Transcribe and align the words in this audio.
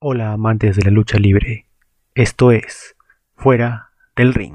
Hola 0.00 0.30
amantes 0.30 0.76
de 0.76 0.84
la 0.84 0.92
lucha 0.92 1.18
libre, 1.18 1.66
esto 2.14 2.52
es 2.52 2.94
Fuera 3.34 3.88
del 4.14 4.32
Ring. 4.32 4.54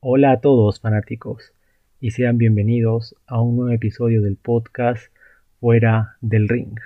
Hola 0.00 0.32
a 0.32 0.40
todos 0.42 0.78
fanáticos 0.78 1.54
y 1.98 2.10
sean 2.10 2.36
bienvenidos 2.36 3.16
a 3.26 3.40
un 3.40 3.56
nuevo 3.56 3.72
episodio 3.72 4.20
del 4.20 4.36
podcast 4.36 5.10
Fuera 5.58 6.18
del 6.20 6.50
Ring. 6.50 6.78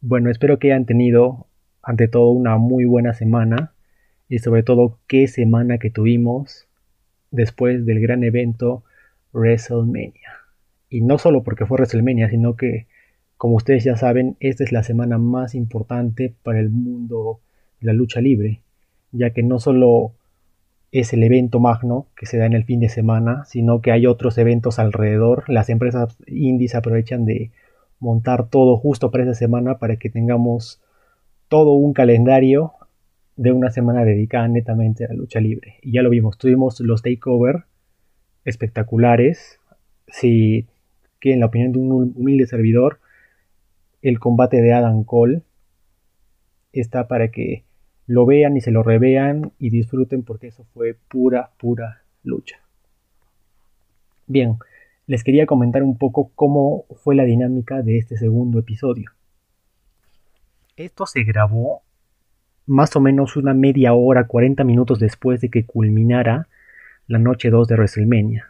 Bueno, 0.00 0.30
espero 0.30 0.58
que 0.58 0.72
hayan 0.72 0.86
tenido 0.86 1.46
ante 1.82 2.08
todo 2.08 2.30
una 2.30 2.56
muy 2.56 2.86
buena 2.86 3.12
semana 3.12 3.74
y 4.30 4.38
sobre 4.38 4.62
todo 4.62 4.98
qué 5.06 5.28
semana 5.28 5.76
que 5.76 5.90
tuvimos 5.90 6.68
después 7.30 7.84
del 7.84 8.00
gran 8.00 8.24
evento 8.24 8.82
WrestleMania. 9.34 10.38
Y 10.88 11.02
no 11.02 11.18
solo 11.18 11.42
porque 11.42 11.66
fue 11.66 11.76
WrestleMania, 11.76 12.30
sino 12.30 12.56
que 12.56 12.86
como 13.40 13.56
ustedes 13.56 13.84
ya 13.84 13.96
saben, 13.96 14.36
esta 14.38 14.64
es 14.64 14.70
la 14.70 14.82
semana 14.82 15.16
más 15.16 15.54
importante 15.54 16.34
para 16.42 16.60
el 16.60 16.68
mundo 16.68 17.40
de 17.80 17.86
la 17.86 17.94
lucha 17.94 18.20
libre, 18.20 18.60
ya 19.12 19.30
que 19.30 19.42
no 19.42 19.58
solo 19.58 20.12
es 20.92 21.14
el 21.14 21.22
evento 21.22 21.58
magno 21.58 22.06
que 22.14 22.26
se 22.26 22.36
da 22.36 22.44
en 22.44 22.52
el 22.52 22.64
fin 22.64 22.80
de 22.80 22.90
semana, 22.90 23.46
sino 23.46 23.80
que 23.80 23.92
hay 23.92 24.06
otros 24.06 24.36
eventos 24.36 24.78
alrededor. 24.78 25.44
Las 25.48 25.70
empresas 25.70 26.18
indies 26.26 26.74
aprovechan 26.74 27.24
de 27.24 27.50
montar 27.98 28.50
todo 28.50 28.76
justo 28.76 29.10
para 29.10 29.24
esa 29.24 29.32
semana 29.32 29.78
para 29.78 29.96
que 29.96 30.10
tengamos 30.10 30.82
todo 31.48 31.72
un 31.72 31.94
calendario 31.94 32.74
de 33.36 33.52
una 33.52 33.70
semana 33.70 34.04
dedicada 34.04 34.48
netamente 34.48 35.06
a 35.06 35.08
la 35.08 35.14
lucha 35.14 35.40
libre. 35.40 35.76
Y 35.80 35.92
ya 35.92 36.02
lo 36.02 36.10
vimos, 36.10 36.36
tuvimos 36.36 36.78
los 36.80 37.00
takeover 37.00 37.64
espectaculares. 38.44 39.58
Si 40.08 40.66
quieren 41.20 41.40
la 41.40 41.46
opinión 41.46 41.72
de 41.72 41.78
un 41.78 42.12
humilde 42.14 42.46
servidor, 42.46 42.98
el 44.02 44.18
combate 44.18 44.60
de 44.60 44.72
Adam 44.72 45.04
Cole 45.04 45.42
está 46.72 47.08
para 47.08 47.30
que 47.30 47.64
lo 48.06 48.26
vean 48.26 48.56
y 48.56 48.60
se 48.60 48.70
lo 48.70 48.82
revean 48.82 49.52
y 49.58 49.70
disfruten 49.70 50.22
porque 50.22 50.48
eso 50.48 50.64
fue 50.72 50.96
pura, 51.08 51.50
pura 51.58 52.02
lucha. 52.22 52.56
Bien, 54.26 54.56
les 55.06 55.24
quería 55.24 55.46
comentar 55.46 55.82
un 55.82 55.98
poco 55.98 56.30
cómo 56.34 56.84
fue 57.02 57.14
la 57.14 57.24
dinámica 57.24 57.82
de 57.82 57.98
este 57.98 58.16
segundo 58.16 58.58
episodio. 58.60 59.10
Esto 60.76 61.06
se 61.06 61.24
grabó 61.24 61.82
más 62.66 62.94
o 62.94 63.00
menos 63.00 63.36
una 63.36 63.52
media 63.52 63.92
hora, 63.92 64.26
40 64.26 64.62
minutos 64.64 65.00
después 65.00 65.40
de 65.40 65.50
que 65.50 65.66
culminara 65.66 66.48
la 67.08 67.18
noche 67.18 67.50
2 67.50 67.66
de 67.66 67.74
WrestleMania. 67.74 68.46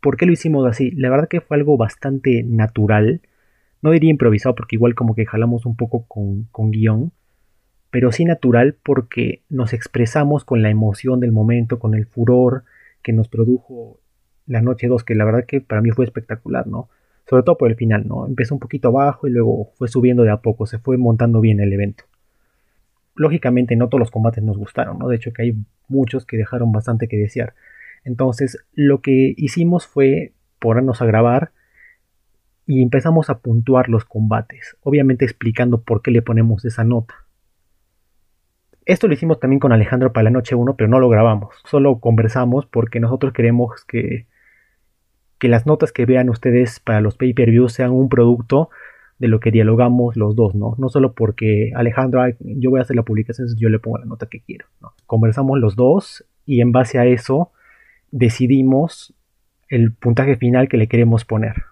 ¿Por 0.00 0.16
qué 0.16 0.24
lo 0.24 0.32
hicimos 0.32 0.66
así? 0.66 0.90
La 0.92 1.10
verdad 1.10 1.28
que 1.28 1.42
fue 1.42 1.58
algo 1.58 1.76
bastante 1.76 2.42
natural 2.42 3.20
no 3.82 3.90
diría 3.90 4.10
improvisado 4.10 4.54
porque 4.54 4.76
igual 4.76 4.94
como 4.94 5.14
que 5.14 5.26
jalamos 5.26 5.66
un 5.66 5.76
poco 5.76 6.04
con, 6.06 6.44
con 6.52 6.70
guion, 6.70 7.12
pero 7.90 8.12
sí 8.12 8.24
natural 8.24 8.76
porque 8.82 9.42
nos 9.48 9.72
expresamos 9.72 10.44
con 10.44 10.62
la 10.62 10.70
emoción 10.70 11.20
del 11.20 11.32
momento, 11.32 11.78
con 11.78 11.94
el 11.94 12.06
furor 12.06 12.64
que 13.02 13.12
nos 13.12 13.28
produjo 13.28 13.98
la 14.46 14.62
noche 14.62 14.88
2, 14.88 15.04
que 15.04 15.14
la 15.14 15.24
verdad 15.24 15.44
que 15.46 15.60
para 15.60 15.80
mí 15.80 15.90
fue 15.90 16.04
espectacular, 16.04 16.66
¿no? 16.66 16.88
Sobre 17.28 17.42
todo 17.42 17.56
por 17.56 17.70
el 17.70 17.76
final, 17.76 18.06
¿no? 18.06 18.26
Empezó 18.26 18.54
un 18.54 18.60
poquito 18.60 18.88
abajo 18.88 19.26
y 19.28 19.30
luego 19.30 19.70
fue 19.76 19.88
subiendo 19.88 20.22
de 20.22 20.30
a 20.30 20.38
poco, 20.38 20.66
se 20.66 20.78
fue 20.78 20.96
montando 20.96 21.40
bien 21.40 21.60
el 21.60 21.72
evento. 21.72 22.04
Lógicamente 23.14 23.76
no 23.76 23.88
todos 23.88 24.00
los 24.00 24.10
combates 24.10 24.42
nos 24.42 24.58
gustaron, 24.58 24.98
¿no? 24.98 25.08
De 25.08 25.16
hecho 25.16 25.32
que 25.32 25.42
hay 25.42 25.56
muchos 25.88 26.26
que 26.26 26.36
dejaron 26.36 26.72
bastante 26.72 27.08
que 27.08 27.16
desear. 27.16 27.54
Entonces 28.04 28.64
lo 28.72 29.00
que 29.00 29.34
hicimos 29.36 29.86
fue 29.86 30.32
ponernos 30.58 31.02
a 31.02 31.06
grabar 31.06 31.52
y 32.70 32.84
empezamos 32.84 33.30
a 33.30 33.40
puntuar 33.40 33.88
los 33.88 34.04
combates, 34.04 34.76
obviamente 34.82 35.24
explicando 35.24 35.82
por 35.82 36.02
qué 36.02 36.12
le 36.12 36.22
ponemos 36.22 36.64
esa 36.64 36.84
nota. 36.84 37.14
Esto 38.86 39.08
lo 39.08 39.14
hicimos 39.14 39.40
también 39.40 39.58
con 39.58 39.72
Alejandro 39.72 40.12
para 40.12 40.22
la 40.22 40.30
noche 40.30 40.54
1, 40.54 40.76
pero 40.76 40.88
no 40.88 41.00
lo 41.00 41.08
grabamos, 41.08 41.56
solo 41.64 41.98
conversamos 41.98 42.66
porque 42.66 43.00
nosotros 43.00 43.32
queremos 43.32 43.84
que, 43.86 44.28
que 45.40 45.48
las 45.48 45.66
notas 45.66 45.90
que 45.90 46.06
vean 46.06 46.30
ustedes 46.30 46.78
para 46.78 47.00
los 47.00 47.16
pay-per-views 47.16 47.72
sean 47.72 47.90
un 47.90 48.08
producto 48.08 48.70
de 49.18 49.26
lo 49.26 49.40
que 49.40 49.50
dialogamos 49.50 50.16
los 50.16 50.36
dos, 50.36 50.54
¿no? 50.54 50.76
No 50.78 50.90
solo 50.90 51.12
porque 51.14 51.72
Alejandro, 51.74 52.22
yo 52.38 52.70
voy 52.70 52.78
a 52.78 52.82
hacer 52.82 52.94
la 52.94 53.02
publicación, 53.02 53.48
yo 53.56 53.68
le 53.68 53.80
pongo 53.80 53.98
la 53.98 54.06
nota 54.06 54.26
que 54.26 54.42
quiero. 54.42 54.66
Conversamos 55.06 55.58
los 55.58 55.74
dos 55.74 56.24
y 56.46 56.60
en 56.60 56.70
base 56.70 57.00
a 57.00 57.04
eso 57.04 57.50
decidimos 58.12 59.12
el 59.68 59.92
puntaje 59.92 60.36
final 60.36 60.68
que 60.68 60.76
le 60.76 60.86
queremos 60.86 61.24
poner 61.24 61.64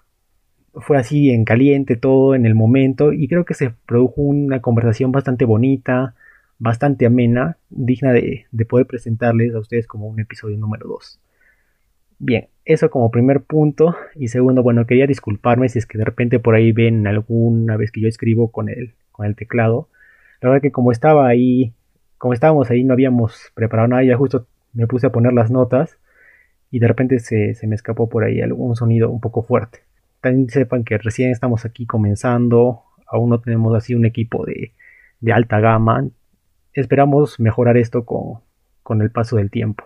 fue 0.74 0.98
así 0.98 1.30
en 1.30 1.44
caliente 1.44 1.96
todo 1.96 2.34
en 2.34 2.46
el 2.46 2.54
momento 2.54 3.12
y 3.12 3.28
creo 3.28 3.44
que 3.44 3.54
se 3.54 3.70
produjo 3.86 4.22
una 4.22 4.60
conversación 4.60 5.12
bastante 5.12 5.44
bonita, 5.44 6.14
bastante 6.58 7.06
amena, 7.06 7.56
digna 7.70 8.12
de, 8.12 8.46
poder 8.68 8.86
presentarles 8.86 9.54
a 9.54 9.58
ustedes 9.60 9.86
como 9.86 10.06
un 10.06 10.20
episodio 10.20 10.58
número 10.58 10.88
2. 10.88 11.20
Bien, 12.18 12.48
eso 12.64 12.90
como 12.90 13.10
primer 13.10 13.42
punto. 13.42 13.94
Y 14.16 14.28
segundo, 14.28 14.62
bueno, 14.62 14.86
quería 14.86 15.06
disculparme 15.06 15.68
si 15.68 15.78
es 15.78 15.86
que 15.86 15.98
de 15.98 16.04
repente 16.04 16.40
por 16.40 16.54
ahí 16.54 16.72
ven 16.72 17.06
alguna 17.06 17.76
vez 17.76 17.92
que 17.92 18.00
yo 18.00 18.08
escribo 18.08 18.50
con 18.50 18.68
el, 18.68 18.94
con 19.12 19.26
el 19.26 19.36
teclado. 19.36 19.88
La 20.40 20.50
verdad 20.50 20.62
que 20.62 20.72
como 20.72 20.92
estaba 20.92 21.28
ahí, 21.28 21.72
como 22.18 22.34
estábamos 22.34 22.70
ahí, 22.70 22.84
no 22.84 22.92
habíamos 22.92 23.52
preparado 23.54 23.88
nada, 23.88 24.02
ya 24.02 24.16
justo 24.16 24.46
me 24.72 24.86
puse 24.86 25.06
a 25.06 25.12
poner 25.12 25.32
las 25.32 25.50
notas 25.50 25.98
y 26.70 26.80
de 26.80 26.88
repente 26.88 27.18
se, 27.20 27.54
se 27.54 27.66
me 27.66 27.74
escapó 27.74 28.08
por 28.08 28.24
ahí 28.24 28.40
algún 28.40 28.76
sonido 28.76 29.10
un 29.10 29.20
poco 29.20 29.42
fuerte. 29.42 29.87
También 30.20 30.48
sepan 30.48 30.84
que 30.84 30.98
recién 30.98 31.30
estamos 31.30 31.64
aquí 31.64 31.86
comenzando, 31.86 32.82
aún 33.06 33.30
no 33.30 33.40
tenemos 33.40 33.74
así 33.76 33.94
un 33.94 34.04
equipo 34.04 34.44
de, 34.44 34.72
alta 35.32 35.60
gama. 35.60 36.08
Esperamos 36.72 37.38
mejorar 37.38 37.76
esto 37.76 38.04
con, 38.04 38.40
con 38.82 39.00
el 39.00 39.10
paso 39.10 39.36
del 39.36 39.50
tiempo. 39.50 39.84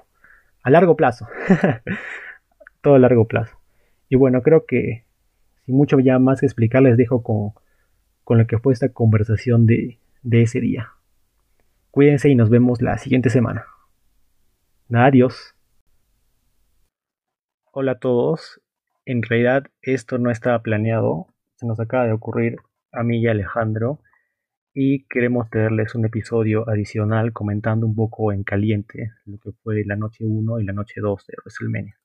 A 0.63 0.71
largo 0.71 0.97
plazo. 0.97 1.27
Todo 2.81 2.95
a 2.95 2.99
largo 2.99 3.27
plazo. 3.27 3.57
Y 4.09 4.17
bueno, 4.17 4.43
creo 4.43 4.65
que 4.67 5.05
sin 5.67 5.77
mucho 5.77 5.99
ya 6.01 6.19
más 6.19 6.41
que 6.41 6.47
explicar, 6.47 6.83
les 6.83 6.97
dejo 6.97 7.23
con, 7.23 7.53
con 8.25 8.39
lo 8.39 8.47
que 8.47 8.59
fue 8.59 8.73
esta 8.73 8.89
conversación 8.89 9.67
de, 9.67 9.99
de 10.23 10.43
ese 10.43 10.61
día. 10.61 10.91
Cuídense 11.91 12.29
y 12.31 12.35
nos 12.35 12.49
vemos 12.49 12.81
la 12.81 12.97
siguiente 12.99 13.29
semana. 13.29 13.67
Adiós. 14.91 15.55
Hola 17.71 17.93
a 17.93 17.99
todos 17.99 18.62
en 19.05 19.23
realidad 19.23 19.65
esto 19.83 20.19
no 20.19 20.31
estaba 20.31 20.63
planeado, 20.63 21.27
se 21.57 21.67
nos 21.67 21.81
acaba 21.81 22.07
de 22.07 22.13
ocurrir 22.13 22.57
a 22.93 23.03
mí 23.03 23.21
y 23.21 23.29
a 23.29 23.33
Alejandro 23.33 24.01
y 24.75 25.05
queremos 25.07 25.51
tenerles 25.51 25.95
un 25.95 26.07
episodio 26.07 26.69
adicional 26.69 27.33
comentando 27.33 27.87
un 27.87 27.95
poco 27.95 28.33
en 28.33 28.43
caliente 28.43 29.11
lo 29.27 29.39
que 29.39 29.53
fue 29.63 29.85
la 29.85 29.97
noche 29.97 30.25
1 30.25 30.61
y 30.61 30.65
la 30.65 30.73
noche 30.73 31.01
2 31.01 31.27
de 31.27 31.35
WrestleMania. 31.45 31.97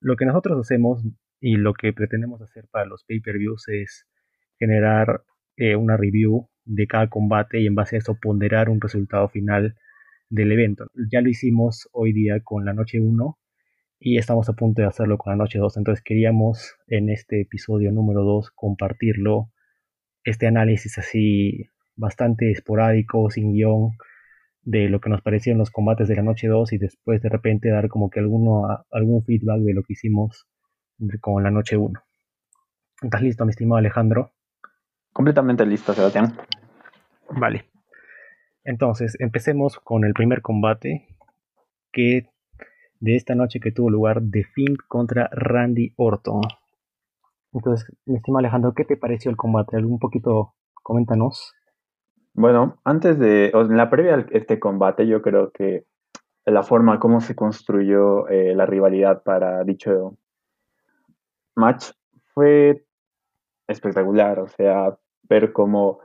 Lo 0.00 0.16
que 0.16 0.26
nosotros 0.26 0.58
hacemos 0.58 1.04
y 1.40 1.56
lo 1.56 1.74
que 1.74 1.92
pretendemos 1.92 2.40
hacer 2.42 2.66
para 2.70 2.86
los 2.86 3.04
pay-per-views 3.04 3.68
es 3.68 4.06
generar 4.58 5.22
eh, 5.56 5.76
una 5.76 5.96
review 5.96 6.48
de 6.64 6.86
cada 6.86 7.08
combate 7.08 7.60
y 7.60 7.66
en 7.66 7.74
base 7.74 7.96
a 7.96 7.98
eso 8.00 8.18
ponderar 8.20 8.68
un 8.68 8.80
resultado 8.80 9.28
final 9.28 9.76
del 10.28 10.52
evento. 10.52 10.86
Ya 11.10 11.20
lo 11.20 11.28
hicimos 11.28 11.88
hoy 11.92 12.12
día 12.12 12.40
con 12.42 12.64
la 12.64 12.72
noche 12.72 13.00
1 13.00 13.38
y 13.98 14.18
estamos 14.18 14.48
a 14.48 14.52
punto 14.52 14.82
de 14.82 14.88
hacerlo 14.88 15.18
con 15.18 15.32
la 15.32 15.36
noche 15.36 15.58
2. 15.58 15.76
Entonces 15.76 16.02
queríamos 16.04 16.76
en 16.86 17.10
este 17.10 17.40
episodio 17.40 17.92
número 17.92 18.22
2 18.22 18.50
compartirlo, 18.52 19.50
este 20.24 20.46
análisis 20.46 20.98
así 20.98 21.70
bastante 21.94 22.50
esporádico, 22.50 23.30
sin 23.30 23.52
guion, 23.52 23.96
de 24.62 24.88
lo 24.88 25.00
que 25.00 25.08
nos 25.08 25.22
parecieron 25.22 25.58
los 25.58 25.70
combates 25.70 26.08
de 26.08 26.16
la 26.16 26.22
noche 26.22 26.48
2 26.48 26.72
y 26.72 26.78
después 26.78 27.22
de 27.22 27.28
repente 27.28 27.70
dar 27.70 27.88
como 27.88 28.10
que 28.10 28.20
alguno, 28.20 28.66
algún 28.90 29.24
feedback 29.24 29.60
de 29.60 29.74
lo 29.74 29.82
que 29.82 29.94
hicimos 29.94 30.46
con 31.20 31.42
la 31.42 31.50
noche 31.50 31.76
1. 31.76 32.00
¿Estás 33.02 33.22
listo, 33.22 33.44
mi 33.44 33.50
estimado 33.50 33.78
Alejandro? 33.78 34.32
Completamente 35.12 35.64
listo, 35.64 35.94
Sebastián. 35.94 36.36
Vale. 37.30 37.66
Entonces, 38.64 39.16
empecemos 39.20 39.78
con 39.78 40.04
el 40.04 40.12
primer 40.12 40.42
combate 40.42 41.06
que 41.92 42.28
de 43.00 43.16
esta 43.16 43.34
noche 43.34 43.60
que 43.60 43.72
tuvo 43.72 43.90
lugar 43.90 44.22
The 44.30 44.44
Fink 44.44 44.82
contra 44.88 45.28
Randy 45.32 45.92
Orton. 45.96 46.40
Entonces, 47.52 47.90
mi 48.04 48.16
estimado 48.16 48.40
Alejandro, 48.40 48.74
¿qué 48.74 48.84
te 48.84 48.96
pareció 48.96 49.30
el 49.30 49.36
combate? 49.36 49.76
¿Algún 49.76 49.98
poquito 49.98 50.54
coméntanos? 50.82 51.54
Bueno, 52.34 52.78
antes 52.84 53.18
de, 53.18 53.50
en 53.54 53.76
la 53.76 53.88
previa 53.88 54.16
a 54.16 54.26
este 54.32 54.58
combate, 54.58 55.06
yo 55.06 55.22
creo 55.22 55.50
que 55.52 55.86
la 56.44 56.62
forma 56.62 57.00
como 57.00 57.20
se 57.20 57.34
construyó 57.34 58.28
eh, 58.28 58.54
la 58.54 58.66
rivalidad 58.66 59.22
para 59.22 59.64
dicho 59.64 60.16
match 61.54 61.90
fue 62.34 62.84
espectacular. 63.66 64.38
O 64.38 64.48
sea, 64.48 64.96
ver 65.22 65.52
cómo 65.52 66.00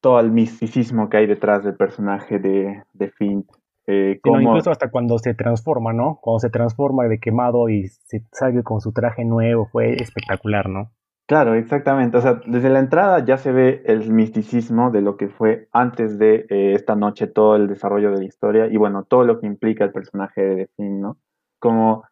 todo 0.00 0.20
el 0.20 0.30
misticismo 0.30 1.08
que 1.08 1.16
hay 1.16 1.26
detrás 1.26 1.64
del 1.64 1.76
personaje 1.76 2.38
de, 2.38 2.84
de 2.92 3.10
Fink 3.10 3.50
eh, 3.86 4.18
incluso 4.24 4.70
hasta 4.70 4.90
cuando 4.90 5.18
se 5.18 5.34
transforma, 5.34 5.92
¿no? 5.92 6.18
Cuando 6.22 6.40
se 6.40 6.50
transforma 6.50 7.04
de 7.04 7.18
quemado 7.18 7.68
y 7.68 7.88
se 7.88 8.24
sale 8.32 8.62
con 8.62 8.80
su 8.80 8.92
traje 8.92 9.24
nuevo, 9.24 9.66
fue 9.66 9.94
espectacular, 9.94 10.68
¿no? 10.68 10.90
Claro, 11.26 11.54
exactamente. 11.54 12.18
O 12.18 12.20
sea, 12.20 12.40
desde 12.46 12.68
la 12.68 12.80
entrada 12.80 13.24
ya 13.24 13.38
se 13.38 13.50
ve 13.50 13.82
el 13.86 14.10
misticismo 14.10 14.90
de 14.90 15.00
lo 15.00 15.16
que 15.16 15.28
fue 15.28 15.68
antes 15.72 16.18
de 16.18 16.46
eh, 16.50 16.72
esta 16.74 16.96
noche, 16.96 17.26
todo 17.26 17.56
el 17.56 17.66
desarrollo 17.66 18.10
de 18.10 18.18
la 18.18 18.24
historia 18.24 18.66
y 18.66 18.76
bueno, 18.76 19.04
todo 19.04 19.24
lo 19.24 19.40
que 19.40 19.46
implica 19.46 19.84
el 19.84 19.92
personaje 19.92 20.42
de 20.42 20.68
The 20.76 20.84
¿no? 20.84 21.16
Como 21.58 22.04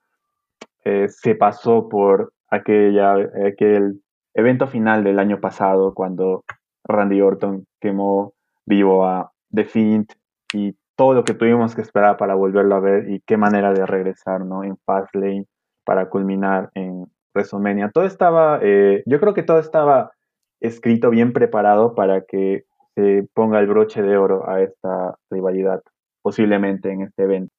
eh, 0.85 1.09
se 1.09 1.35
pasó 1.35 1.89
por 1.91 2.33
aquella, 2.49 3.17
aquel 3.47 4.03
evento 4.35 4.67
final 4.67 5.05
del 5.05 5.19
año 5.19 5.41
pasado 5.41 5.93
cuando 5.95 6.45
Randy 6.85 7.21
Orton 7.21 7.67
quemó 7.81 8.33
vivo 8.65 9.05
a 9.07 9.31
The 9.51 9.65
Fiend 9.65 10.07
y 10.55 10.75
todo 11.03 11.15
lo 11.15 11.25
que 11.25 11.35
tuvimos 11.35 11.75
que 11.75 11.81
esperar 11.81 12.17
para 12.17 12.37
volverlo 12.37 12.77
a 12.77 12.81
ver 12.81 13.11
y 13.11 13.21
qué 13.27 13.37
manera 13.37 13.73
de 13.73 13.85
regresar, 13.85 14.45
¿no? 14.45 14.63
En 14.63 14.77
Fastlane 14.87 15.47
para 15.85 16.09
culminar 16.09 16.71
en 16.77 17.11
WrestleMania. 17.35 17.91
Todo 17.93 18.05
estaba, 18.05 18.61
eh, 18.63 19.03
yo 19.05 19.19
creo 19.19 19.35
que 19.35 19.43
todo 19.43 19.59
estaba 19.59 20.13
escrito, 20.61 21.11
bien 21.11 21.33
preparado 21.33 21.97
para 21.97 22.21
que 22.21 22.67
se 22.95 23.27
ponga 23.35 23.59
el 23.59 23.67
broche 23.67 24.01
de 24.01 24.17
oro 24.17 24.49
a 24.49 24.63
esta 24.63 25.17
rivalidad, 25.29 25.83
posiblemente 26.23 26.93
en 26.93 27.01
este 27.01 27.25
evento. 27.25 27.53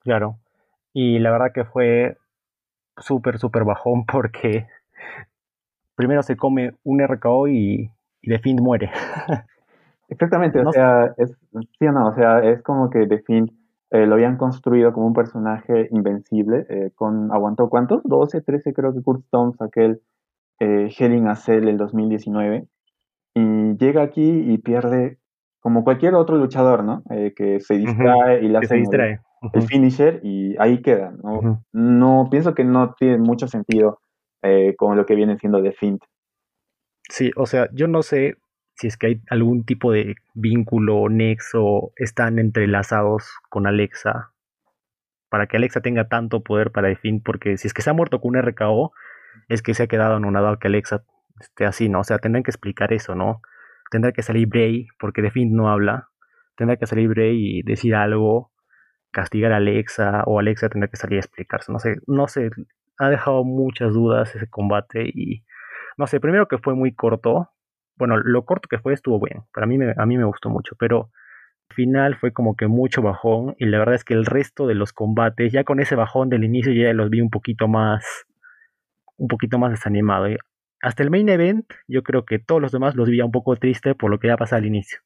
Claro, 0.00 0.40
y 0.92 1.20
la 1.20 1.30
verdad 1.30 1.52
que 1.54 1.64
fue 1.64 2.16
súper, 2.96 3.38
súper 3.38 3.62
bajón 3.62 4.06
porque 4.06 4.66
primero 5.94 6.24
se 6.24 6.36
come 6.36 6.74
un 6.82 7.00
RKO 7.00 7.46
y, 7.46 7.92
y 8.22 8.28
The 8.28 8.40
Fiend 8.40 8.60
muere. 8.60 8.90
Exactamente, 10.08 10.60
o 10.60 10.72
sea, 10.72 11.12
es, 11.18 11.36
sí 11.78 11.86
o 11.86 11.92
no, 11.92 12.08
o 12.08 12.14
sea, 12.14 12.40
es 12.40 12.62
como 12.62 12.88
que 12.88 13.06
The 13.06 13.18
Fiend 13.18 13.50
eh, 13.90 14.06
lo 14.06 14.14
habían 14.14 14.36
construido 14.36 14.92
como 14.92 15.06
un 15.06 15.12
personaje 15.12 15.88
invencible, 15.90 16.66
eh, 16.68 16.90
con, 16.94 17.30
aguantó 17.30 17.68
cuántos, 17.68 18.02
12, 18.04 18.40
13 18.40 18.72
creo 18.72 18.94
que 18.94 19.02
Kurt 19.02 19.24
Stones, 19.24 19.60
aquel 19.60 20.00
eh, 20.60 20.90
Hell 20.96 21.26
a 21.26 21.36
Cell 21.36 21.68
el 21.68 21.76
2019, 21.76 22.66
y 23.34 23.76
llega 23.76 24.02
aquí 24.02 24.52
y 24.52 24.58
pierde 24.58 25.18
como 25.60 25.84
cualquier 25.84 26.14
otro 26.14 26.36
luchador, 26.36 26.84
¿no? 26.84 27.02
Eh, 27.10 27.34
que 27.36 27.60
se 27.60 27.74
distrae 27.74 28.42
y 28.42 28.48
le 28.48 28.58
hace 28.58 28.76
el, 28.76 29.62
finisher 29.62 30.20
y 30.22 30.56
ahí 30.58 30.80
queda, 30.80 31.12
¿no? 31.22 31.62
No, 31.72 32.28
pienso 32.30 32.54
que 32.54 32.64
no 32.64 32.94
tiene 32.94 33.18
mucho 33.18 33.46
sentido 33.46 34.00
con 34.78 34.96
lo 34.96 35.04
que 35.04 35.14
viene 35.14 35.36
siendo 35.36 35.62
The 35.62 35.72
Fiend. 35.72 36.00
Sí, 37.10 37.30
o 37.36 37.46
sea, 37.46 37.68
yo 37.72 37.88
no 37.88 38.02
sé 38.02 38.36
si 38.78 38.86
es 38.86 38.96
que 38.96 39.06
hay 39.08 39.22
algún 39.28 39.64
tipo 39.64 39.92
de 39.92 40.14
vínculo 40.34 40.96
o 40.98 41.08
nexo, 41.08 41.92
están 41.96 42.38
entrelazados 42.38 43.28
con 43.48 43.66
Alexa, 43.66 44.32
para 45.28 45.46
que 45.46 45.56
Alexa 45.56 45.80
tenga 45.80 46.08
tanto 46.08 46.42
poder 46.42 46.70
para 46.70 46.94
fin, 46.96 47.20
porque 47.22 47.56
si 47.56 47.66
es 47.66 47.74
que 47.74 47.82
se 47.82 47.90
ha 47.90 47.92
muerto 47.92 48.20
con 48.20 48.36
un 48.36 48.42
RKO, 48.42 48.92
es 49.48 49.62
que 49.62 49.74
se 49.74 49.82
ha 49.82 49.86
quedado 49.88 50.14
anonadado 50.16 50.58
que 50.58 50.68
Alexa 50.68 51.04
esté 51.40 51.66
así, 51.66 51.88
¿no? 51.88 52.00
O 52.00 52.04
sea, 52.04 52.18
tendrán 52.18 52.44
que 52.44 52.50
explicar 52.50 52.92
eso, 52.92 53.14
¿no? 53.16 53.42
Tendrá 53.90 54.12
que 54.12 54.22
salir 54.22 54.46
Bray, 54.46 54.86
porque 54.98 55.22
de 55.22 55.30
fin 55.30 55.54
no 55.54 55.70
habla, 55.70 56.08
tendrá 56.56 56.76
que 56.76 56.86
salir 56.86 57.08
Bray 57.08 57.58
y 57.58 57.62
decir 57.62 57.96
algo, 57.96 58.52
castigar 59.10 59.52
a 59.52 59.56
Alexa, 59.56 60.22
o 60.26 60.38
Alexa 60.38 60.68
tendrá 60.68 60.88
que 60.88 60.96
salir 60.96 61.16
a 61.16 61.20
explicarse, 61.20 61.72
no 61.72 61.80
sé, 61.80 61.96
no 62.06 62.28
sé, 62.28 62.50
ha 62.98 63.08
dejado 63.08 63.42
muchas 63.44 63.92
dudas 63.92 64.34
ese 64.36 64.48
combate 64.48 65.10
y, 65.12 65.44
no 65.96 66.06
sé, 66.06 66.20
primero 66.20 66.46
que 66.46 66.58
fue 66.58 66.74
muy 66.74 66.94
corto, 66.94 67.50
bueno, 67.98 68.16
lo 68.16 68.44
corto 68.44 68.68
que 68.68 68.78
fue 68.78 68.94
estuvo 68.94 69.20
bien, 69.20 69.42
para 69.52 69.66
mí 69.66 69.78
me, 69.78 69.94
a 69.96 70.06
mí 70.06 70.16
me 70.16 70.24
gustó 70.24 70.50
mucho, 70.50 70.76
pero 70.78 71.10
al 71.70 71.74
final 71.74 72.16
fue 72.16 72.32
como 72.32 72.56
que 72.56 72.66
mucho 72.66 73.02
bajón 73.02 73.54
y 73.58 73.66
la 73.66 73.78
verdad 73.78 73.94
es 73.94 74.04
que 74.04 74.14
el 74.14 74.24
resto 74.24 74.66
de 74.66 74.74
los 74.74 74.92
combates, 74.92 75.52
ya 75.52 75.64
con 75.64 75.80
ese 75.80 75.94
bajón 75.96 76.28
del 76.30 76.44
inicio 76.44 76.72
ya 76.72 76.92
los 76.92 77.10
vi 77.10 77.20
un 77.20 77.30
poquito 77.30 77.68
más, 77.68 78.04
un 79.16 79.28
poquito 79.28 79.58
más 79.58 79.70
desanimado. 79.70 80.26
Hasta 80.80 81.02
el 81.02 81.10
main 81.10 81.28
event, 81.28 81.66
yo 81.88 82.02
creo 82.02 82.24
que 82.24 82.38
todos 82.38 82.62
los 82.62 82.72
demás 82.72 82.94
los 82.94 83.08
vi 83.08 83.20
un 83.20 83.32
poco 83.32 83.56
triste 83.56 83.94
por 83.94 84.10
lo 84.10 84.18
que 84.18 84.28
ya 84.28 84.36
pasado 84.36 84.60
al 84.60 84.66
inicio. 84.66 85.00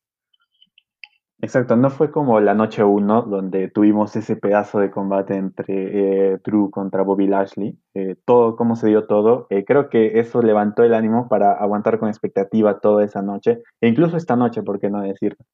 Exacto, 1.45 1.75
no 1.75 1.91
fue 1.91 2.13
como 2.13 2.39
la 2.39 2.55
noche 2.55 2.85
1 2.85 3.23
donde 3.23 3.67
tuvimos 3.67 4.15
ese 4.15 4.37
pedazo 4.37 4.79
de 4.79 4.93
combate 4.93 5.35
entre 5.35 6.35
eh, 6.35 6.39
Drew 6.45 6.71
contra 6.71 7.03
Bobby 7.03 7.27
Lashley, 7.27 7.77
eh, 7.95 8.15
todo, 8.25 8.55
cómo 8.55 8.77
se 8.77 8.87
dio 8.87 9.07
todo, 9.09 9.49
eh, 9.51 9.65
creo 9.65 9.91
que 9.91 10.21
eso 10.21 10.41
levantó 10.41 10.85
el 10.85 10.95
ánimo 10.95 11.29
para 11.29 11.55
aguantar 11.55 11.99
con 11.99 12.09
expectativa 12.09 12.79
toda 12.79 13.05
esa 13.05 13.23
noche, 13.23 13.61
e 13.81 13.89
incluso 13.89 14.17
esta 14.17 14.37
noche, 14.37 14.63
¿por 14.63 14.79
qué 14.79 14.89
no 14.89 15.03
decirlo? 15.03 15.45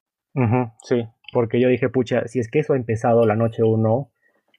sí, 0.85 1.07
porque 1.33 1.59
yo 1.59 1.69
dije, 1.69 1.89
pucha, 1.89 2.29
si 2.29 2.39
es 2.39 2.51
que 2.51 2.59
eso 2.59 2.75
ha 2.75 2.77
empezado 2.77 3.27
la 3.27 3.35
noche 3.35 3.63
1 3.63 4.11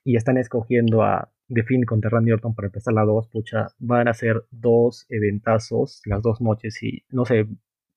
y 0.04 0.16
están 0.16 0.38
escogiendo 0.38 1.04
a 1.04 1.30
The 1.48 1.62
Finn 1.62 1.84
contra 1.84 2.10
Randy 2.10 2.32
Orton 2.32 2.56
para 2.56 2.70
empezar 2.70 2.96
la 2.96 3.06
2, 3.06 3.28
pucha, 3.28 3.68
van 3.78 4.08
a 4.08 4.16
ser 4.16 4.46
dos 4.50 5.06
eventazos 5.10 6.02
las 6.06 6.24
dos 6.24 6.42
noches 6.42 6.82
y, 6.82 7.04
no 7.12 7.26
sé, 7.26 7.46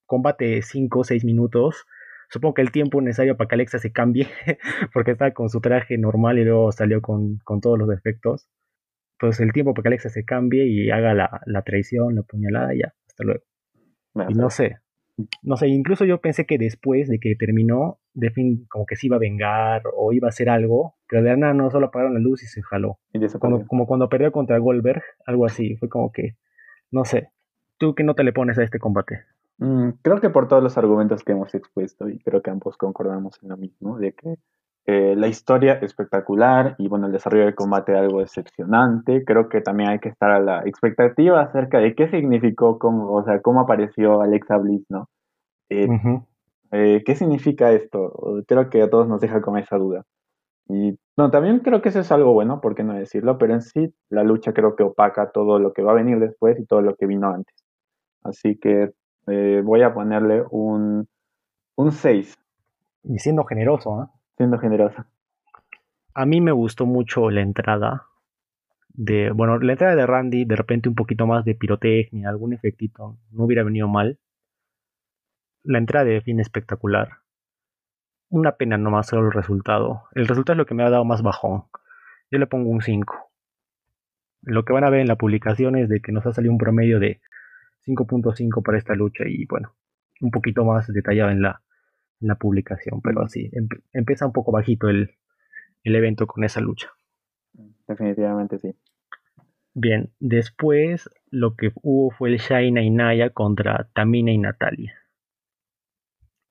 combate 0.04 0.60
5 0.60 0.98
o 0.98 1.04
6 1.04 1.24
minutos 1.24 1.86
supongo 2.32 2.54
que 2.54 2.62
el 2.62 2.72
tiempo 2.72 3.00
necesario 3.02 3.36
para 3.36 3.48
que 3.48 3.54
Alexa 3.56 3.78
se 3.78 3.92
cambie, 3.92 4.26
porque 4.94 5.12
estaba 5.12 5.32
con 5.32 5.50
su 5.50 5.60
traje 5.60 5.98
normal 5.98 6.38
y 6.38 6.44
luego 6.44 6.72
salió 6.72 7.02
con, 7.02 7.40
todos 7.60 7.78
los 7.78 7.88
defectos. 7.88 8.48
Entonces 9.18 9.40
el 9.46 9.52
tiempo 9.52 9.74
para 9.74 9.82
que 9.82 9.88
Alexa 9.90 10.08
se 10.08 10.24
cambie 10.24 10.66
y 10.66 10.90
haga 10.90 11.14
la, 11.14 11.62
traición, 11.62 12.16
la 12.16 12.22
puñalada, 12.22 12.74
ya, 12.74 12.94
hasta 13.06 13.24
luego. 13.24 13.42
y 14.28 14.34
no 14.34 14.48
sé, 14.48 14.78
no 15.42 15.56
sé, 15.56 15.68
incluso 15.68 16.06
yo 16.06 16.20
pensé 16.20 16.46
que 16.46 16.56
después 16.56 17.06
de 17.08 17.20
que 17.20 17.36
terminó, 17.36 18.00
de 18.14 18.30
fin, 18.30 18.66
como 18.70 18.86
que 18.86 18.96
se 18.96 19.08
iba 19.08 19.16
a 19.16 19.20
vengar 19.20 19.82
o 19.94 20.12
iba 20.14 20.26
a 20.28 20.30
hacer 20.30 20.48
algo, 20.48 20.96
pero 21.08 21.22
de 21.22 21.36
nada 21.36 21.52
no 21.52 21.70
solo 21.70 21.88
apagaron 21.88 22.14
la 22.14 22.20
luz 22.20 22.42
y 22.42 22.46
se 22.46 22.62
jaló. 22.62 22.98
como 23.68 23.86
cuando 23.86 24.08
perdió 24.08 24.32
contra 24.32 24.58
Goldberg, 24.58 25.02
algo 25.26 25.44
así, 25.44 25.76
fue 25.76 25.90
como 25.90 26.10
que, 26.12 26.36
no 26.90 27.04
sé, 27.04 27.28
¿tú 27.76 27.94
qué 27.94 28.04
nota 28.04 28.22
le 28.22 28.32
pones 28.32 28.58
a 28.58 28.64
este 28.64 28.78
combate? 28.78 29.20
Mm, 29.62 29.90
creo 30.02 30.20
que 30.20 30.28
por 30.30 30.48
todos 30.48 30.60
los 30.60 30.76
argumentos 30.76 31.22
que 31.22 31.32
hemos 31.32 31.54
expuesto, 31.54 32.08
y 32.08 32.18
creo 32.18 32.42
que 32.42 32.50
ambos 32.50 32.76
concordamos 32.76 33.38
en 33.42 33.50
lo 33.50 33.56
mismo, 33.56 33.96
de 33.96 34.12
que 34.12 34.36
eh, 34.86 35.14
la 35.16 35.28
historia 35.28 35.74
espectacular 35.74 36.74
y 36.78 36.88
bueno, 36.88 37.06
el 37.06 37.12
desarrollo 37.12 37.44
del 37.44 37.54
combate 37.54 37.96
algo 37.96 38.18
decepcionante. 38.18 39.24
Creo 39.24 39.48
que 39.48 39.60
también 39.60 39.90
hay 39.90 40.00
que 40.00 40.08
estar 40.08 40.32
a 40.32 40.40
la 40.40 40.62
expectativa 40.66 41.40
acerca 41.40 41.78
de 41.78 41.94
qué 41.94 42.08
significó, 42.08 42.80
cómo, 42.80 43.12
o 43.12 43.24
sea, 43.24 43.40
cómo 43.40 43.60
apareció 43.60 44.20
Alexa 44.20 44.56
Bliss, 44.58 44.84
¿no? 44.88 45.08
Eh, 45.70 45.86
eh, 46.72 47.02
¿Qué 47.06 47.14
significa 47.14 47.70
esto? 47.72 48.42
Creo 48.48 48.68
que 48.68 48.82
a 48.82 48.90
todos 48.90 49.06
nos 49.06 49.20
deja 49.20 49.40
con 49.42 49.58
esa 49.58 49.76
duda. 49.76 50.04
Y 50.68 50.98
no, 51.16 51.30
también 51.30 51.60
creo 51.60 51.82
que 51.82 51.90
eso 51.90 52.00
es 52.00 52.10
algo 52.12 52.32
bueno, 52.32 52.60
¿por 52.60 52.74
qué 52.74 52.82
no 52.82 52.94
decirlo? 52.94 53.38
Pero 53.38 53.54
en 53.54 53.62
sí, 53.62 53.94
la 54.10 54.24
lucha 54.24 54.52
creo 54.52 54.74
que 54.76 54.82
opaca 54.82 55.30
todo 55.30 55.60
lo 55.60 55.72
que 55.72 55.82
va 55.82 55.92
a 55.92 55.94
venir 55.94 56.18
después 56.18 56.58
y 56.58 56.66
todo 56.66 56.82
lo 56.82 56.96
que 56.96 57.06
vino 57.06 57.28
antes. 57.30 57.54
Así 58.24 58.56
que 58.58 58.92
eh, 59.26 59.60
voy 59.64 59.82
a 59.82 59.94
ponerle 59.94 60.44
un, 60.50 61.08
un 61.76 61.92
6. 61.92 62.38
Y 63.04 63.18
siendo 63.18 63.44
generoso, 63.44 64.02
¿eh? 64.02 64.06
Siendo 64.36 64.58
generoso. 64.58 65.04
A 66.14 66.26
mí 66.26 66.40
me 66.40 66.52
gustó 66.52 66.86
mucho 66.86 67.30
la 67.30 67.40
entrada 67.40 68.06
de, 68.94 69.30
bueno, 69.30 69.58
la 69.58 69.72
entrada 69.72 69.96
de 69.96 70.06
Randy, 70.06 70.44
de 70.44 70.56
repente 70.56 70.88
un 70.88 70.94
poquito 70.94 71.26
más 71.26 71.44
de 71.44 71.54
pirotecnia, 71.54 72.28
algún 72.28 72.52
efectito, 72.52 73.18
no 73.30 73.44
hubiera 73.44 73.64
venido 73.64 73.88
mal. 73.88 74.18
La 75.64 75.78
entrada 75.78 76.04
de 76.04 76.20
fin 76.20 76.40
espectacular. 76.40 77.20
Una 78.28 78.52
pena 78.56 78.78
nomás 78.78 79.08
solo 79.08 79.26
el 79.26 79.32
resultado. 79.32 80.04
El 80.14 80.26
resultado 80.26 80.54
es 80.54 80.58
lo 80.58 80.66
que 80.66 80.74
me 80.74 80.82
ha 80.82 80.90
dado 80.90 81.04
más 81.04 81.22
bajón. 81.22 81.64
Yo 82.30 82.38
le 82.38 82.46
pongo 82.46 82.70
un 82.70 82.80
5. 82.80 83.30
Lo 84.42 84.64
que 84.64 84.72
van 84.72 84.84
a 84.84 84.90
ver 84.90 85.00
en 85.00 85.08
la 85.08 85.16
publicación 85.16 85.76
es 85.76 85.88
de 85.88 86.00
que 86.00 86.12
nos 86.12 86.26
ha 86.26 86.32
salido 86.32 86.52
un 86.52 86.58
promedio 86.58 86.98
de 86.98 87.20
5.5 87.86 88.62
para 88.62 88.78
esta 88.78 88.94
lucha 88.94 89.24
y 89.26 89.46
bueno, 89.46 89.74
un 90.20 90.30
poquito 90.30 90.64
más 90.64 90.86
detallado 90.86 91.30
en 91.30 91.42
la, 91.42 91.62
en 92.20 92.28
la 92.28 92.36
publicación, 92.36 93.00
pero 93.02 93.22
así, 93.22 93.50
empieza 93.92 94.26
un 94.26 94.32
poco 94.32 94.52
bajito 94.52 94.88
el, 94.88 95.10
el 95.82 95.96
evento 95.96 96.26
con 96.26 96.44
esa 96.44 96.60
lucha. 96.60 96.88
Definitivamente 97.86 98.58
sí. 98.58 98.74
Bien, 99.74 100.12
después 100.20 101.08
lo 101.30 101.56
que 101.56 101.72
hubo 101.82 102.10
fue 102.10 102.30
el 102.30 102.38
Shaina 102.38 102.82
y 102.82 102.90
Naya 102.90 103.30
contra 103.30 103.88
Tamina 103.94 104.30
y 104.30 104.38
Natalia. 104.38 104.94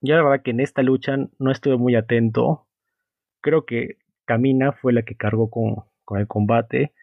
Yo 0.02 0.16
la 0.16 0.24
verdad 0.24 0.44
que 0.44 0.52
en 0.52 0.60
esta 0.60 0.82
lucha 0.82 1.16
no 1.38 1.52
estuve 1.52 1.78
muy 1.78 1.96
atento. 1.96 2.68
Creo 3.42 3.66
que 3.66 4.00
Tamina 4.26 4.72
fue 4.72 4.94
la 4.94 5.04
que 5.04 5.16
cargó 5.16 5.52
con, 5.52 5.84
con 6.04 6.20
el 6.20 6.28
combate. 6.28 6.94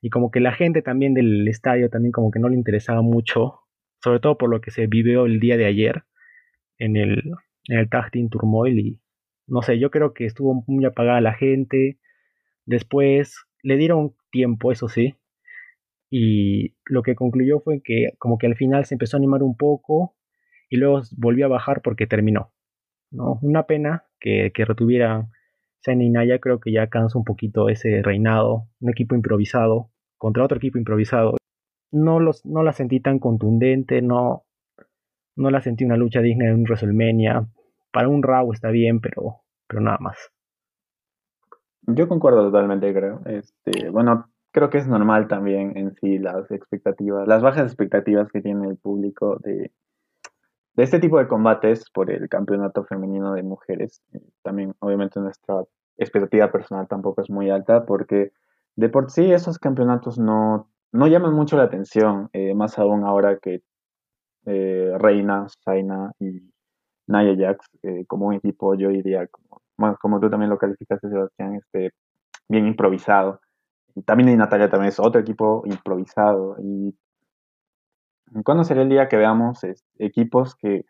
Y 0.00 0.08
como 0.08 0.30
que 0.30 0.40
la 0.40 0.52
gente 0.52 0.80
también 0.80 1.12
del 1.12 1.46
estadio 1.46 1.90
también 1.90 2.12
como 2.12 2.30
que 2.30 2.38
no 2.38 2.48
le 2.48 2.56
interesaba 2.56 3.02
mucho 3.02 3.65
sobre 4.02 4.20
todo 4.20 4.38
por 4.38 4.50
lo 4.50 4.60
que 4.60 4.70
se 4.70 4.86
vivió 4.86 5.26
el 5.26 5.40
día 5.40 5.56
de 5.56 5.66
ayer 5.66 6.04
en 6.78 6.96
el, 6.96 7.32
en 7.68 7.78
el 7.78 7.88
Tag 7.88 8.10
Turmoil 8.30 8.78
y 8.78 9.00
no 9.46 9.62
sé, 9.62 9.78
yo 9.78 9.90
creo 9.90 10.12
que 10.12 10.26
estuvo 10.26 10.64
muy 10.66 10.84
apagada 10.84 11.20
la 11.20 11.34
gente, 11.34 11.98
después 12.64 13.46
le 13.62 13.76
dieron 13.76 14.14
tiempo, 14.30 14.72
eso 14.72 14.88
sí, 14.88 15.14
y 16.10 16.74
lo 16.84 17.02
que 17.02 17.14
concluyó 17.14 17.60
fue 17.60 17.80
que 17.82 18.10
como 18.18 18.38
que 18.38 18.46
al 18.46 18.56
final 18.56 18.84
se 18.84 18.94
empezó 18.94 19.16
a 19.16 19.18
animar 19.18 19.42
un 19.42 19.56
poco 19.56 20.16
y 20.68 20.76
luego 20.76 21.02
volvió 21.16 21.46
a 21.46 21.48
bajar 21.48 21.82
porque 21.82 22.06
terminó. 22.06 22.52
¿no? 23.10 23.38
Una 23.42 23.66
pena 23.66 24.04
que, 24.20 24.52
que 24.54 24.64
retuvieran 24.64 25.30
Shane 25.84 26.04
y 26.04 26.10
Naya, 26.10 26.38
creo 26.38 26.60
que 26.60 26.72
ya 26.72 26.88
cansa 26.88 27.18
un 27.18 27.24
poquito 27.24 27.68
ese 27.68 28.02
reinado, 28.02 28.68
un 28.80 28.90
equipo 28.90 29.14
improvisado 29.14 29.90
contra 30.16 30.44
otro 30.44 30.58
equipo 30.58 30.78
improvisado 30.78 31.36
no, 31.96 32.20
los, 32.20 32.44
no 32.44 32.62
la 32.62 32.72
sentí 32.72 33.00
tan 33.00 33.18
contundente, 33.18 34.02
no, 34.02 34.44
no 35.34 35.50
la 35.50 35.60
sentí 35.60 35.84
una 35.84 35.96
lucha 35.96 36.20
digna 36.20 36.46
de 36.46 36.54
un 36.54 36.64
WrestleMania. 36.64 37.46
Para 37.92 38.08
un 38.08 38.22
Raw 38.22 38.52
está 38.52 38.70
bien, 38.70 39.00
pero, 39.00 39.40
pero 39.66 39.80
nada 39.80 39.98
más. 40.00 40.16
Yo 41.82 42.08
concuerdo 42.08 42.42
totalmente, 42.42 42.92
creo. 42.92 43.20
Este, 43.26 43.90
bueno, 43.90 44.28
creo 44.50 44.70
que 44.70 44.78
es 44.78 44.88
normal 44.88 45.28
también 45.28 45.76
en 45.76 45.94
sí 45.94 46.18
las 46.18 46.50
expectativas, 46.50 47.26
las 47.26 47.42
bajas 47.42 47.66
expectativas 47.66 48.30
que 48.30 48.42
tiene 48.42 48.68
el 48.68 48.76
público 48.76 49.38
de, 49.42 49.72
de 50.74 50.82
este 50.82 50.98
tipo 50.98 51.18
de 51.18 51.28
combates 51.28 51.90
por 51.90 52.10
el 52.10 52.28
campeonato 52.28 52.84
femenino 52.84 53.32
de 53.32 53.42
mujeres. 53.42 54.02
Eh, 54.12 54.20
también, 54.42 54.74
obviamente, 54.80 55.20
nuestra 55.20 55.62
expectativa 55.96 56.50
personal 56.50 56.88
tampoco 56.88 57.22
es 57.22 57.30
muy 57.30 57.50
alta 57.50 57.86
porque 57.86 58.32
de 58.74 58.88
por 58.90 59.10
sí 59.10 59.32
esos 59.32 59.58
campeonatos 59.58 60.18
no, 60.18 60.68
no 60.92 61.06
llaman 61.06 61.34
mucho 61.34 61.56
la 61.56 61.64
atención, 61.64 62.28
eh, 62.32 62.54
más 62.54 62.78
aún 62.78 63.04
ahora 63.04 63.38
que 63.38 63.62
eh, 64.46 64.92
Reina, 64.98 65.46
Zaina 65.64 66.12
y 66.20 66.50
Naya 67.08 67.34
Jax 67.36 67.68
como 68.06 68.26
un 68.28 68.34
equipo, 68.34 68.74
yo 68.74 68.88
diría, 68.88 69.26
como, 69.28 69.96
como 70.00 70.20
tú 70.20 70.28
también 70.30 70.50
lo 70.50 70.58
calificaste, 70.58 71.08
Sebastián, 71.08 71.54
este, 71.54 71.92
bien 72.48 72.66
improvisado. 72.66 73.40
Y 73.94 74.02
también 74.02 74.30
y 74.30 74.36
Natalia 74.36 74.68
también 74.68 74.88
es 74.88 75.00
otro 75.00 75.20
equipo 75.20 75.62
improvisado. 75.66 76.56
Y 76.60 76.94
¿Cuándo 78.44 78.64
sería 78.64 78.82
el 78.82 78.88
día 78.88 79.08
que 79.08 79.16
veamos 79.16 79.60
equipos 79.98 80.56
que 80.56 80.84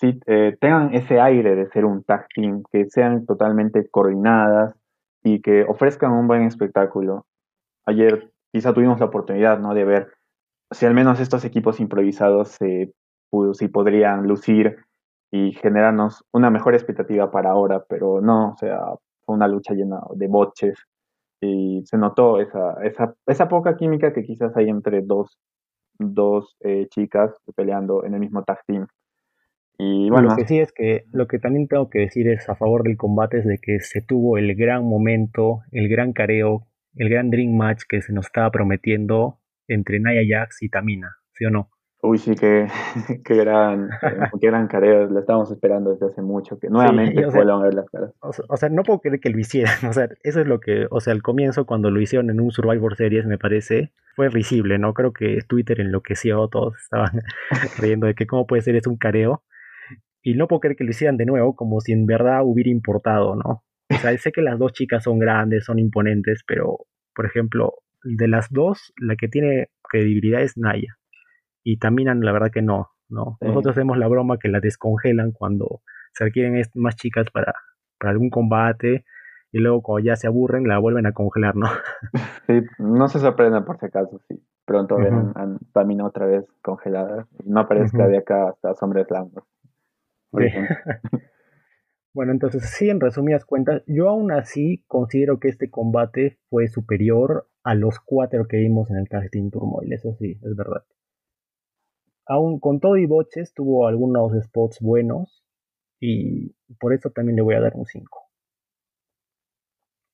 eh, 0.00 0.56
tengan 0.60 0.94
ese 0.94 1.20
aire 1.20 1.54
de 1.54 1.68
ser 1.68 1.84
un 1.84 2.02
tag 2.02 2.26
team, 2.34 2.62
que 2.72 2.88
sean 2.88 3.26
totalmente 3.26 3.88
coordinadas 3.88 4.74
y 5.22 5.40
que 5.42 5.64
ofrezcan 5.64 6.12
un 6.12 6.26
buen 6.26 6.42
espectáculo? 6.42 7.26
Ayer 7.84 8.31
quizá 8.52 8.72
tuvimos 8.72 9.00
la 9.00 9.06
oportunidad 9.06 9.58
¿no? 9.58 9.74
de 9.74 9.84
ver 9.84 10.12
si 10.70 10.86
al 10.86 10.94
menos 10.94 11.20
estos 11.20 11.44
equipos 11.44 11.80
improvisados 11.80 12.48
se 12.48 12.92
si 13.54 13.68
podrían 13.68 14.28
lucir 14.28 14.76
y 15.30 15.52
generarnos 15.52 16.22
una 16.32 16.50
mejor 16.50 16.74
expectativa 16.74 17.30
para 17.30 17.50
ahora, 17.50 17.82
pero 17.88 18.20
no, 18.20 18.50
o 18.50 18.56
sea, 18.58 18.78
fue 19.24 19.34
una 19.34 19.48
lucha 19.48 19.72
llena 19.72 20.00
de 20.14 20.28
boches 20.28 20.78
y 21.40 21.82
se 21.86 21.96
notó 21.96 22.40
esa, 22.40 22.74
esa, 22.84 23.14
esa 23.26 23.48
poca 23.48 23.76
química 23.76 24.12
que 24.12 24.22
quizás 24.22 24.54
hay 24.56 24.68
entre 24.68 25.00
dos 25.00 25.38
dos 25.98 26.56
eh, 26.60 26.86
chicas 26.88 27.32
peleando 27.54 28.04
en 28.04 28.14
el 28.14 28.20
mismo 28.20 28.42
tag 28.44 28.58
team. 28.66 28.86
Y 29.78 30.10
bueno, 30.10 30.30
lo 30.30 30.36
que 30.36 30.46
sí 30.46 30.58
es 30.58 30.72
que 30.72 31.04
lo 31.12 31.26
que 31.26 31.38
también 31.38 31.66
tengo 31.66 31.88
que 31.88 32.00
decir 32.00 32.28
es 32.28 32.48
a 32.48 32.54
favor 32.54 32.82
del 32.82 32.96
combate 32.96 33.38
es 33.38 33.46
de 33.46 33.58
que 33.58 33.80
se 33.80 34.02
tuvo 34.02 34.38
el 34.38 34.54
gran 34.54 34.84
momento, 34.84 35.60
el 35.70 35.88
gran 35.88 36.12
careo, 36.12 36.66
el 36.96 37.08
gran 37.08 37.30
dream 37.30 37.56
match 37.56 37.82
que 37.88 38.02
se 38.02 38.12
nos 38.12 38.26
estaba 38.26 38.50
prometiendo 38.50 39.38
entre 39.68 40.00
Naya 40.00 40.22
Jax 40.26 40.62
y 40.62 40.68
Tamina, 40.68 41.16
¿sí 41.32 41.44
o 41.44 41.50
no? 41.50 41.70
Uy, 42.04 42.18
sí, 42.18 42.34
qué, 42.34 42.66
qué 43.24 43.36
gran, 43.36 43.88
qué 44.40 44.46
gran 44.48 44.66
careo, 44.66 45.06
lo 45.06 45.20
estábamos 45.20 45.52
esperando 45.52 45.90
desde 45.90 46.06
hace 46.06 46.20
mucho, 46.20 46.58
que 46.58 46.68
nuevamente 46.68 47.22
sí, 47.30 47.38
a 47.38 47.56
ver 47.58 47.74
las 47.74 47.88
caras. 47.88 48.12
O 48.20 48.56
sea, 48.56 48.68
no 48.68 48.82
puedo 48.82 48.98
creer 49.00 49.20
que 49.20 49.30
lo 49.30 49.38
hicieran, 49.38 49.74
o 49.88 49.92
sea, 49.92 50.08
eso 50.22 50.40
es 50.40 50.46
lo 50.46 50.58
que, 50.58 50.86
o 50.90 51.00
sea, 51.00 51.12
al 51.12 51.22
comienzo 51.22 51.64
cuando 51.64 51.90
lo 51.90 52.00
hicieron 52.00 52.28
en 52.30 52.40
un 52.40 52.50
Survivor 52.50 52.96
Series, 52.96 53.24
me 53.26 53.38
parece, 53.38 53.92
fue 54.16 54.28
risible, 54.28 54.78
¿no? 54.78 54.94
Creo 54.94 55.12
que 55.12 55.38
Twitter 55.46 55.80
enloqueció, 55.80 56.48
todos 56.48 56.76
estaban 56.76 57.22
riendo 57.78 58.08
de 58.08 58.14
que 58.14 58.26
cómo 58.26 58.48
puede 58.48 58.62
ser 58.62 58.74
es 58.74 58.88
un 58.88 58.96
careo, 58.96 59.44
y 60.22 60.34
no 60.34 60.48
puedo 60.48 60.60
creer 60.60 60.76
que 60.76 60.84
lo 60.84 60.90
hicieran 60.90 61.16
de 61.16 61.26
nuevo, 61.26 61.54
como 61.54 61.80
si 61.80 61.92
en 61.92 62.06
verdad 62.06 62.40
hubiera 62.44 62.70
importado, 62.70 63.36
¿no? 63.36 63.64
O 63.94 63.98
sea, 63.98 64.16
sé 64.18 64.32
que 64.32 64.42
las 64.42 64.58
dos 64.58 64.72
chicas 64.72 65.04
son 65.04 65.18
grandes, 65.18 65.64
son 65.64 65.78
imponentes, 65.78 66.42
pero, 66.46 66.78
por 67.14 67.26
ejemplo, 67.26 67.74
de 68.04 68.28
las 68.28 68.50
dos, 68.50 68.92
la 68.96 69.16
que 69.16 69.28
tiene 69.28 69.68
credibilidad 69.82 70.42
es 70.42 70.56
Naya 70.56 70.98
y 71.62 71.78
Taminan 71.78 72.20
la 72.20 72.32
verdad 72.32 72.50
que 72.50 72.62
no, 72.62 72.90
¿no? 73.08 73.38
Nosotros 73.40 73.76
hacemos 73.76 73.98
la 73.98 74.08
broma 74.08 74.38
que 74.38 74.48
la 74.48 74.60
descongelan 74.60 75.32
cuando 75.32 75.82
se 76.12 76.24
requieren 76.24 76.60
más 76.74 76.96
chicas 76.96 77.26
para, 77.30 77.54
para 77.98 78.12
algún 78.12 78.30
combate 78.30 79.04
y 79.52 79.58
luego 79.58 79.82
cuando 79.82 80.06
ya 80.06 80.16
se 80.16 80.26
aburren 80.26 80.66
la 80.66 80.78
vuelven 80.78 81.06
a 81.06 81.12
congelar, 81.12 81.56
¿no? 81.56 81.68
Sí, 82.46 82.60
no 82.78 83.08
se 83.08 83.20
sorprendan 83.20 83.64
por 83.64 83.78
si 83.78 83.86
acaso, 83.86 84.20
sí. 84.28 84.42
Pronto 84.64 84.96
ven 84.96 85.32
a 85.34 85.56
Tamina 85.72 86.04
otra 86.04 86.26
vez 86.26 86.44
congelada 86.62 87.26
no 87.44 87.60
aparezca 87.60 88.06
de 88.06 88.18
acá 88.18 88.48
hasta 88.48 88.74
Sombras 88.74 89.06
Blancos. 89.08 89.44
bueno, 92.14 92.32
entonces 92.32 92.70
sí, 92.70 92.90
en 92.90 93.00
resumidas 93.00 93.44
cuentas, 93.44 93.82
yo 93.86 94.08
aún 94.08 94.32
así 94.32 94.84
considero 94.86 95.38
que 95.38 95.48
este 95.48 95.70
combate 95.70 96.38
fue 96.50 96.68
superior 96.68 97.48
a 97.62 97.74
los 97.74 98.00
cuatro 98.00 98.46
que 98.46 98.58
vimos 98.58 98.90
en 98.90 98.96
el 98.96 99.08
Casting 99.08 99.50
Turmoil, 99.50 99.92
eso 99.92 100.14
sí, 100.18 100.38
es 100.42 100.56
verdad. 100.56 100.84
Aún 102.26 102.60
con 102.60 102.80
todo 102.80 102.96
y 102.96 103.06
boches, 103.06 103.52
tuvo 103.54 103.88
algunos 103.88 104.32
spots 104.44 104.80
buenos 104.80 105.42
y 106.00 106.54
por 106.78 106.92
eso 106.92 107.10
también 107.10 107.36
le 107.36 107.42
voy 107.42 107.54
a 107.54 107.60
dar 107.60 107.72
un 107.74 107.86
5. 107.86 108.22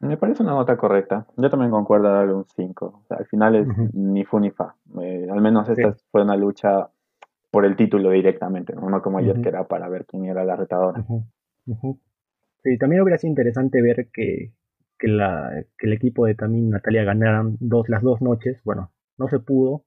Me 0.00 0.16
parece 0.16 0.42
una 0.42 0.52
nota 0.52 0.76
correcta. 0.76 1.26
Yo 1.36 1.50
también 1.50 1.70
concuerdo 1.70 2.08
darle 2.08 2.34
un 2.34 2.44
5. 2.44 3.04
al 3.08 3.26
final 3.26 3.56
es 3.56 3.66
ni 3.94 4.24
fu 4.24 4.38
ni 4.38 4.50
fa. 4.50 4.76
Eh, 5.02 5.26
al 5.30 5.40
menos 5.40 5.68
esta 5.68 5.96
fue 6.10 6.22
una 6.22 6.36
lucha 6.36 6.88
por 7.50 7.64
el 7.64 7.76
título 7.76 8.10
directamente, 8.10 8.74
no, 8.74 9.02
como 9.02 9.18
ayer 9.18 9.40
que 9.40 9.48
era 9.48 9.64
para 9.64 9.88
ver 9.88 10.04
quién 10.06 10.26
era 10.26 10.44
la 10.44 10.54
retadora. 10.54 11.04
Sí, 12.62 12.78
también 12.78 13.02
hubiera 13.02 13.18
sido 13.18 13.30
interesante 13.30 13.82
ver 13.82 14.08
que, 14.12 14.52
que, 14.98 15.08
la, 15.08 15.64
que 15.78 15.86
el 15.86 15.92
equipo 15.92 16.26
de 16.26 16.34
también 16.34 16.70
Natalia 16.70 17.04
ganaran 17.04 17.56
dos, 17.60 17.88
las 17.88 18.02
dos 18.02 18.20
noches. 18.20 18.60
Bueno, 18.64 18.92
no 19.16 19.28
se 19.28 19.38
pudo, 19.38 19.84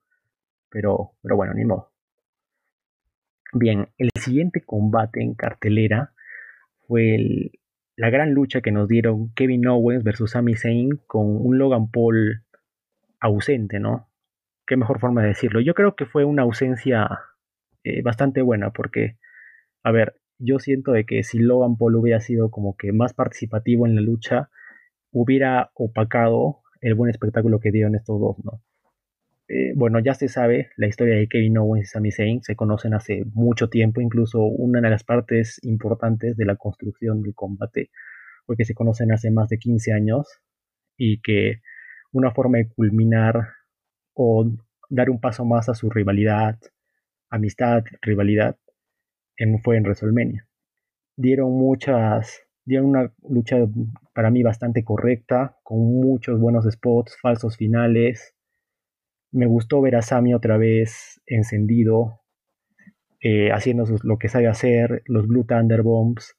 pero, 0.69 1.11
pero 1.21 1.35
bueno, 1.35 1.53
ni 1.53 1.65
modo. 1.65 1.91
Bien, 3.53 3.89
el 3.97 4.09
siguiente 4.15 4.61
combate 4.61 5.21
en 5.21 5.33
cartelera 5.33 6.13
fue 6.87 7.51
la 7.97 8.09
gran 8.09 8.33
lucha 8.33 8.61
que 8.61 8.71
nos 8.71 8.87
dieron 8.87 9.33
Kevin 9.33 9.67
Owens 9.67 10.03
versus 10.03 10.31
Sami 10.31 10.55
Zayn 10.55 11.01
con 11.07 11.25
un 11.27 11.57
Logan 11.57 11.91
Paul 11.91 12.43
ausente, 13.19 13.79
¿no? 13.79 14.07
Qué 14.65 14.77
mejor 14.77 14.99
forma 14.99 15.21
de 15.21 15.29
decirlo. 15.29 15.59
Yo 15.59 15.73
creo 15.73 15.95
que 15.95 16.05
fue 16.05 16.23
una 16.23 16.43
ausencia 16.43 17.09
eh, 17.83 18.01
bastante 18.01 18.41
buena 18.41 18.71
porque, 18.71 19.17
a 19.83 19.91
ver, 19.91 20.20
yo 20.41 20.59
siento 20.59 20.91
de 20.91 21.05
que 21.05 21.23
si 21.23 21.39
Logan 21.39 21.77
Paul 21.77 21.95
hubiera 21.95 22.19
sido 22.19 22.49
como 22.49 22.75
que 22.75 22.91
más 22.91 23.13
participativo 23.13 23.85
en 23.85 23.95
la 23.95 24.01
lucha, 24.01 24.49
hubiera 25.11 25.71
opacado 25.75 26.61
el 26.81 26.95
buen 26.95 27.11
espectáculo 27.11 27.59
que 27.59 27.71
dieron 27.71 27.95
estos 27.95 28.19
dos, 28.19 28.37
¿no? 28.43 28.61
Eh, 29.47 29.73
bueno, 29.75 29.99
ya 29.99 30.13
se 30.13 30.29
sabe 30.29 30.69
la 30.77 30.87
historia 30.87 31.15
de 31.15 31.27
Kevin 31.27 31.57
Owens 31.57 31.83
y 31.83 31.87
Sami 31.87 32.11
Zayn, 32.11 32.41
se 32.41 32.55
conocen 32.55 32.93
hace 32.93 33.25
mucho 33.33 33.69
tiempo, 33.69 33.99
incluso 33.99 34.41
una 34.43 34.79
de 34.79 34.89
las 34.89 35.03
partes 35.03 35.59
importantes 35.63 36.37
de 36.37 36.45
la 36.45 36.55
construcción 36.55 37.21
del 37.21 37.35
combate 37.35 37.91
fue 38.45 38.55
que 38.55 38.65
se 38.65 38.73
conocen 38.73 39.11
hace 39.11 39.29
más 39.29 39.49
de 39.49 39.57
15 39.57 39.93
años 39.93 40.27
y 40.97 41.21
que 41.21 41.61
una 42.13 42.31
forma 42.31 42.59
de 42.59 42.69
culminar 42.69 43.49
o 44.13 44.49
dar 44.89 45.09
un 45.09 45.19
paso 45.19 45.45
más 45.45 45.69
a 45.69 45.73
su 45.73 45.89
rivalidad, 45.89 46.57
amistad, 47.29 47.83
rivalidad, 48.01 48.57
en, 49.37 49.61
fue 49.61 49.77
en 49.77 49.83
WrestleMania. 49.83 50.47
Dieron 51.17 51.51
muchas, 51.51 52.41
dieron 52.65 52.87
una 52.87 53.13
lucha 53.27 53.57
para 54.13 54.31
mí 54.31 54.43
bastante 54.43 54.83
correcta, 54.83 55.57
con 55.63 55.79
muchos 55.79 56.39
buenos 56.39 56.65
spots, 56.65 57.17
falsos 57.21 57.57
finales, 57.57 58.35
me 59.31 59.45
gustó 59.45 59.81
ver 59.81 59.95
a 59.95 60.01
Sami 60.01 60.33
otra 60.33 60.57
vez 60.57 61.21
encendido, 61.25 62.19
eh, 63.21 63.51
haciendo 63.51 63.85
lo 64.03 64.17
que 64.17 64.29
sabe 64.29 64.47
hacer, 64.47 65.03
los 65.05 65.27
Blue 65.27 65.45
Thunder 65.45 65.83
Bombs, 65.83 66.35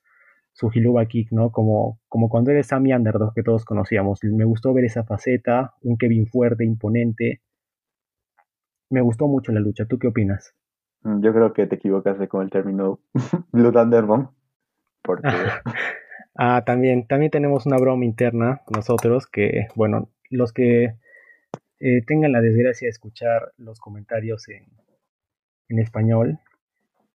su 0.52 0.70
Hiluba 0.72 1.06
Kick, 1.06 1.32
¿no? 1.32 1.50
Como, 1.50 2.00
como 2.08 2.28
cuando 2.28 2.50
eres 2.50 2.66
Sami 2.66 2.92
Underdog 2.92 3.34
que 3.34 3.42
todos 3.42 3.64
conocíamos. 3.64 4.20
Me 4.24 4.44
gustó 4.44 4.74
ver 4.74 4.84
esa 4.84 5.04
faceta, 5.04 5.74
un 5.80 5.96
Kevin 5.96 6.26
fuerte, 6.26 6.64
imponente. 6.64 7.40
Me 8.90 9.00
gustó 9.00 9.26
mucho 9.26 9.52
la 9.52 9.60
lucha. 9.60 9.86
¿Tú 9.86 9.98
qué 9.98 10.08
opinas? 10.08 10.54
Mm, 11.02 11.22
yo 11.22 11.32
creo 11.32 11.52
que 11.52 11.66
te 11.66 11.76
equivocaste 11.76 12.28
con 12.28 12.42
el 12.42 12.50
término 12.50 13.00
Blue 13.52 13.72
Thunder 13.72 14.04
Bomb. 14.04 14.30
Porque... 15.02 15.28
ah, 16.36 16.62
también, 16.64 17.06
también 17.06 17.30
tenemos 17.30 17.66
una 17.66 17.78
broma 17.78 18.04
interna 18.04 18.62
nosotros 18.74 19.26
que, 19.26 19.68
bueno, 19.74 20.08
los 20.30 20.52
que 20.52 20.94
eh, 21.80 22.02
tengan 22.06 22.32
la 22.32 22.40
desgracia 22.40 22.86
de 22.86 22.90
escuchar 22.90 23.52
los 23.56 23.80
comentarios 23.80 24.48
en, 24.48 24.66
español. 25.78 26.38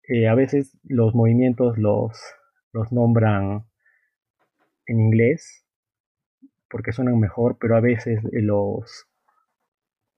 Eh, 0.08 0.28
a 0.28 0.34
veces 0.34 0.76
los 0.84 1.14
movimientos 1.14 1.78
los, 1.78 2.20
los 2.74 2.92
nombran 2.92 3.66
en 4.88 5.00
inglés 5.00 5.64
porque 6.70 6.92
suenan 6.92 7.20
mejor, 7.20 7.58
pero 7.60 7.76
a 7.76 7.82
veces 7.82 8.20
los, 8.32 9.08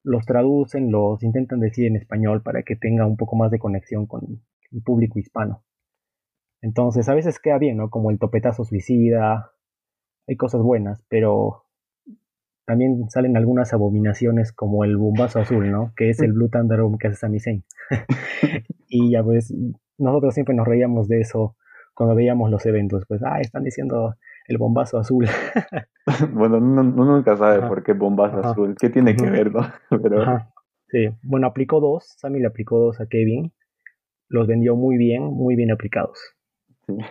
los 0.04 0.26
traducen, 0.26 0.92
los 0.92 1.24
intentan 1.24 1.60
decir 1.60 1.88
en 1.88 1.96
español 1.96 2.42
para 2.42 2.64
que 2.64 2.76
tenga 2.76 3.06
un 3.06 3.18
poco 3.18 3.36
más 3.36 3.52
de 3.52 3.60
conexión 3.60 4.06
con 4.06 4.42
el 4.72 4.82
público 4.82 5.20
hispano. 5.20 5.64
Entonces 6.62 7.08
a 7.10 7.14
veces 7.14 7.40
queda 7.40 7.58
bien, 7.58 7.78
¿no? 7.78 7.90
Como 7.90 8.12
el 8.12 8.20
topetazo 8.20 8.64
suicida, 8.64 9.52
hay 10.28 10.36
cosas 10.36 10.62
buenas, 10.62 11.06
pero 11.10 11.66
también 12.66 13.10
salen 13.10 13.36
algunas 13.36 13.74
abominaciones 13.74 14.54
como 14.54 14.84
el 14.84 14.98
bombazo 14.98 15.40
azul, 15.40 15.72
¿no? 15.72 15.94
Que 15.96 16.10
es 16.10 16.20
el 16.22 16.34
Blue 16.34 16.50
Thunder 16.50 16.82
que 17.00 17.08
hace 17.08 17.18
Sami 17.18 17.40
Zayn. 17.40 17.64
y 18.88 19.12
ya 19.12 19.24
pues 19.24 19.54
nosotros 19.98 20.34
siempre 20.34 20.56
nos 20.56 20.68
reíamos 20.68 21.08
de 21.08 21.22
eso 21.22 21.56
cuando 22.00 22.16
veíamos 22.16 22.50
los 22.50 22.66
eventos, 22.66 23.04
pues, 23.10 23.22
ah, 23.26 23.42
están 23.42 23.64
diciendo 23.64 24.16
el 24.50 24.58
bombazo 24.58 24.98
azul. 24.98 25.28
bueno, 26.34 26.58
uno, 26.58 26.84
nunca 26.84 27.38
sabe 27.38 27.68
por 27.68 27.84
qué 27.84 27.94
bombazo 27.94 28.40
azul, 28.40 28.76
qué 28.80 28.90
tiene 28.90 29.16
que 29.16 29.30
ver, 29.30 29.54
¿no? 29.54 29.62
Pero... 30.04 30.40
Sí, 30.88 31.08
bueno, 31.22 31.46
aplicó 31.46 31.80
dos, 31.80 32.16
Sammy 32.18 32.40
le 32.40 32.48
aplicó 32.48 32.80
dos 32.80 33.00
a 33.00 33.06
Kevin, 33.06 33.54
los 34.28 34.48
vendió 34.48 34.76
muy 34.76 34.98
bien, 34.98 35.24
muy 35.24 35.56
bien 35.56 35.72
aplicados. 35.72 36.20
Sí. 36.86 36.98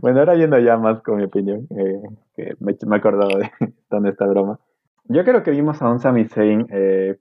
Bueno, 0.00 0.20
ahora 0.20 0.36
yendo 0.36 0.56
ya 0.60 0.76
más 0.76 1.02
con 1.02 1.16
mi 1.16 1.24
opinión, 1.24 1.66
eh, 1.76 2.00
que 2.36 2.54
me, 2.60 2.76
me 2.86 2.94
he 2.94 2.98
acordado 2.98 3.38
de 3.38 3.50
dónde 3.90 4.10
esta 4.10 4.24
broma. 4.24 4.60
Yo 5.06 5.24
creo 5.24 5.42
que 5.42 5.50
vimos 5.50 5.82
a 5.82 5.90
un 5.90 5.98
Sami 5.98 6.26
Zayn 6.26 6.68
eh, 6.70 7.18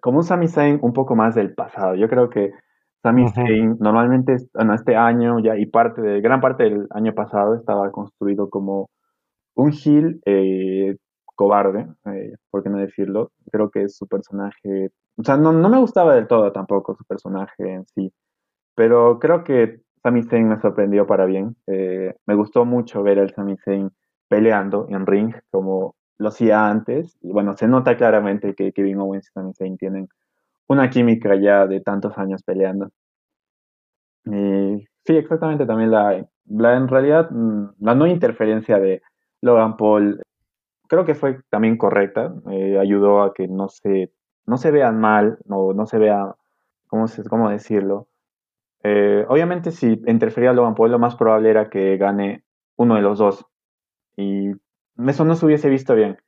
como 0.00 0.18
un 0.18 0.24
Sami 0.24 0.48
Zayn 0.48 0.80
un 0.82 0.92
poco 0.92 1.14
más 1.14 1.36
del 1.36 1.54
pasado. 1.54 1.94
Yo 1.94 2.08
creo 2.08 2.28
que 2.28 2.54
Sami 3.04 3.28
Zayn 3.28 3.76
normalmente, 3.80 4.34
en 4.54 4.70
este 4.70 4.96
año 4.96 5.38
ya 5.38 5.58
y 5.58 5.66
parte 5.66 6.00
de, 6.00 6.22
gran 6.22 6.40
parte 6.40 6.64
del 6.64 6.86
año 6.88 7.12
pasado 7.12 7.54
estaba 7.54 7.92
construido 7.92 8.48
como 8.48 8.88
un 9.56 9.72
heel 9.72 10.22
eh, 10.24 10.96
cobarde, 11.36 11.86
eh, 12.06 12.32
por 12.50 12.62
qué 12.62 12.70
no 12.70 12.78
decirlo. 12.78 13.30
Creo 13.52 13.70
que 13.70 13.82
es 13.82 13.96
su 13.98 14.06
personaje, 14.06 14.90
o 15.18 15.22
sea, 15.22 15.36
no, 15.36 15.52
me 15.52 15.78
gustaba 15.78 16.14
del 16.14 16.26
todo 16.26 16.50
tampoco 16.50 16.96
su 16.96 17.04
personaje 17.04 17.74
en 17.74 17.84
sí, 17.94 18.10
pero 18.74 19.18
creo 19.18 19.44
que 19.44 19.82
Sami 20.02 20.22
Zayn 20.22 20.48
me 20.48 20.60
sorprendió 20.60 21.06
para 21.06 21.26
bien. 21.26 21.56
Eh, 21.66 22.14
me 22.26 22.34
gustó 22.34 22.64
mucho 22.64 23.02
ver 23.02 23.18
al 23.18 23.34
Sami 23.34 23.58
Zayn 23.58 23.90
peleando 24.28 24.86
en 24.88 25.04
ring 25.04 25.34
como 25.50 25.94
lo 26.16 26.28
hacía 26.28 26.70
antes. 26.70 27.18
Y 27.20 27.32
bueno, 27.32 27.54
se 27.54 27.68
nota 27.68 27.98
claramente 27.98 28.54
que 28.54 28.72
Kevin 28.72 29.00
Owens 29.00 29.28
y 29.28 29.32
Sami 29.32 29.52
Zayn 29.52 29.76
tienen 29.76 30.08
una 30.68 30.90
química 30.90 31.34
ya 31.36 31.66
de 31.66 31.80
tantos 31.80 32.16
años 32.18 32.42
peleando. 32.42 32.90
Y 34.24 34.86
sí, 35.04 35.16
exactamente 35.16 35.66
también 35.66 35.90
la, 35.90 36.26
la 36.46 36.76
en 36.76 36.88
realidad 36.88 37.30
mm, 37.30 37.74
la 37.80 37.94
no 37.94 38.06
interferencia 38.06 38.78
de 38.78 39.02
Logan 39.40 39.76
Paul 39.76 40.22
creo 40.88 41.04
que 41.04 41.14
fue 41.14 41.40
también 41.50 41.76
correcta, 41.76 42.34
eh, 42.50 42.78
ayudó 42.78 43.22
a 43.22 43.34
que 43.34 43.48
no 43.48 43.68
se, 43.68 44.12
no 44.46 44.56
se 44.56 44.70
vean 44.70 45.00
mal, 45.00 45.38
no, 45.46 45.72
no 45.72 45.86
se 45.86 45.98
vea, 45.98 46.34
¿cómo, 46.86 47.08
se, 47.08 47.24
cómo 47.24 47.50
decirlo? 47.50 48.06
Eh, 48.82 49.24
obviamente 49.28 49.70
si 49.70 50.00
interfería 50.06 50.52
Logan 50.52 50.74
Paul 50.74 50.90
lo 50.90 50.98
más 50.98 51.16
probable 51.16 51.50
era 51.50 51.70
que 51.70 51.96
gane 51.96 52.44
uno 52.76 52.96
de 52.96 53.02
los 53.02 53.18
dos 53.18 53.46
y 54.16 54.50
eso 55.06 55.24
no 55.24 55.34
se 55.34 55.46
hubiese 55.46 55.70
visto 55.70 55.94
bien. 55.94 56.18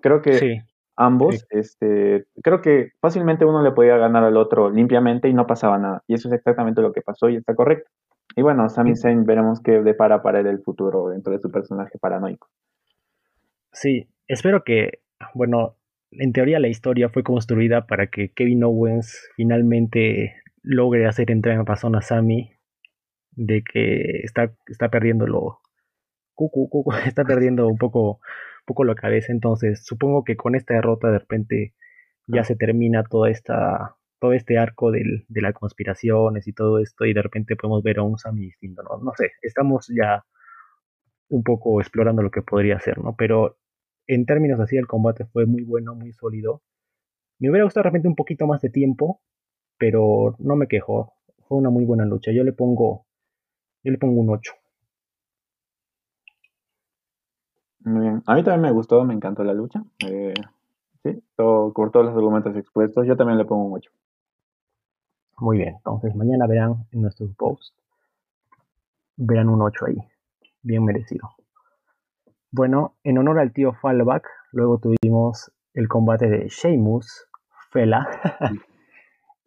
Creo 0.00 0.22
que 0.22 0.34
sí 0.34 0.60
ambos, 0.98 1.46
este, 1.50 2.26
creo 2.42 2.60
que 2.60 2.90
fácilmente 3.00 3.44
uno 3.44 3.62
le 3.62 3.70
podía 3.70 3.96
ganar 3.96 4.24
al 4.24 4.36
otro 4.36 4.68
limpiamente 4.68 5.28
y 5.28 5.32
no 5.32 5.46
pasaba 5.46 5.78
nada. 5.78 6.02
Y 6.08 6.14
eso 6.14 6.28
es 6.28 6.34
exactamente 6.34 6.82
lo 6.82 6.92
que 6.92 7.02
pasó 7.02 7.28
y 7.28 7.36
está 7.36 7.54
correcto. 7.54 7.88
Y 8.36 8.42
bueno, 8.42 8.68
Sami 8.68 8.96
Zayn 8.96 9.24
veremos 9.24 9.60
qué 9.62 9.80
depara 9.80 10.22
para 10.22 10.40
él 10.40 10.48
el 10.48 10.60
futuro 10.60 11.08
dentro 11.08 11.32
de 11.32 11.38
su 11.38 11.50
personaje 11.50 11.98
paranoico. 11.98 12.48
Sí, 13.72 14.08
espero 14.26 14.64
que, 14.64 15.00
bueno, 15.34 15.76
en 16.10 16.32
teoría 16.32 16.58
la 16.58 16.68
historia 16.68 17.08
fue 17.08 17.22
construida 17.22 17.86
para 17.86 18.08
que 18.08 18.32
Kevin 18.32 18.64
Owens 18.64 19.30
finalmente 19.36 20.34
logre 20.62 21.06
hacer 21.06 21.30
entrar 21.30 21.54
en 21.56 21.64
razón 21.64 21.94
a 21.94 22.02
Sami 22.02 22.50
de 23.32 23.62
que 23.62 24.20
está, 24.24 24.52
está 24.66 24.88
perdiendo 24.88 25.26
lo... 25.26 25.60
está 27.06 27.24
perdiendo 27.24 27.68
un 27.68 27.78
poco 27.78 28.20
poco 28.68 28.84
la 28.84 28.94
cabeza. 28.94 29.32
Entonces, 29.32 29.84
supongo 29.84 30.24
que 30.24 30.36
con 30.36 30.54
esta 30.54 30.74
derrota 30.74 31.10
de 31.10 31.18
repente 31.18 31.74
ya 32.28 32.44
se 32.44 32.56
termina 32.56 33.04
toda 33.04 33.30
esta, 33.30 33.96
todo 34.20 34.32
este 34.34 34.58
arco 34.58 34.90
del, 34.90 35.24
de 35.28 35.40
las 35.40 35.54
conspiraciones 35.54 36.46
y 36.46 36.52
todo 36.52 36.78
esto, 36.78 37.06
y 37.06 37.14
de 37.14 37.22
repente 37.22 37.56
podemos 37.56 37.82
ver 37.82 37.98
a 37.98 38.02
un 38.02 38.18
Sami 38.18 38.42
distinto, 38.42 38.82
¿no? 38.82 38.98
No 38.98 39.12
sé, 39.16 39.32
estamos 39.42 39.88
ya 39.88 40.24
un 41.28 41.42
poco 41.42 41.80
explorando 41.80 42.22
lo 42.22 42.30
que 42.30 42.42
podría 42.42 42.78
ser, 42.80 42.98
¿no? 42.98 43.14
Pero 43.16 43.58
en 44.06 44.26
términos 44.26 44.60
así, 44.60 44.76
el 44.76 44.86
combate 44.86 45.26
fue 45.26 45.46
muy 45.46 45.64
bueno, 45.64 45.94
muy 45.94 46.12
sólido. 46.12 46.62
Me 47.38 47.50
hubiera 47.50 47.64
gustado 47.64 47.84
de 47.84 47.90
repente 47.90 48.08
un 48.08 48.16
poquito 48.16 48.46
más 48.46 48.60
de 48.62 48.70
tiempo, 48.70 49.22
pero 49.78 50.34
no 50.38 50.56
me 50.56 50.68
quejo. 50.68 51.14
Fue 51.46 51.58
una 51.58 51.70
muy 51.70 51.84
buena 51.84 52.04
lucha. 52.04 52.32
Yo 52.32 52.44
le 52.44 52.52
pongo, 52.52 53.06
yo 53.84 53.92
le 53.92 53.98
pongo 53.98 54.20
un 54.20 54.30
8. 54.30 54.52
Muy 57.80 58.02
bien. 58.02 58.22
A 58.26 58.34
mí 58.34 58.42
también 58.42 58.62
me 58.62 58.70
gustó, 58.72 59.04
me 59.04 59.14
encantó 59.14 59.44
la 59.44 59.54
lucha. 59.54 59.82
Eh, 60.06 60.34
sí, 61.02 61.22
por 61.36 61.90
todos 61.90 62.06
los 62.06 62.14
argumentos 62.14 62.56
expuestos, 62.56 63.06
yo 63.06 63.16
también 63.16 63.38
le 63.38 63.44
pongo 63.44 63.64
un 63.64 63.74
8. 63.74 63.90
Muy 65.40 65.58
bien, 65.58 65.76
entonces 65.76 66.14
mañana 66.16 66.48
verán 66.48 66.86
en 66.90 67.02
nuestros 67.02 67.32
posts, 67.36 67.72
verán 69.16 69.48
un 69.48 69.62
8 69.62 69.86
ahí, 69.86 69.96
bien 70.62 70.84
merecido. 70.84 71.30
Bueno, 72.50 72.96
en 73.04 73.18
honor 73.18 73.38
al 73.38 73.52
tío 73.52 73.72
Fallback, 73.74 74.26
luego 74.50 74.78
tuvimos 74.78 75.52
el 75.74 75.86
combate 75.86 76.28
de 76.28 76.48
Sheamus, 76.48 77.28
Fela, 77.70 78.08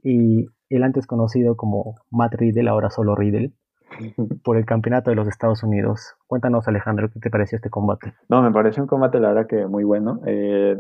y 0.04 0.46
el 0.70 0.84
antes 0.84 1.08
conocido 1.08 1.58
como 1.58 1.96
Matt 2.10 2.36
Riddle, 2.36 2.70
ahora 2.70 2.90
solo 2.90 3.16
Riddle, 3.16 3.52
por 4.44 4.58
el 4.58 4.66
campeonato 4.66 5.10
de 5.10 5.16
los 5.16 5.28
Estados 5.28 5.64
Unidos. 5.64 6.16
Cuéntanos, 6.28 6.68
Alejandro, 6.68 7.10
¿qué 7.12 7.20
te 7.20 7.30
pareció 7.30 7.58
este 7.58 7.70
combate? 7.70 8.14
No, 8.30 8.42
me 8.42 8.52
pareció 8.52 8.84
un 8.84 8.88
combate, 8.88 9.20
la 9.20 9.30
verdad, 9.30 9.48
que 9.48 9.68
muy 9.68 9.84
bueno. 9.84 10.22
Eh, 10.26 10.80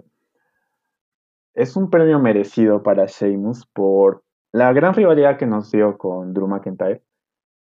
es 1.53 1.75
un 1.75 1.89
premio 1.89 2.19
merecido 2.19 2.81
para 2.83 3.05
Sheamus 3.05 3.65
por 3.67 4.23
la 4.51 4.71
gran 4.73 4.93
rivalidad 4.93 5.37
que 5.37 5.45
nos 5.45 5.71
dio 5.71 5.97
con 5.97 6.33
Drew 6.33 6.47
McIntyre. 6.47 7.03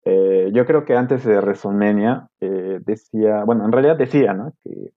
Eh, 0.04 0.50
yo 0.52 0.66
creo 0.66 0.84
que 0.84 0.96
antes 0.96 1.24
de 1.24 1.38
WrestleMania 1.38 2.28
eh, 2.40 2.80
decía, 2.84 3.44
bueno, 3.44 3.64
en 3.64 3.72
realidad 3.72 3.96
decía, 3.96 4.34
¿no? 4.34 4.52
Que 4.62 4.92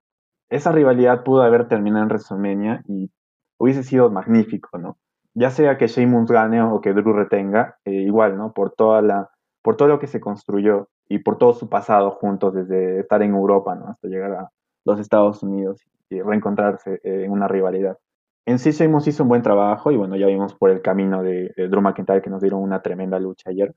esa 0.49 0.71
rivalidad 0.71 1.23
pudo 1.23 1.43
haber 1.43 1.67
terminado 1.67 2.03
en 2.03 2.09
WrestleMania 2.09 2.83
y 2.87 3.09
hubiese 3.57 3.83
sido 3.83 4.09
magnífico, 4.09 4.77
¿no? 4.77 4.97
Ya 5.33 5.49
sea 5.49 5.77
que 5.77 5.87
Sheamus 5.87 6.31
gane 6.31 6.61
o 6.61 6.81
que 6.81 6.93
Drew 6.93 7.13
retenga, 7.13 7.77
igual, 7.85 8.37
¿no? 8.37 8.53
Por 8.53 8.71
toda 8.71 9.01
la 9.01 9.29
por 9.67 9.75
todo 9.75 9.89
lo 9.89 9.99
que 9.99 10.07
se 10.07 10.21
construyó 10.21 10.87
y 11.09 11.19
por 11.19 11.37
todo 11.37 11.53
su 11.53 11.67
pasado 11.67 12.11
juntos, 12.11 12.53
desde 12.53 13.01
estar 13.01 13.21
en 13.21 13.31
Europa 13.31 13.75
¿no? 13.75 13.89
hasta 13.89 14.07
llegar 14.07 14.31
a 14.31 14.49
los 14.85 14.97
Estados 14.97 15.43
Unidos 15.43 15.81
y 16.09 16.21
reencontrarse 16.21 17.01
en 17.03 17.29
una 17.29 17.49
rivalidad. 17.49 17.97
En 18.45 18.59
sí, 18.59 18.71
Sheamus 18.71 19.09
hizo 19.09 19.23
un 19.23 19.27
buen 19.27 19.41
trabajo 19.41 19.91
y 19.91 19.97
bueno, 19.97 20.15
ya 20.15 20.27
vimos 20.27 20.55
por 20.55 20.69
el 20.69 20.81
camino 20.81 21.21
de, 21.21 21.51
Drew 21.57 21.81
McIntyre 21.81 22.21
que 22.21 22.29
nos 22.29 22.41
dieron 22.41 22.61
una 22.61 22.81
tremenda 22.81 23.19
lucha 23.19 23.49
ayer. 23.49 23.75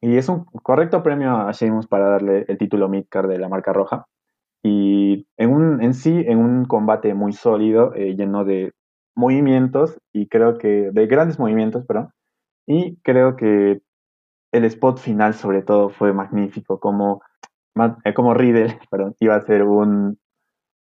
Y 0.00 0.16
es 0.16 0.30
un 0.30 0.46
correcto 0.62 1.02
premio 1.02 1.36
a 1.36 1.52
Sheamus 1.52 1.88
para 1.88 2.08
darle 2.08 2.46
el 2.48 2.56
título 2.56 2.88
Midcard 2.88 3.28
de 3.28 3.38
la 3.38 3.50
marca 3.50 3.74
roja. 3.74 4.06
Y 4.62 5.26
en, 5.36 5.52
un, 5.52 5.82
en 5.82 5.92
sí, 5.92 6.24
en 6.26 6.38
un 6.38 6.64
combate 6.64 7.12
muy 7.12 7.34
sólido, 7.34 7.92
eh, 7.94 8.16
lleno 8.16 8.46
de 8.46 8.72
movimientos 9.14 9.98
y 10.10 10.28
creo 10.28 10.56
que, 10.56 10.90
de 10.90 11.06
grandes 11.06 11.38
movimientos, 11.38 11.84
perdón. 11.84 12.08
Y 12.66 12.96
creo 13.02 13.36
que 13.36 13.82
el 14.52 14.64
spot 14.66 14.98
final 14.98 15.34
sobre 15.34 15.62
todo 15.62 15.88
fue 15.88 16.12
magnífico, 16.12 16.78
como, 16.78 17.22
eh, 18.04 18.14
como 18.14 18.34
Riddle 18.34 18.78
perdón, 18.90 19.16
iba 19.18 19.34
a 19.34 19.38
hacer 19.38 19.64
un, 19.64 20.18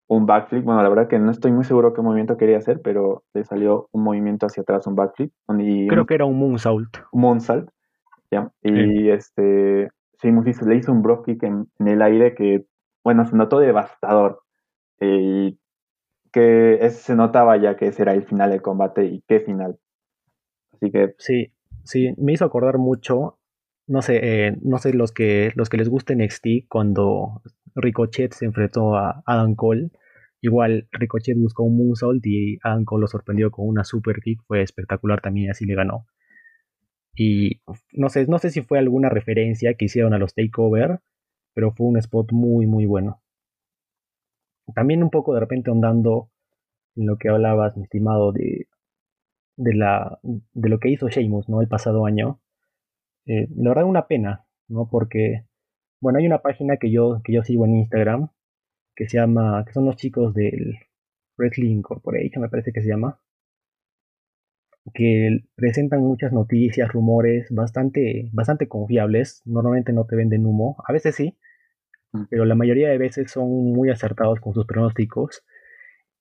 un 0.07 0.25
backflip. 0.25 0.63
Bueno, 0.63 0.83
la 0.83 0.89
verdad 0.89 1.07
que 1.07 1.19
no 1.19 1.31
estoy 1.31 1.51
muy 1.51 1.63
seguro 1.63 1.93
qué 1.93 2.01
movimiento 2.01 2.37
quería 2.37 2.57
hacer, 2.57 2.81
pero 2.81 3.23
le 3.33 3.45
salió 3.45 3.87
un 3.91 4.03
movimiento 4.03 4.45
hacia 4.45 4.61
atrás, 4.61 4.85
un 4.85 4.95
backflip. 4.95 5.31
Y 5.57 5.87
Creo 5.87 6.05
que 6.05 6.13
era 6.13 6.25
un 6.25 6.37
moonsault. 6.37 6.97
Moonsault, 7.13 7.69
¿ya? 8.29 8.51
Y 8.61 9.09
este, 9.09 9.89
le 10.21 10.75
hizo 10.75 10.91
un 10.91 11.01
brock 11.01 11.25
kick 11.25 11.43
en, 11.43 11.67
el 11.79 12.01
aire 12.01 12.35
que, 12.35 12.65
bueno, 13.03 13.25
se 13.25 13.35
notó 13.35 13.59
devastador. 13.59 14.41
Eh, 14.99 15.19
y 15.21 15.59
que 16.31 16.89
se 16.89 17.15
notaba 17.15 17.57
ya 17.57 17.77
que 17.77 17.87
ese 17.87 18.01
era 18.01 18.13
el 18.13 18.23
final 18.23 18.49
del 18.49 18.61
combate 18.61 19.05
y 19.05 19.23
qué 19.27 19.39
final. 19.39 19.77
Así 20.73 20.91
que... 20.91 21.13
Sí, 21.19 21.53
sí, 21.83 22.13
me 22.17 22.33
hizo 22.33 22.43
acordar 22.43 22.79
mucho 22.79 23.37
no 23.93 24.01
sé, 24.01 24.19
eh, 24.23 24.57
no 24.63 24.79
sé 24.79 24.91
los 24.91 25.11
que, 25.11 25.51
los 25.53 25.69
que 25.69 25.77
les 25.77 25.87
guste 25.87 26.15
NXT, 26.15 26.67
cuando 26.67 27.43
Ricochet 27.75 28.33
se 28.33 28.45
enfrentó 28.45 28.95
a 28.95 29.21
Adam 29.27 29.53
Cole, 29.53 29.91
igual 30.41 30.87
Ricochet 30.91 31.37
buscó 31.37 31.61
un 31.61 31.77
moonsault 31.77 32.25
y 32.25 32.57
Adam 32.63 32.85
Cole 32.85 33.01
lo 33.01 33.07
sorprendió 33.07 33.51
con 33.51 33.67
una 33.67 33.83
super 33.83 34.19
kick, 34.19 34.41
fue 34.47 34.63
espectacular 34.63 35.21
también, 35.21 35.51
así 35.51 35.65
le 35.65 35.75
ganó. 35.75 36.07
Y 37.15 37.61
no 37.91 38.09
sé, 38.09 38.25
no 38.25 38.39
sé 38.39 38.49
si 38.49 38.63
fue 38.63 38.79
alguna 38.79 39.09
referencia 39.09 39.75
que 39.75 39.85
hicieron 39.85 40.15
a 40.15 40.17
los 40.17 40.33
takeover, 40.33 41.01
pero 41.53 41.71
fue 41.71 41.85
un 41.85 41.97
spot 41.97 42.31
muy, 42.31 42.65
muy 42.65 42.87
bueno. 42.87 43.21
También 44.73 45.03
un 45.03 45.11
poco 45.11 45.35
de 45.35 45.39
repente 45.39 45.69
andando 45.69 46.31
en 46.95 47.05
lo 47.05 47.17
que 47.17 47.29
hablabas, 47.29 47.77
mi 47.77 47.83
estimado, 47.83 48.31
de, 48.31 48.67
de, 49.55 49.75
la, 49.75 50.19
de 50.23 50.69
lo 50.69 50.79
que 50.79 50.89
hizo 50.89 51.09
Sheamus, 51.09 51.47
¿no? 51.47 51.61
El 51.61 51.67
pasado 51.67 52.07
año 52.07 52.39
eh, 53.25 53.47
la 53.55 53.69
verdad 53.69 53.85
una 53.85 54.07
pena, 54.07 54.45
¿no? 54.67 54.89
Porque, 54.89 55.45
bueno, 56.01 56.19
hay 56.19 56.27
una 56.27 56.41
página 56.41 56.77
que 56.77 56.91
yo, 56.91 57.21
que 57.23 57.33
yo 57.33 57.43
sigo 57.43 57.65
en 57.65 57.75
Instagram 57.75 58.29
que 58.95 59.07
se 59.09 59.17
llama, 59.17 59.63
que 59.65 59.73
son 59.73 59.85
los 59.85 59.95
chicos 59.95 60.33
del, 60.35 60.77
Wrestling 61.37 61.81
Corporation, 61.81 62.41
me 62.41 62.49
parece 62.49 62.71
que 62.71 62.81
se 62.81 62.89
llama, 62.89 63.19
que 64.93 65.45
presentan 65.55 66.01
muchas 66.01 66.33
noticias, 66.33 66.91
rumores 66.91 67.47
bastante, 67.51 68.29
bastante 68.33 68.67
confiables. 68.67 69.41
Normalmente 69.45 69.93
no 69.93 70.05
te 70.05 70.15
venden 70.15 70.45
humo, 70.45 70.77
a 70.85 70.93
veces 70.93 71.15
sí, 71.15 71.37
mm. 72.11 72.23
pero 72.29 72.45
la 72.45 72.55
mayoría 72.55 72.89
de 72.89 72.97
veces 72.97 73.31
son 73.31 73.49
muy 73.73 73.89
acertados 73.89 74.39
con 74.39 74.53
sus 74.53 74.65
pronósticos. 74.65 75.43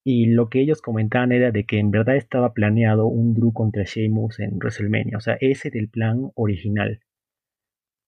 Y 0.05 0.27
lo 0.27 0.49
que 0.49 0.61
ellos 0.61 0.83
comentaban 0.83 1.33
era 1.33 1.53
de 1.53 1.65
que 1.65 1.79
en 1.79 1.91
verdad 1.91 2.17
estaba 2.17 2.53
planeado 2.53 3.07
un 3.07 3.35
Drew 3.35 3.53
contra 3.53 3.85
Sheamus 3.85 4.41
en 4.41 4.59
WrestleMania. 4.59 5.17
O 5.17 5.21
sea, 5.21 5.37
ese 5.41 5.69
era 5.69 5.79
el 5.79 5.89
plan 5.89 6.33
original. 6.35 7.01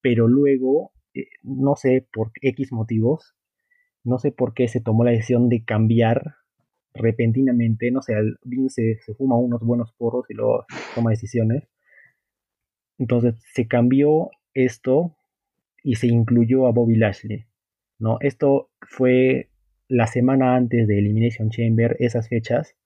Pero 0.01 0.27
luego, 0.27 0.93
eh, 1.15 1.29
no 1.43 1.77
sé 1.77 2.07
por 2.13 2.33
X 2.41 2.73
motivos, 2.73 3.37
no 4.03 4.19
sé 4.19 4.33
por 4.33 4.55
qué 4.55 4.69
se 4.69 4.81
tomó 4.81 5.05
la 5.05 5.13
decisión 5.13 5.49
de 5.49 5.65
cambiar 5.65 6.37
repentinamente, 6.95 7.91
no 7.91 8.03
sé, 8.03 8.15
Vince 8.45 8.99
se, 9.05 9.15
fuma 9.15 9.37
unos 9.37 9.63
buenos 9.63 9.93
porros 9.93 10.27
y 10.31 10.35
luego 10.35 10.65
toma 10.95 11.11
decisiones. 11.11 11.69
Entonces 12.99 13.35
se 13.53 13.67
cambió 13.67 14.31
esto 14.53 15.17
y 15.83 15.97
se 15.97 16.07
incluyó 16.07 16.67
a 16.67 16.73
Bobby 16.73 16.97
Lashley. 16.97 17.47
¿no? 17.99 18.19
Esto 18.21 18.71
fue 18.83 19.51
la 19.89 20.07
semana 20.07 20.57
antes 20.57 20.87
de 20.87 20.99
Elimination 20.99 21.51
Chamber, 21.51 21.97
esas 21.99 22.29
fechas, 22.29 22.77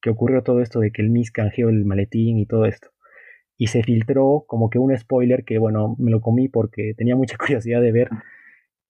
que 0.00 0.10
ocurrió 0.10 0.42
todo 0.42 0.60
esto 0.60 0.80
de 0.80 0.90
que 0.90 1.02
el 1.02 1.10
Miss 1.10 1.30
canjeó 1.30 1.68
el 1.68 1.84
maletín 1.84 2.38
y 2.38 2.46
todo 2.46 2.66
esto. 2.66 2.90
Y 3.56 3.68
se 3.68 3.82
filtró 3.82 4.44
como 4.46 4.68
que 4.68 4.78
un 4.78 4.96
spoiler 4.96 5.44
que, 5.44 5.58
bueno, 5.58 5.96
me 5.98 6.10
lo 6.10 6.20
comí 6.20 6.48
porque 6.48 6.94
tenía 6.96 7.16
mucha 7.16 7.36
curiosidad 7.38 7.80
de 7.80 7.92
ver 7.92 8.10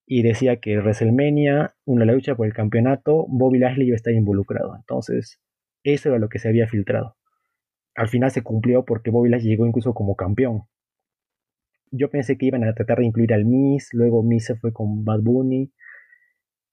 y 0.06 0.22
decía 0.22 0.58
que 0.58 0.78
WrestleMania, 0.78 1.74
una 1.84 2.04
lucha 2.04 2.36
por 2.36 2.46
el 2.46 2.54
campeonato, 2.54 3.26
Bobby 3.28 3.58
Lashley 3.58 3.88
iba 3.88 3.94
a 3.94 3.96
estar 3.96 4.14
involucrado. 4.14 4.76
Entonces, 4.76 5.40
eso 5.82 6.08
era 6.08 6.18
lo 6.18 6.28
que 6.28 6.38
se 6.38 6.48
había 6.48 6.68
filtrado. 6.68 7.16
Al 7.94 8.08
final 8.08 8.30
se 8.30 8.42
cumplió 8.42 8.84
porque 8.84 9.10
Bobby 9.10 9.30
Lashley 9.30 9.50
llegó 9.50 9.66
incluso 9.66 9.94
como 9.94 10.16
campeón. 10.16 10.62
Yo 11.90 12.10
pensé 12.10 12.36
que 12.36 12.46
iban 12.46 12.64
a 12.64 12.74
tratar 12.74 12.98
de 12.98 13.06
incluir 13.06 13.32
al 13.32 13.44
Miz, 13.44 13.88
luego 13.92 14.22
Miz 14.22 14.44
se 14.44 14.56
fue 14.56 14.72
con 14.72 15.04
Bad 15.04 15.20
Bunny 15.22 15.72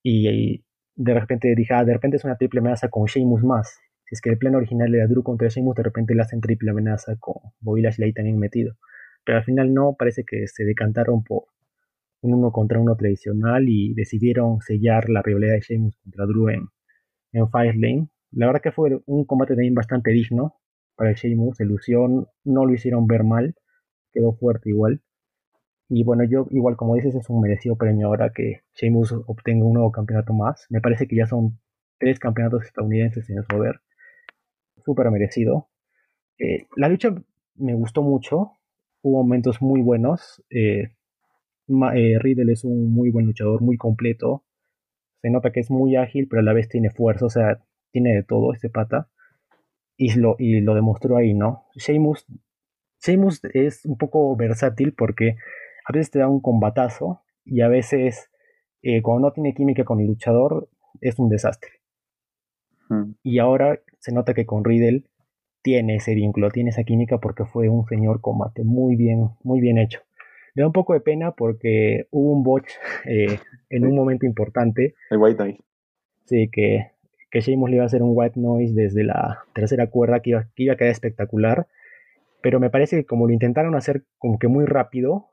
y, 0.03 0.63
de 0.95 1.13
repente 1.13 1.55
dije, 1.55 1.73
ah, 1.73 1.85
de 1.85 1.93
repente 1.93 2.17
es 2.17 2.25
una 2.25 2.35
triple 2.35 2.59
amenaza 2.59 2.89
con 2.89 3.05
Sheamus 3.05 3.43
más. 3.43 3.79
Si 4.05 4.15
es 4.15 4.21
que 4.21 4.29
el 4.29 4.37
plan 4.37 4.53
original 4.53 4.93
era 4.93 5.07
Drew 5.07 5.23
contra 5.23 5.47
Sheamus, 5.47 5.75
de 5.75 5.83
repente 5.83 6.13
le 6.13 6.21
hacen 6.21 6.41
triple 6.41 6.71
amenaza 6.71 7.15
con 7.19 7.35
Bobby 7.61 7.81
Lashley 7.81 8.13
también 8.13 8.37
metido. 8.37 8.75
Pero 9.25 9.37
al 9.39 9.43
final 9.43 9.73
no, 9.73 9.95
parece 9.97 10.23
que 10.25 10.47
se 10.47 10.65
decantaron 10.65 11.23
por 11.23 11.45
un 12.21 12.33
uno 12.33 12.51
contra 12.51 12.79
uno 12.79 12.95
tradicional 12.95 13.67
y 13.67 13.93
decidieron 13.93 14.61
sellar 14.61 15.09
la 15.09 15.21
rivalidad 15.21 15.53
de 15.53 15.61
Sheamus 15.61 15.97
contra 16.03 16.25
Drew 16.25 16.49
en, 16.49 16.67
en 17.31 17.49
Firelane. 17.49 18.09
La 18.31 18.47
verdad 18.47 18.61
que 18.61 18.71
fue 18.71 19.01
un 19.05 19.25
combate 19.25 19.55
también 19.55 19.73
bastante 19.73 20.11
digno 20.11 20.55
para 20.95 21.11
el 21.11 21.15
Sheamus, 21.15 21.59
ilusión, 21.59 22.27
no 22.43 22.65
lo 22.65 22.73
hicieron 22.73 23.07
ver 23.07 23.23
mal, 23.23 23.55
quedó 24.11 24.33
fuerte 24.33 24.69
igual. 24.69 25.01
Y 25.89 26.03
bueno, 26.03 26.23
yo 26.23 26.47
igual 26.51 26.75
como 26.75 26.95
dices 26.95 27.15
es 27.15 27.29
un 27.29 27.41
merecido 27.41 27.75
premio 27.75 28.07
ahora 28.07 28.31
que 28.33 28.61
Sheamus 28.75 29.13
obtenga 29.27 29.65
un 29.65 29.73
nuevo 29.73 29.91
campeonato 29.91 30.33
más. 30.33 30.65
Me 30.69 30.81
parece 30.81 31.07
que 31.07 31.15
ya 31.15 31.27
son 31.27 31.59
tres 31.99 32.19
campeonatos 32.19 32.65
estadounidenses 32.65 33.29
en 33.29 33.41
su 33.41 33.47
poder. 33.47 33.81
Súper 34.85 35.09
merecido. 35.11 35.69
Eh, 36.39 36.67
la 36.75 36.89
lucha 36.89 37.13
me 37.55 37.73
gustó 37.73 38.01
mucho. 38.01 38.53
Hubo 39.01 39.23
momentos 39.23 39.61
muy 39.61 39.81
buenos. 39.81 40.43
Eh, 40.49 40.95
eh, 41.95 42.19
Riddle 42.19 42.51
es 42.51 42.63
un 42.63 42.93
muy 42.93 43.09
buen 43.09 43.25
luchador, 43.25 43.61
muy 43.61 43.77
completo. 43.77 44.43
Se 45.21 45.29
nota 45.29 45.51
que 45.51 45.61
es 45.61 45.71
muy 45.71 45.95
ágil, 45.95 46.27
pero 46.27 46.41
a 46.41 46.43
la 46.43 46.53
vez 46.53 46.67
tiene 46.67 46.89
fuerza, 46.89 47.25
o 47.25 47.29
sea, 47.29 47.61
tiene 47.91 48.13
de 48.13 48.23
todo 48.23 48.53
este 48.53 48.69
pata. 48.69 49.09
Y 49.95 50.15
lo, 50.15 50.35
y 50.39 50.59
lo 50.61 50.75
demostró 50.75 51.17
ahí, 51.17 51.33
¿no? 51.33 51.65
Sheamus, 51.75 52.25
Sheamus 52.99 53.41
es 53.53 53.85
un 53.85 53.97
poco 53.97 54.35
versátil 54.35 54.93
porque 54.93 55.35
a 55.85 55.93
veces 55.93 56.11
te 56.11 56.19
da 56.19 56.27
un 56.27 56.41
combatazo 56.41 57.21
y 57.45 57.61
a 57.61 57.67
veces 57.67 58.29
eh, 58.81 59.01
cuando 59.01 59.27
no 59.27 59.33
tiene 59.33 59.53
química 59.53 59.83
con 59.83 59.99
el 59.99 60.07
luchador 60.07 60.69
es 61.01 61.19
un 61.19 61.29
desastre. 61.29 61.71
Hmm. 62.89 63.13
Y 63.23 63.39
ahora 63.39 63.79
se 63.99 64.11
nota 64.11 64.33
que 64.33 64.45
con 64.45 64.63
Riddle 64.63 65.03
tiene 65.61 65.95
ese 65.95 66.13
vínculo, 66.13 66.51
tiene 66.51 66.69
esa 66.69 66.83
química 66.83 67.19
porque 67.19 67.45
fue 67.45 67.69
un 67.69 67.85
señor 67.85 68.21
combate 68.21 68.63
muy 68.63 68.95
bien, 68.95 69.29
muy 69.43 69.61
bien 69.61 69.77
hecho. 69.77 70.01
Me 70.55 70.61
da 70.61 70.67
un 70.67 70.73
poco 70.73 70.93
de 70.93 70.99
pena 70.99 71.31
porque 71.31 72.07
hubo 72.11 72.31
un 72.31 72.43
botch 72.43 72.69
eh, 73.05 73.39
en 73.69 73.85
un 73.85 73.95
momento 73.95 74.25
importante. 74.25 74.95
El 75.09 75.17
white 75.17 75.41
noise. 75.41 75.63
Sí, 76.25 76.49
que, 76.51 76.91
que 77.31 77.41
Sheamus 77.41 77.69
le 77.69 77.77
iba 77.77 77.83
a 77.83 77.87
hacer 77.87 78.03
un 78.03 78.11
white 78.13 78.39
noise 78.39 78.73
desde 78.73 79.03
la 79.03 79.39
tercera 79.53 79.87
cuerda 79.87 80.21
que 80.21 80.31
iba, 80.31 80.47
que 80.55 80.63
iba 80.63 80.73
a 80.73 80.77
quedar 80.77 80.91
espectacular. 80.91 81.67
Pero 82.41 82.59
me 82.59 82.69
parece 82.69 82.97
que 82.97 83.05
como 83.05 83.27
lo 83.27 83.33
intentaron 83.33 83.75
hacer 83.75 84.03
como 84.17 84.37
que 84.37 84.49
muy 84.49 84.65
rápido, 84.65 85.29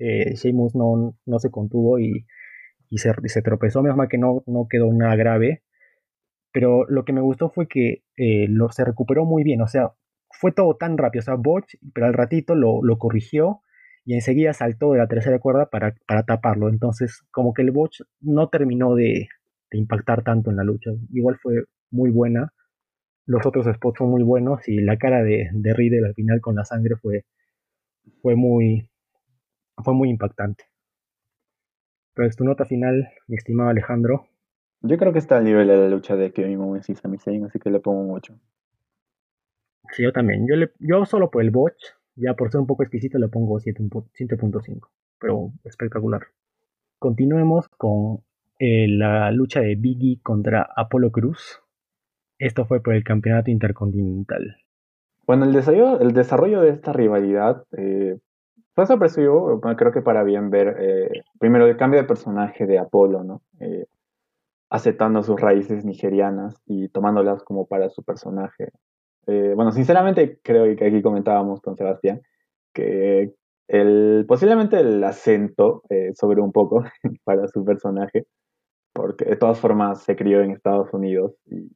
eh, 0.00 0.34
no, 0.74 1.16
no 1.26 1.38
se 1.38 1.50
contuvo 1.50 1.98
y, 1.98 2.26
y 2.88 2.98
se, 2.98 3.12
se, 3.26 3.42
tropezó. 3.42 3.82
Menos 3.82 3.96
mal 3.96 4.08
que 4.08 4.18
no, 4.18 4.42
no 4.46 4.66
quedó 4.68 4.92
nada 4.92 5.14
grave. 5.16 5.62
Pero 6.52 6.84
lo 6.88 7.04
que 7.04 7.12
me 7.12 7.20
gustó 7.20 7.50
fue 7.50 7.68
que 7.68 8.02
eh, 8.16 8.46
lo, 8.48 8.70
se 8.70 8.84
recuperó 8.84 9.24
muy 9.24 9.44
bien. 9.44 9.62
O 9.62 9.68
sea, 9.68 9.92
fue 10.30 10.52
todo 10.52 10.76
tan 10.76 10.98
rápido. 10.98 11.20
O 11.20 11.24
sea, 11.24 11.34
Botch, 11.36 11.76
pero 11.94 12.06
al 12.06 12.14
ratito 12.14 12.54
lo, 12.54 12.82
lo 12.82 12.98
corrigió 12.98 13.62
y 14.04 14.14
enseguida 14.14 14.52
saltó 14.52 14.92
de 14.92 14.98
la 14.98 15.08
tercera 15.08 15.38
cuerda 15.38 15.70
para, 15.70 15.94
para 16.06 16.24
taparlo. 16.24 16.68
Entonces, 16.68 17.22
como 17.30 17.54
que 17.54 17.62
el 17.62 17.70
botch 17.70 18.00
no 18.20 18.48
terminó 18.48 18.94
de, 18.94 19.28
impactar 19.72 20.24
tanto 20.24 20.50
en 20.50 20.56
la 20.56 20.64
lucha. 20.64 20.90
Igual 21.12 21.36
fue 21.40 21.64
muy 21.92 22.10
buena. 22.10 22.52
Los 23.24 23.46
otros 23.46 23.66
spots 23.72 23.98
son 23.98 24.10
muy 24.10 24.24
buenos 24.24 24.68
y 24.68 24.80
la 24.80 24.96
cara 24.96 25.22
de, 25.22 25.48
de 25.52 25.74
Riddle 25.74 26.08
al 26.08 26.14
final 26.14 26.40
con 26.40 26.56
la 26.56 26.64
sangre 26.64 26.96
fue, 26.96 27.24
fue, 28.20 28.34
muy, 28.34 28.89
fue 29.78 29.94
muy 29.94 30.10
impactante. 30.10 30.64
Entonces, 32.14 32.36
tu 32.36 32.44
nota 32.44 32.64
final, 32.64 33.08
mi 33.28 33.36
estimado 33.36 33.70
Alejandro. 33.70 34.26
Yo 34.82 34.96
creo 34.98 35.12
que 35.12 35.18
está 35.18 35.36
al 35.38 35.44
nivel 35.44 35.68
de 35.68 35.76
la 35.76 35.88
lucha 35.88 36.16
de 36.16 36.32
Kevin 36.32 36.60
Owens 36.60 36.88
y 36.88 36.94
Sami 36.94 37.18
Zayn, 37.18 37.44
así 37.44 37.58
que 37.58 37.70
le 37.70 37.80
pongo 37.80 38.00
un 38.00 38.10
8. 38.12 38.34
Sí, 39.92 40.02
yo 40.02 40.12
también. 40.12 40.46
Yo, 40.48 40.56
le, 40.56 40.72
yo 40.78 41.04
solo 41.04 41.30
por 41.30 41.42
el 41.42 41.50
botch 41.50 41.82
ya 42.16 42.34
por 42.34 42.50
ser 42.50 42.60
un 42.60 42.66
poco 42.66 42.82
exquisito 42.82 43.18
le 43.18 43.28
pongo 43.28 43.58
7.5, 43.58 44.88
pero 45.18 45.52
espectacular. 45.64 46.22
Continuemos 46.98 47.68
con 47.68 48.22
eh, 48.58 48.86
la 48.88 49.30
lucha 49.30 49.60
de 49.60 49.74
Biggie 49.74 50.20
contra 50.22 50.68
Apolo 50.76 51.10
Cruz. 51.10 51.62
Esto 52.38 52.66
fue 52.66 52.82
por 52.82 52.94
el 52.94 53.04
campeonato 53.04 53.50
intercontinental. 53.50 54.56
Bueno, 55.26 55.44
el 55.44 55.52
desarrollo, 55.52 56.00
el 56.00 56.12
desarrollo 56.12 56.60
de 56.60 56.70
esta 56.70 56.92
rivalidad 56.92 57.64
eh, 57.76 58.18
fue 58.74 58.86
sorpresivo, 58.86 59.60
creo 59.76 59.92
que 59.92 60.02
para 60.02 60.22
bien 60.22 60.50
ver 60.50 60.76
eh, 60.78 61.22
primero 61.38 61.66
el 61.66 61.76
cambio 61.76 62.00
de 62.00 62.06
personaje 62.06 62.66
de 62.66 62.78
Apolo, 62.78 63.24
¿no? 63.24 63.42
aceptando 64.70 65.22
sus 65.22 65.38
raíces 65.40 65.84
nigerianas 65.84 66.54
y 66.64 66.88
tomándolas 66.88 67.42
como 67.42 67.66
para 67.66 67.90
su 67.90 68.04
personaje. 68.04 68.70
Eh, 69.26 69.52
bueno, 69.54 69.72
sinceramente 69.72 70.38
creo 70.42 70.74
que 70.76 70.86
aquí 70.86 71.02
comentábamos 71.02 71.60
con 71.60 71.76
Sebastián 71.76 72.20
que 72.72 73.32
el, 73.68 74.24
posiblemente 74.26 74.78
el 74.78 75.02
acento 75.02 75.82
eh, 75.90 76.12
sobre 76.14 76.40
un 76.40 76.52
poco 76.52 76.84
para 77.24 77.48
su 77.48 77.64
personaje, 77.64 78.26
porque 78.92 79.24
de 79.24 79.36
todas 79.36 79.58
formas 79.58 80.02
se 80.02 80.16
crió 80.16 80.40
en 80.40 80.52
Estados 80.52 80.92
Unidos. 80.92 81.34
Y, 81.46 81.70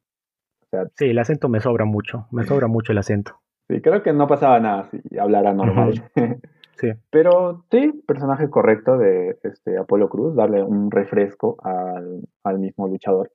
sí, 0.95 1.05
el 1.05 1.19
acento 1.19 1.49
me 1.49 1.59
sobra 1.59 1.85
mucho, 1.85 2.27
me 2.31 2.43
sobra 2.45 2.67
mucho 2.67 2.93
el 2.93 2.97
acento. 2.97 3.39
Sí, 3.67 3.81
creo 3.81 4.03
que 4.03 4.13
no 4.13 4.27
pasaba 4.27 4.59
nada 4.59 4.89
si 4.89 5.17
hablara 5.17 5.53
normal. 5.53 5.93
sí. 6.77 6.91
Pero 7.09 7.65
sí, 7.71 8.03
personaje 8.07 8.49
correcto 8.49 8.97
de 8.97 9.37
este 9.43 9.77
Apolo 9.77 10.09
Cruz, 10.09 10.35
darle 10.35 10.63
un 10.63 10.91
refresco 10.91 11.57
al, 11.63 12.21
al 12.43 12.59
mismo 12.59 12.87
luchador. 12.87 13.31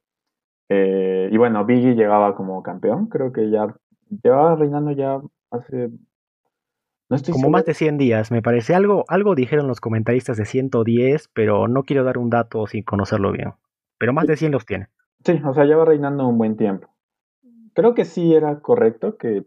Eh, 0.69 1.29
y 1.33 1.37
bueno, 1.37 1.65
Biggie 1.65 1.95
llegaba 1.95 2.37
como 2.37 2.63
campeón, 2.63 3.07
creo 3.07 3.33
que 3.33 3.51
ya 3.51 3.75
llevaba 4.23 4.57
reinando 4.57 4.93
ya 4.93 5.21
hace... 5.51 5.91
No 7.09 7.17
estoy 7.17 7.35
Como 7.35 7.51
más 7.51 7.65
de 7.65 7.75
100 7.75 7.99
días, 7.99 8.31
me 8.31 8.41
parece. 8.41 8.73
Algo, 8.73 9.05
algo 9.09 9.35
dijeron 9.35 9.67
los 9.67 9.81
comentaristas 9.81 10.37
de 10.37 10.45
110, 10.45 11.29
pero 11.35 11.67
no 11.67 11.83
quiero 11.83 12.05
dar 12.05 12.19
un 12.19 12.31
dato 12.31 12.69
sin 12.69 12.85
conocerlo 12.85 13.33
bien. 13.33 13.55
Pero 13.99 14.13
más 14.13 14.29
de 14.29 14.37
100 14.37 14.53
los 14.53 14.65
tiene. 14.65 14.87
Sí, 15.25 15.41
o 15.45 15.53
sea, 15.53 15.65
lleva 15.65 15.85
reinando 15.85 16.29
un 16.29 16.39
buen 16.39 16.57
tiempo. 16.57 16.89
Creo 17.75 17.95
que 17.95 18.05
sí 18.05 18.33
era 18.33 18.61
correcto 18.61 19.17
que 19.17 19.45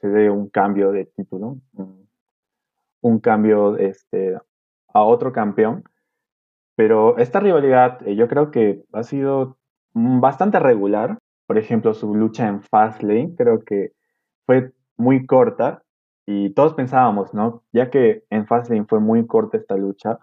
se 0.00 0.08
dé 0.08 0.30
un 0.30 0.48
cambio 0.48 0.92
de 0.92 1.06
título, 1.06 1.58
un, 3.02 3.20
cambio 3.20 3.76
este, 3.76 4.38
a 4.94 5.02
otro 5.02 5.32
campeón. 5.32 5.84
Pero 6.76 7.18
esta 7.18 7.40
rivalidad 7.40 8.06
eh, 8.08 8.16
yo 8.16 8.28
creo 8.28 8.50
que 8.50 8.82
ha 8.92 9.02
sido 9.02 9.58
bastante 9.92 10.58
regular 10.58 11.18
por 11.52 11.58
ejemplo, 11.58 11.92
su 11.92 12.14
lucha 12.14 12.48
en 12.48 12.62
Fastlane, 12.62 13.34
creo 13.36 13.62
que 13.62 13.92
fue 14.46 14.72
muy 14.96 15.26
corta 15.26 15.82
y 16.26 16.48
todos 16.54 16.72
pensábamos, 16.72 17.34
¿no? 17.34 17.62
Ya 17.72 17.90
que 17.90 18.24
en 18.30 18.46
Fastlane 18.46 18.86
fue 18.86 19.00
muy 19.00 19.26
corta 19.26 19.58
esta 19.58 19.76
lucha, 19.76 20.18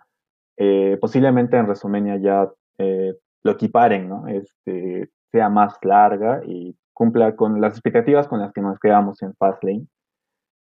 eh, 0.57 0.97
posiblemente 0.99 1.55
en 1.55 1.65
WrestleMania 1.65 2.17
ya 2.17 2.49
eh, 2.79 3.13
lo 3.43 3.51
equiparen, 3.51 4.09
¿no? 4.09 4.27
Este, 4.27 5.11
sea 5.31 5.49
más 5.49 5.77
larga 5.83 6.41
y 6.45 6.75
cumpla 6.93 7.35
con 7.35 7.61
las 7.61 7.73
expectativas 7.73 8.27
con 8.27 8.39
las 8.39 8.51
que 8.51 8.61
nos 8.61 8.79
quedamos 8.79 9.21
en 9.21 9.35
Fastlane. 9.35 9.85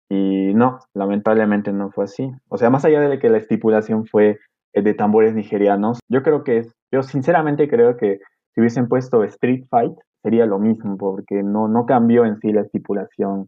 Y 0.08 0.52
no, 0.54 0.78
lamentablemente 0.94 1.72
no 1.72 1.90
fue 1.90 2.04
así. 2.04 2.30
O 2.48 2.58
sea, 2.58 2.70
más 2.70 2.84
allá 2.84 3.00
de 3.00 3.18
que 3.18 3.30
la 3.30 3.38
estipulación 3.38 4.06
fue 4.06 4.38
eh, 4.72 4.82
de 4.82 4.94
tambores 4.94 5.34
nigerianos, 5.34 6.00
yo 6.08 6.22
creo 6.22 6.44
que, 6.44 6.62
yo 6.92 7.02
sinceramente 7.02 7.68
creo 7.68 7.96
que 7.96 8.20
si 8.54 8.60
hubiesen 8.60 8.88
puesto 8.88 9.24
Street 9.24 9.64
Fight 9.68 9.94
sería 10.22 10.46
lo 10.46 10.58
mismo, 10.58 10.96
porque 10.96 11.42
no, 11.42 11.68
no 11.68 11.86
cambió 11.86 12.24
en 12.24 12.38
sí 12.38 12.52
la 12.52 12.62
estipulación 12.62 13.46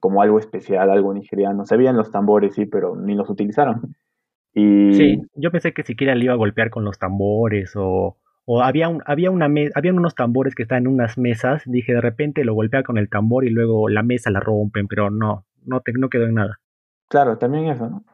como 0.00 0.22
algo 0.22 0.38
especial, 0.38 0.90
algo 0.90 1.12
nigeriano. 1.14 1.64
Se 1.64 1.76
veían 1.76 1.96
los 1.96 2.10
tambores, 2.10 2.54
sí, 2.54 2.66
pero 2.66 2.96
ni 2.96 3.14
los 3.14 3.28
utilizaron. 3.30 3.94
Y... 4.54 4.92
Sí, 4.94 5.22
yo 5.34 5.50
pensé 5.50 5.72
que 5.72 5.82
siquiera 5.82 6.14
le 6.14 6.24
iba 6.24 6.32
a 6.32 6.36
golpear 6.36 6.70
con 6.70 6.84
los 6.84 6.98
tambores 6.98 7.74
o, 7.76 8.16
o 8.44 8.62
había, 8.62 8.88
un, 8.88 9.02
había 9.06 9.30
una 9.30 9.46
habían 9.74 9.98
unos 9.98 10.14
tambores 10.14 10.54
que 10.54 10.62
estaban 10.62 10.84
en 10.84 10.92
unas 10.92 11.18
mesas, 11.18 11.62
dije 11.66 11.92
de 11.92 12.00
repente 12.00 12.44
lo 12.44 12.54
golpea 12.54 12.82
con 12.82 12.98
el 12.98 13.08
tambor 13.08 13.44
y 13.44 13.50
luego 13.50 13.88
la 13.88 14.02
mesa 14.02 14.30
la 14.30 14.40
rompen, 14.40 14.88
pero 14.88 15.10
no, 15.10 15.44
no, 15.68 15.80
te, 15.80 15.92
no 15.92 16.08
quedó 16.08 16.24
en 16.24 16.34
nada. 16.34 16.58
Claro, 17.08 17.38
también 17.38 17.66
eso, 17.68 17.88
¿no? 17.88 18.04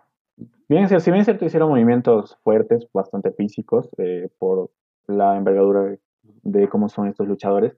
Bien, 0.68 0.88
si 0.88 1.10
bien 1.10 1.20
es 1.20 1.26
cierto, 1.26 1.44
hicieron 1.44 1.68
movimientos 1.68 2.38
fuertes, 2.42 2.86
bastante 2.92 3.32
físicos, 3.32 3.88
eh, 3.98 4.28
por 4.38 4.70
la 5.06 5.36
envergadura 5.36 5.96
de 6.42 6.68
cómo 6.68 6.88
son 6.88 7.08
estos 7.08 7.28
luchadores, 7.28 7.76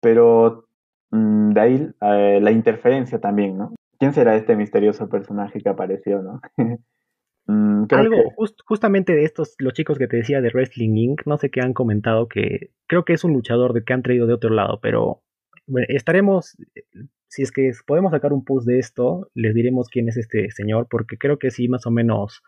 pero 0.00 0.66
mm, 1.10 1.52
de 1.52 1.60
ahí 1.60 1.90
eh, 2.00 2.40
la 2.42 2.50
interferencia 2.50 3.20
también, 3.20 3.56
¿no? 3.56 3.74
¿Quién 3.98 4.12
será 4.12 4.36
este 4.36 4.56
misterioso 4.56 5.08
personaje 5.08 5.60
que 5.60 5.68
apareció, 5.68 6.22
no? 6.22 6.40
Mm, 7.50 7.86
Algo, 7.92 8.16
justamente 8.66 9.14
de 9.14 9.24
estos, 9.24 9.54
los 9.58 9.72
chicos 9.72 9.96
que 9.96 10.06
te 10.06 10.18
decía 10.18 10.42
de 10.42 10.50
Wrestling 10.50 10.94
Inc., 10.96 11.22
no 11.24 11.38
sé 11.38 11.48
qué 11.48 11.62
han 11.62 11.72
comentado 11.72 12.28
que 12.28 12.72
creo 12.86 13.06
que 13.06 13.14
es 13.14 13.24
un 13.24 13.32
luchador 13.32 13.72
de 13.72 13.84
que 13.84 13.94
han 13.94 14.02
traído 14.02 14.26
de 14.26 14.34
otro 14.34 14.50
lado, 14.50 14.80
pero 14.82 15.22
estaremos, 15.88 16.58
si 17.28 17.42
es 17.42 17.52
que 17.52 17.70
podemos 17.86 18.12
sacar 18.12 18.32
un 18.32 18.44
post 18.44 18.66
de 18.66 18.78
esto, 18.78 19.28
les 19.34 19.54
diremos 19.54 19.88
quién 19.88 20.08
es 20.08 20.16
este 20.16 20.50
señor, 20.50 20.86
porque 20.90 21.18
creo 21.18 21.38
que 21.38 21.50
sí, 21.50 21.68
más 21.68 21.86
o 21.86 21.90
menos, 21.90 22.42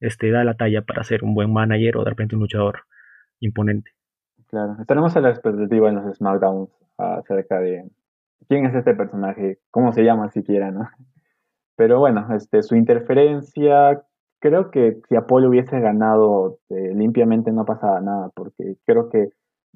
este, 0.00 0.30
da 0.30 0.44
la 0.44 0.54
talla 0.54 0.82
para 0.82 1.04
ser 1.04 1.24
un 1.24 1.34
buen 1.34 1.52
manager 1.52 1.96
o 1.96 2.04
de 2.04 2.10
repente 2.10 2.34
un 2.34 2.42
luchador 2.42 2.80
imponente. 3.40 3.92
Claro, 4.48 4.76
estaremos 4.80 5.14
a 5.16 5.20
la 5.20 5.30
expectativa 5.30 5.88
en 5.88 5.96
los 5.96 6.16
SmackDowns 6.16 6.70
acerca 6.96 7.60
de 7.60 7.84
quién 8.48 8.64
es 8.64 8.74
este 8.74 8.94
personaje, 8.94 9.58
cómo 9.70 9.92
se 9.92 10.04
llama 10.04 10.30
siquiera, 10.30 10.70
¿no? 10.70 10.88
Pero 11.76 11.98
bueno, 12.00 12.26
este, 12.34 12.62
su 12.62 12.74
interferencia, 12.74 14.02
creo 14.40 14.70
que 14.70 15.00
si 15.08 15.16
Apolo 15.16 15.48
hubiese 15.48 15.78
ganado 15.80 16.58
eh, 16.70 16.92
limpiamente 16.94 17.52
no 17.52 17.64
pasaba 17.64 18.00
nada, 18.00 18.30
porque 18.34 18.76
creo 18.84 19.10
que 19.10 19.28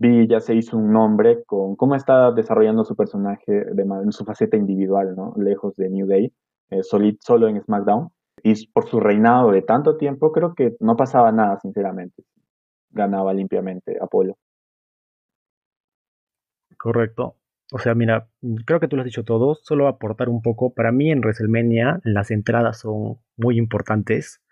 Vi 0.02 0.26
ya 0.26 0.40
se 0.40 0.56
hizo 0.56 0.76
un 0.76 0.92
nombre 0.92 1.44
con 1.44 1.76
cómo 1.76 1.94
está 1.94 2.32
desarrollando 2.32 2.84
su 2.84 2.96
personaje 2.96 3.52
de, 3.52 3.82
en 3.82 4.10
su 4.10 4.24
faceta 4.24 4.56
individual, 4.56 5.14
¿no? 5.14 5.32
Lejos 5.36 5.76
de 5.76 5.88
New 5.88 6.08
Day, 6.08 6.32
eh, 6.70 6.82
solo 6.82 7.46
en 7.46 7.62
SmackDown. 7.62 8.08
Y 8.42 8.66
por 8.72 8.88
su 8.88 8.98
reinado 8.98 9.52
de 9.52 9.62
tanto 9.62 9.96
tiempo, 9.96 10.32
creo 10.32 10.54
que 10.54 10.74
no 10.80 10.96
pasaba 10.96 11.30
nada, 11.30 11.60
sinceramente. 11.60 12.24
Ganaba 12.90 13.32
limpiamente 13.32 13.96
Apolo. 14.00 14.36
Correcto. 16.76 17.36
O 17.72 17.78
sea, 17.78 17.94
mira, 17.94 18.26
creo 18.66 18.80
que 18.80 18.88
tú 18.88 18.96
lo 18.96 19.02
has 19.02 19.06
dicho 19.06 19.22
todo. 19.22 19.54
Solo 19.54 19.86
aportar 19.86 20.28
un 20.28 20.42
poco. 20.42 20.74
Para 20.74 20.90
mí 20.90 21.12
en 21.12 21.20
WrestleMania 21.20 22.00
las 22.02 22.32
entradas 22.32 22.80
son 22.80 23.18
muy 23.36 23.56
importantes 23.56 24.42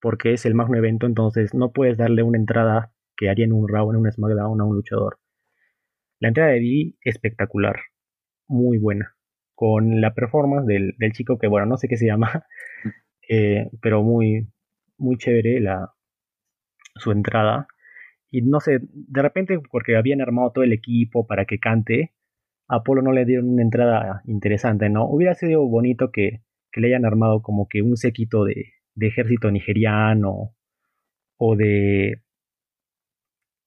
porque 0.00 0.32
es 0.32 0.46
el 0.46 0.54
magno 0.54 0.78
evento, 0.78 1.04
entonces 1.04 1.52
no 1.52 1.72
puedes 1.72 1.98
darle 1.98 2.22
una 2.22 2.38
entrada 2.38 2.90
que 3.20 3.28
haría 3.28 3.44
en 3.44 3.52
un 3.52 3.68
Raw, 3.68 3.90
en 3.90 3.98
un 3.98 4.10
SmackDown 4.10 4.62
a 4.62 4.64
un 4.64 4.74
luchador. 4.74 5.18
La 6.20 6.28
entrada 6.28 6.52
de 6.52 6.60
Didi 6.60 6.96
espectacular, 7.04 7.76
muy 8.48 8.78
buena, 8.78 9.14
con 9.54 10.00
la 10.00 10.14
performance 10.14 10.66
del, 10.66 10.94
chico 11.12 11.38
que, 11.38 11.46
bueno, 11.46 11.66
no 11.66 11.76
sé 11.76 11.86
qué 11.86 11.98
se 11.98 12.06
llama, 12.06 12.46
eh, 13.28 13.68
pero 13.82 14.02
muy, 14.02 14.48
muy 14.96 15.18
chévere 15.18 15.60
la, 15.60 15.92
su 16.94 17.12
entrada. 17.12 17.66
Y 18.30 18.40
no 18.40 18.58
sé, 18.60 18.78
de 18.82 19.20
repente, 19.22 19.60
porque 19.70 19.96
habían 19.96 20.22
armado 20.22 20.52
todo 20.52 20.64
el 20.64 20.72
equipo 20.72 21.26
para 21.26 21.44
que 21.44 21.58
cante, 21.58 22.14
a 22.68 22.76
Apolo 22.76 23.02
no 23.02 23.12
le 23.12 23.26
dieron 23.26 23.50
una 23.50 23.62
entrada 23.62 24.22
interesante, 24.24 24.88
¿no? 24.88 25.06
Hubiera 25.06 25.34
sido 25.34 25.66
bonito 25.66 26.10
que, 26.10 26.40
que 26.72 26.80
le 26.80 26.86
hayan 26.86 27.04
armado 27.04 27.42
como 27.42 27.68
que 27.68 27.82
un 27.82 27.98
séquito 27.98 28.44
de, 28.44 28.72
de 28.94 29.08
ejército 29.08 29.50
nigeriano 29.50 30.54
o 31.36 31.56
de 31.56 32.22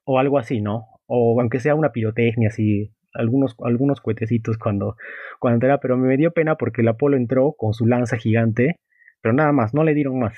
o 0.06 0.20
algo 0.20 0.38
así, 0.38 0.62
¿no? 0.62 0.88
O 1.06 1.40
aunque 1.40 1.60
sea 1.60 1.76
una 1.76 1.92
pirotecnia 1.92 2.50
así, 2.50 2.94
algunos, 3.14 3.56
algunos 3.64 4.02
cuetecitos 4.02 4.58
cuando, 4.58 4.96
cuando 5.40 5.66
era, 5.66 5.80
pero 5.80 5.98
me 5.98 6.18
dio 6.18 6.32
pena 6.32 6.56
porque 6.56 6.82
el 6.82 6.88
Apolo 6.88 7.18
entró 7.18 7.54
con 7.54 7.74
su 7.74 7.86
lanza 7.86 8.18
gigante, 8.18 8.80
pero 9.22 9.34
nada 9.34 9.52
más, 9.52 9.74
no 9.74 9.84
le 9.84 9.94
dieron 9.94 10.20
más. 10.20 10.38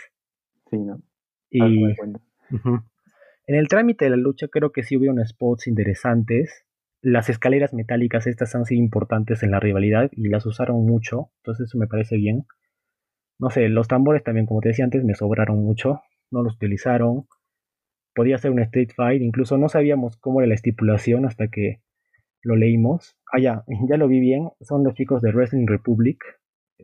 Sí, 0.70 0.78
¿no? 0.78 1.02
Y 1.50 1.86
en 3.48 3.56
el 3.56 3.68
trámite 3.68 4.06
de 4.06 4.12
la 4.12 4.18
lucha 4.18 4.48
creo 4.48 4.72
que 4.72 4.84
sí 4.84 4.98
hubieron 4.98 5.26
spots 5.26 5.68
interesantes. 5.68 6.66
Las 7.02 7.30
escaleras 7.30 7.74
metálicas 7.74 8.28
estas 8.28 8.56
han 8.56 8.66
sido 8.66 8.82
importantes 8.82 9.44
en 9.44 9.52
la 9.52 9.60
rivalidad 9.60 10.10
y 10.12 10.28
las 10.30 10.46
usaron 10.46 10.86
mucho, 10.86 11.30
entonces 11.38 11.68
eso 11.68 11.78
me 11.78 11.88
parece 11.88 12.18
bien. 12.18 12.46
No 13.38 13.50
sé, 13.50 13.70
los 13.70 13.88
tambores 13.88 14.24
también, 14.24 14.48
como 14.48 14.62
te 14.62 14.70
decía 14.70 14.86
antes, 14.86 15.04
me 15.04 15.14
sobraron 15.14 15.64
mucho, 15.64 16.02
no 16.32 16.42
los 16.42 16.56
utilizaron. 16.56 17.28
Podía 18.16 18.38
ser 18.38 18.52
un 18.52 18.60
Street 18.60 18.90
Fight, 18.96 19.22
incluso 19.22 19.58
no 19.58 19.70
sabíamos 19.70 20.18
cómo 20.18 20.40
era 20.40 20.48
la 20.48 20.56
estipulación 20.56 21.26
hasta 21.26 21.50
que 21.50 21.82
lo 22.42 22.56
leímos. 22.56 23.18
Ah, 23.32 23.40
ya, 23.40 23.64
ya 23.90 23.98
lo 23.98 24.08
vi 24.08 24.20
bien, 24.20 24.50
son 24.62 24.84
los 24.84 24.94
chicos 24.96 25.22
de 25.22 25.32
Wrestling 25.32 25.68
Republic, 25.68 26.24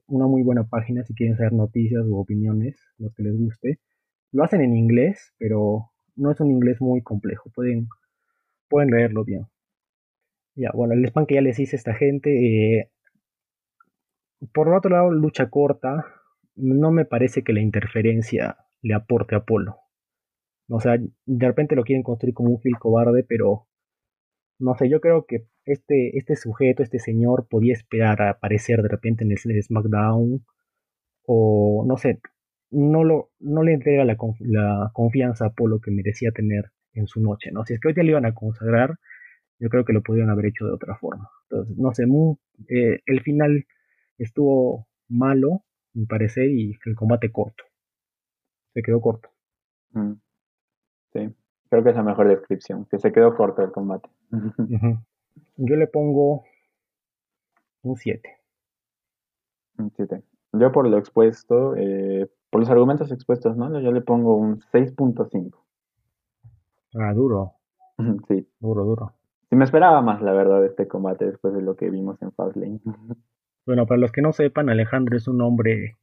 una 0.07 0.27
muy 0.27 0.43
buena 0.43 0.67
página 0.67 1.03
si 1.03 1.13
quieren 1.13 1.37
saber 1.37 1.53
noticias 1.53 2.03
u 2.05 2.17
opiniones, 2.17 2.79
los 2.97 3.13
que 3.15 3.23
les 3.23 3.37
guste. 3.37 3.79
Lo 4.31 4.43
hacen 4.43 4.61
en 4.61 4.75
inglés, 4.75 5.33
pero 5.37 5.91
no 6.15 6.31
es 6.31 6.39
un 6.39 6.51
inglés 6.51 6.81
muy 6.81 7.01
complejo, 7.01 7.49
pueden, 7.53 7.87
pueden 8.69 8.91
leerlo 8.91 9.23
bien. 9.23 9.47
Ya, 10.55 10.71
bueno, 10.73 10.93
el 10.93 11.05
spam 11.05 11.25
que 11.25 11.35
ya 11.35 11.41
les 11.41 11.59
hice 11.59 11.75
a 11.75 11.79
esta 11.79 11.93
gente. 11.93 12.79
Eh, 12.79 12.91
por 14.53 14.73
otro 14.73 14.91
lado, 14.91 15.11
lucha 15.11 15.49
corta, 15.49 16.05
no 16.55 16.91
me 16.91 17.05
parece 17.05 17.43
que 17.43 17.53
la 17.53 17.61
interferencia 17.61 18.57
le 18.81 18.93
aporte 18.93 19.35
a 19.35 19.45
Polo. 19.45 19.77
O 20.71 20.79
sea, 20.79 20.97
de 20.97 21.47
repente 21.47 21.75
lo 21.75 21.84
quieren 21.84 22.01
construir 22.03 22.34
como 22.34 22.49
un 22.49 22.60
Gil 22.62 22.77
cobarde, 22.79 23.23
pero 23.23 23.67
no 24.57 24.75
sé, 24.75 24.89
yo 24.89 25.01
creo 25.01 25.25
que 25.25 25.47
este, 25.65 26.17
este 26.17 26.36
sujeto, 26.36 26.81
este 26.81 26.99
señor, 26.99 27.47
podía 27.49 27.73
esperar 27.73 28.21
a 28.21 28.29
aparecer 28.31 28.81
de 28.81 28.88
repente 28.88 29.25
en 29.25 29.31
el 29.31 29.63
SmackDown, 29.63 30.45
o 31.25 31.86
no 31.86 31.97
sé, 31.97 32.21
no, 32.71 33.03
lo, 33.03 33.31
no 33.39 33.63
le 33.63 33.73
entrega 33.73 34.05
la, 34.05 34.15
confianza 34.93 35.45
a 35.45 35.47
Apolo 35.49 35.81
que 35.81 35.91
merecía 35.91 36.31
tener 36.31 36.71
en 36.93 37.07
su 37.07 37.21
noche, 37.21 37.51
¿no? 37.51 37.65
Si 37.65 37.73
es 37.73 37.79
que 37.79 37.89
hoy 37.89 37.93
día 37.93 38.03
le 38.03 38.12
iban 38.12 38.25
a 38.25 38.34
consagrar, 38.34 38.95
yo 39.60 39.69
creo 39.69 39.84
que 39.84 39.93
lo 39.93 40.01
pudieron 40.01 40.29
haber 40.31 40.47
hecho 40.47 40.65
de 40.65 40.73
otra 40.73 40.95
forma. 40.97 41.29
Entonces, 41.49 41.77
no 41.77 41.93
sé, 41.93 42.03
eh, 42.69 43.01
el 43.05 43.21
final 43.21 43.65
estuvo 44.17 44.88
malo, 45.10 45.63
mi 45.93 46.05
parecer, 46.05 46.49
y 46.49 46.77
el 46.86 46.95
combate 46.95 47.29
corto. 47.29 47.65
Se 48.73 48.81
quedó 48.81 49.01
corto. 49.01 49.29
Mm. 49.91 50.13
Sí, 51.13 51.34
creo 51.69 51.84
que 51.84 51.89
es 51.89 51.95
la 51.95 52.04
mejor 52.04 52.28
descripción, 52.28 52.86
que 52.86 53.00
se 53.00 53.12
quedó 53.12 53.36
corto 53.36 53.62
el 53.62 53.71
combate. 53.71 54.10
Yo 55.58 55.76
le 55.76 55.88
pongo 55.88 56.43
un 57.84 57.95
7. 57.95 58.30
Un 59.78 59.91
7. 59.95 60.24
Yo 60.54 60.71
por 60.71 60.88
lo 60.88 60.97
expuesto, 60.97 61.76
eh, 61.76 62.30
por 62.50 62.62
los 62.62 62.69
argumentos 62.69 63.12
expuestos, 63.12 63.56
¿no? 63.58 63.80
Yo 63.80 63.91
le 63.91 64.02
pongo 64.02 64.36
un 64.36 64.60
6.5. 64.60 65.58
Ah, 66.95 67.13
duro. 67.13 67.54
Sí. 68.28 68.47
Duro, 68.60 68.84
duro. 68.84 69.13
Sí, 69.50 69.56
me 69.56 69.65
esperaba 69.65 70.02
más, 70.02 70.21
la 70.21 70.34
verdad, 70.34 70.65
este 70.65 70.88
combate 70.88 71.26
después 71.26 71.54
de 71.54 71.62
lo 71.62 71.76
que 71.76 71.89
vimos 71.89 72.21
en 72.21 72.32
Fastlane. 72.32 72.80
Bueno, 73.65 73.86
para 73.86 74.00
los 74.00 74.12
que 74.12 74.21
no 74.21 74.32
sepan, 74.32 74.69
Alejandro 74.69 75.15
es 75.15 75.28
un 75.28 75.41
hombre, 75.41 75.97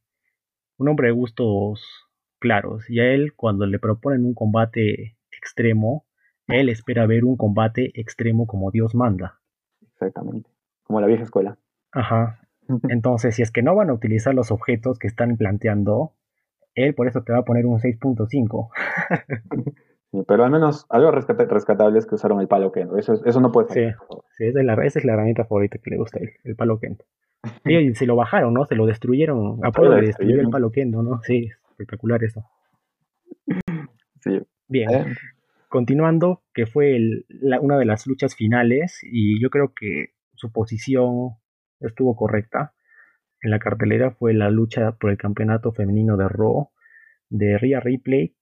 un 0.77 0.88
hombre 0.88 1.09
de 1.09 1.14
gustos 1.14 2.08
claros, 2.38 2.88
y 2.88 3.01
a 3.01 3.12
él 3.12 3.35
cuando 3.35 3.66
le 3.66 3.79
proponen 3.79 4.24
un 4.24 4.35
combate 4.35 5.16
extremo, 5.31 6.07
él 6.46 6.68
espera 6.68 7.07
ver 7.07 7.24
un 7.24 7.37
combate 7.37 7.92
extremo 7.94 8.46
como 8.46 8.70
Dios 8.70 8.94
manda. 8.94 9.40
Exactamente, 9.83 10.51
como 10.85 11.01
la 11.01 11.07
vieja 11.07 11.24
escuela. 11.24 11.59
Ajá. 11.92 12.40
Entonces, 12.88 13.35
si 13.35 13.42
es 13.42 13.51
que 13.51 13.62
no 13.62 13.74
van 13.74 13.90
a 13.90 13.94
utilizar 13.94 14.35
los 14.35 14.51
objetos 14.51 14.98
que 14.98 15.07
están 15.07 15.37
planteando, 15.37 16.12
él 16.74 16.94
por 16.94 17.09
eso 17.09 17.22
te 17.22 17.33
va 17.33 17.38
a 17.40 17.44
poner 17.44 17.66
un 17.66 17.79
6.5. 17.79 18.70
pero 20.27 20.44
al 20.44 20.51
menos 20.51 20.87
algo 20.88 21.11
rescatable 21.11 21.98
es 21.98 22.07
que 22.07 22.14
usaron 22.14 22.40
el 22.40 22.48
palo 22.48 22.72
Kendo. 22.72 22.96
Eso, 22.98 23.24
eso 23.24 23.40
no 23.40 23.53
puede 23.53 23.68
ser. 23.68 23.96
Sí, 24.37 24.44
esa, 24.44 24.61
es 24.61 24.66
la, 24.66 24.74
esa 24.85 24.98
es 24.98 25.05
la 25.05 25.14
herramienta 25.14 25.44
favorita 25.44 25.79
que 25.79 25.90
le 25.90 25.98
gusta 25.98 26.18
a 26.18 26.22
él, 26.22 26.31
el 26.44 26.57
palo 26.57 26.79
Kendo. 26.79 27.05
Y 27.64 27.94
se 27.94 28.07
lo 28.07 28.16
bajaron, 28.16 28.53
¿no? 28.55 28.64
Se 28.66 28.74
lo 28.74 28.87
destruyeron. 28.87 29.64
Apolo 29.64 29.96
le 30.01 30.07
destruyó 30.09 30.40
el 30.40 30.51
palo 30.51 30.70
Kendo, 30.70 31.03
¿no? 31.03 31.20
Sí, 31.22 31.51
espectacular 31.78 32.22
eso. 32.24 32.44
Sí. 34.20 34.42
Bien. 34.66 35.14
continuando, 35.68 36.42
que 36.52 36.66
fue 36.66 36.98
una 37.60 37.78
de 37.78 37.84
las 37.84 38.08
luchas 38.08 38.34
finales 38.34 38.98
y 39.04 39.40
yo 39.40 39.48
creo 39.48 39.72
que 39.74 40.14
su 40.34 40.50
posición 40.50 41.36
estuvo 41.78 42.16
correcta 42.16 42.74
en 43.40 43.52
la 43.52 43.60
cartelera 43.60 44.10
fue 44.10 44.34
la 44.34 44.50
lucha 44.50 44.92
por 44.92 45.10
el 45.10 45.16
campeonato 45.16 45.72
femenino 45.72 46.16
de 46.16 46.28
Raw 46.28 46.70
de 47.30 47.58
Rhea 47.58 47.80
Ripley 47.80 48.34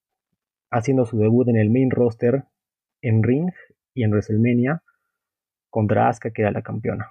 haciendo 0.71 1.05
su 1.05 1.19
debut 1.19 1.47
en 1.49 1.57
el 1.57 1.71
main 1.71 1.91
roster 1.91 2.45
en 3.03 3.23
Ring 3.23 3.53
y 3.95 4.05
en 4.05 4.11
WrestleMania 4.11 4.83
contra 5.69 6.09
Asuka 6.09 6.31
que 6.31 6.43
era 6.43 6.51
la 6.51 6.63
campeona. 6.63 7.11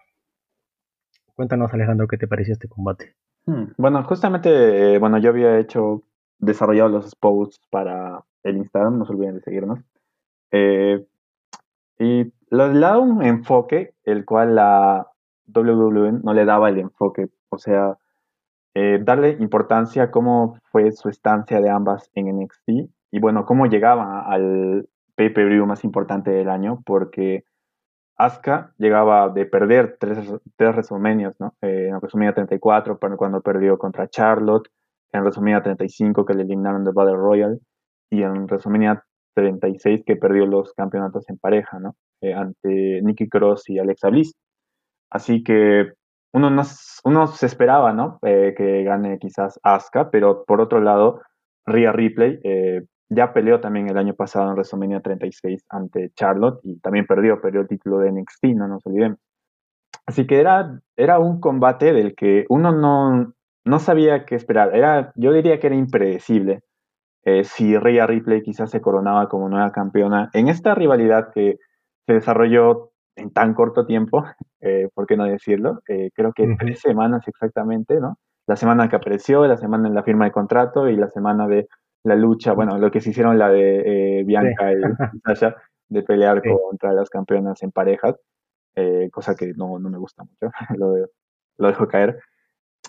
Cuéntanos 1.35 1.73
Alejandro 1.73 2.07
qué 2.07 2.17
te 2.17 2.27
pareció 2.27 2.53
este 2.53 2.67
combate. 2.67 3.15
Hmm, 3.45 3.65
bueno, 3.77 4.03
justamente, 4.03 4.95
eh, 4.95 4.97
bueno, 4.97 5.19
yo 5.19 5.29
había 5.29 5.59
hecho, 5.59 6.03
desarrollado 6.39 6.89
los 6.89 7.15
posts 7.15 7.65
para 7.69 8.23
el 8.43 8.57
Instagram, 8.57 8.99
no 8.99 9.05
se 9.05 9.13
olviden 9.13 9.35
de 9.35 9.41
seguirnos. 9.41 9.79
Eh, 10.51 11.05
y 11.99 12.33
le 12.49 12.79
daba 12.79 12.99
un 12.99 13.23
enfoque, 13.23 13.93
el 14.03 14.25
cual 14.25 14.55
la 14.55 15.07
WWE 15.47 16.11
no 16.23 16.33
le 16.33 16.45
daba 16.45 16.69
el 16.69 16.79
enfoque, 16.79 17.29
o 17.49 17.57
sea, 17.57 17.97
eh, 18.73 18.99
darle 19.01 19.37
importancia 19.39 20.03
a 20.03 20.11
cómo 20.11 20.59
fue 20.71 20.91
su 20.91 21.09
estancia 21.09 21.61
de 21.61 21.69
ambas 21.69 22.11
en 22.13 22.27
NXT 22.27 22.69
y 23.11 23.19
bueno, 23.19 23.45
cómo 23.45 23.67
llegaba 23.67 24.21
al 24.21 24.89
pay-per-view 25.15 25.65
más 25.65 25.83
importante 25.85 26.31
del 26.31 26.49
año, 26.49 26.81
porque 26.85 27.45
Asuka 28.17 28.73
llegaba 28.77 29.29
de 29.29 29.45
perder 29.45 29.97
tres, 29.99 30.17
tres 30.57 30.91
¿no? 30.91 31.55
Eh, 31.61 31.87
en 31.89 31.95
WrestleMania 31.95 32.33
34, 32.33 32.99
cuando 33.17 33.41
perdió 33.41 33.77
contra 33.77 34.09
Charlotte, 34.09 34.69
en 35.17 35.23
WrestleMania 35.23 35.63
35, 35.63 36.25
que 36.25 36.33
le 36.33 36.43
eliminaron 36.43 36.83
de 36.83 36.91
Battle 36.91 37.15
Royale, 37.15 37.59
y 38.09 38.23
en 38.23 38.45
WrestleMania 38.45 39.03
36, 39.35 40.03
que 40.05 40.15
perdió 40.15 40.45
los 40.45 40.73
campeonatos 40.73 41.27
en 41.29 41.37
pareja, 41.37 41.79
¿no? 41.79 41.95
Eh, 42.21 42.33
ante 42.33 43.01
Nikki 43.01 43.27
Cross 43.27 43.69
y 43.69 43.79
Alexa 43.79 44.09
Bliss. 44.09 44.33
Así 45.09 45.43
que 45.43 45.91
uno, 46.33 46.49
no, 46.49 46.63
uno 47.03 47.27
se 47.27 47.45
esperaba, 47.45 47.93
¿no? 47.93 48.19
Eh, 48.23 48.53
que 48.57 48.83
gane 48.83 49.19
quizás 49.19 49.59
Asuka, 49.63 50.09
pero 50.09 50.43
por 50.45 50.61
otro 50.61 50.81
lado, 50.81 51.21
Rhea 51.65 51.91
Ripley 51.91 52.39
ya 53.09 53.33
peleó 53.33 53.59
también 53.59 53.89
el 53.89 53.97
año 53.97 54.13
pasado 54.13 54.47
en 54.49 54.53
WrestleMania 54.53 55.01
36 55.01 55.65
ante 55.69 56.11
Charlotte 56.15 56.59
y 56.63 56.79
también 56.79 57.05
perdió, 57.05 57.39
perdió 57.39 57.61
el 57.61 57.67
título 57.67 57.99
de 57.99 58.11
NXT, 58.11 58.45
no 58.55 58.67
nos 58.67 58.85
olvidemos. 58.85 59.19
Así 60.05 60.27
que 60.27 60.39
era, 60.39 60.79
era 60.95 61.19
un 61.19 61.39
combate 61.39 61.93
del 61.93 62.15
que 62.15 62.45
uno 62.49 62.71
no, 62.71 63.33
no 63.65 63.79
sabía 63.79 64.25
qué 64.25 64.35
esperar. 64.35 64.75
Era, 64.75 65.11
yo 65.15 65.33
diría 65.33 65.59
que 65.59 65.67
era 65.67 65.75
impredecible 65.75 66.61
eh, 67.23 67.43
si 67.43 67.77
Rhea 67.77 68.07
Ripley 68.07 68.43
quizás 68.43 68.69
se 68.69 68.81
coronaba 68.81 69.27
como 69.27 69.49
nueva 69.49 69.71
campeona 69.71 70.29
en 70.33 70.47
esta 70.47 70.75
rivalidad 70.75 71.31
que 71.33 71.57
se 72.05 72.13
desarrolló 72.13 72.91
en 73.15 73.31
tan 73.31 73.53
corto 73.53 73.85
tiempo, 73.85 74.23
eh, 74.61 74.89
¿por 74.93 75.07
qué 75.07 75.17
no 75.17 75.25
decirlo? 75.25 75.81
Eh, 75.87 76.11
creo 76.13 76.33
que 76.33 76.55
tres 76.59 76.79
semanas 76.79 77.27
exactamente, 77.27 77.99
¿no? 77.99 78.17
La 78.47 78.55
semana 78.55 78.87
que 78.89 78.95
apareció, 78.95 79.47
la 79.47 79.57
semana 79.57 79.87
en 79.87 79.95
la 79.95 80.03
firma 80.03 80.25
de 80.25 80.31
contrato 80.31 80.87
y 80.87 80.95
la 80.95 81.09
semana 81.09 81.47
de 81.47 81.67
la 82.03 82.15
lucha, 82.15 82.53
bueno, 82.53 82.77
lo 82.77 82.91
que 82.91 83.01
se 83.01 83.09
hicieron 83.09 83.39
la 83.39 83.49
de 83.49 84.19
eh, 84.19 84.23
Bianca 84.23 84.71
y 84.71 84.75
Sasha, 85.25 85.55
de 85.89 86.03
pelear 86.03 86.41
contra 86.43 86.93
las 86.93 87.09
campeonas 87.09 87.61
en 87.63 87.71
parejas, 87.71 88.15
eh, 88.75 89.09
cosa 89.11 89.35
que 89.35 89.53
no, 89.55 89.79
me 89.79 89.97
gusta 89.97 90.23
mucho, 90.23 90.53
lo, 90.77 90.95
lo, 91.57 91.67
dejo 91.67 91.87
caer. 91.87 92.19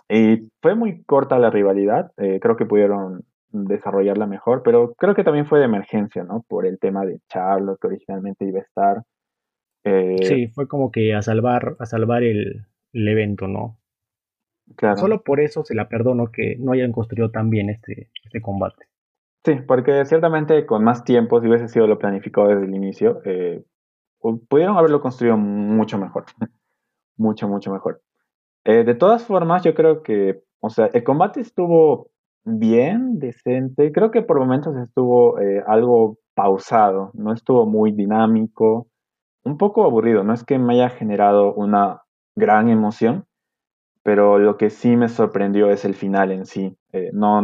Y 0.08 0.48
fue 0.62 0.74
muy 0.74 1.02
corta 1.04 1.38
la 1.38 1.50
rivalidad, 1.50 2.12
eh, 2.16 2.38
creo 2.40 2.56
que 2.56 2.66
pudieron 2.66 3.24
desarrollarla 3.50 4.26
mejor, 4.26 4.62
pero 4.62 4.94
creo 4.94 5.14
que 5.14 5.24
también 5.24 5.46
fue 5.46 5.58
de 5.58 5.64
emergencia, 5.64 6.24
¿no? 6.24 6.44
Por 6.48 6.66
el 6.66 6.78
tema 6.78 7.04
de 7.04 7.20
Charlotte, 7.28 7.78
que 7.80 7.88
originalmente 7.88 8.44
iba 8.46 8.60
a 8.60 8.62
estar. 8.62 9.02
sí, 10.22 10.48
fue 10.48 10.68
como 10.68 10.90
que 10.90 11.14
a 11.14 11.22
salvar, 11.22 11.76
a 11.78 11.86
salvar 11.86 12.22
el, 12.22 12.66
el 12.92 13.08
evento, 13.08 13.48
¿no? 13.48 13.78
Claro. 14.74 14.96
Solo 14.96 15.22
por 15.22 15.40
eso 15.40 15.64
se 15.64 15.74
la 15.74 15.88
perdono 15.88 16.30
que 16.32 16.56
no 16.58 16.72
hayan 16.72 16.92
construido 16.92 17.30
tan 17.30 17.50
bien 17.50 17.70
este, 17.70 18.10
este 18.24 18.40
combate. 18.40 18.86
Sí, 19.44 19.54
porque 19.66 20.04
ciertamente 20.06 20.66
con 20.66 20.82
más 20.82 21.04
tiempo, 21.04 21.40
si 21.40 21.46
hubiese 21.46 21.68
sido 21.68 21.86
lo 21.86 21.98
planificado 21.98 22.48
desde 22.48 22.64
el 22.64 22.74
inicio, 22.74 23.20
eh, 23.24 23.64
pudieron 24.48 24.76
haberlo 24.76 25.00
construido 25.00 25.36
mucho 25.36 25.98
mejor. 25.98 26.24
mucho, 27.16 27.46
mucho 27.48 27.72
mejor. 27.72 28.02
Eh, 28.66 28.82
de 28.84 28.94
todas 28.96 29.24
formas, 29.24 29.62
yo 29.62 29.74
creo 29.74 30.02
que, 30.02 30.42
o 30.60 30.70
sea, 30.70 30.86
el 30.92 31.04
combate 31.04 31.40
estuvo 31.40 32.10
bien, 32.44 33.18
decente. 33.20 33.92
Creo 33.92 34.10
que 34.10 34.22
por 34.22 34.40
momentos 34.40 34.76
estuvo 34.76 35.38
eh, 35.40 35.62
algo 35.66 36.18
pausado, 36.34 37.12
no 37.14 37.32
estuvo 37.32 37.64
muy 37.66 37.92
dinámico, 37.92 38.88
un 39.44 39.56
poco 39.56 39.84
aburrido. 39.84 40.24
No 40.24 40.34
es 40.34 40.44
que 40.44 40.58
me 40.58 40.74
haya 40.74 40.90
generado 40.90 41.54
una 41.54 42.02
gran 42.36 42.68
emoción, 42.68 43.24
pero 44.02 44.38
lo 44.38 44.56
que 44.56 44.70
sí 44.70 44.96
me 44.96 45.08
sorprendió 45.08 45.70
es 45.70 45.84
el 45.84 45.94
final 45.94 46.32
en 46.32 46.46
sí. 46.46 46.76
no, 47.12 47.38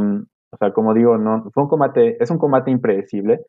o 0.53 0.57
sea, 0.59 0.73
como 0.73 0.93
digo, 0.95 1.19
no, 1.19 1.51
fue 1.55 1.63
un 1.63 1.69
combate, 1.69 2.23
es 2.23 2.31
un 2.31 2.39
combate 2.39 2.71
impredecible, 2.73 3.41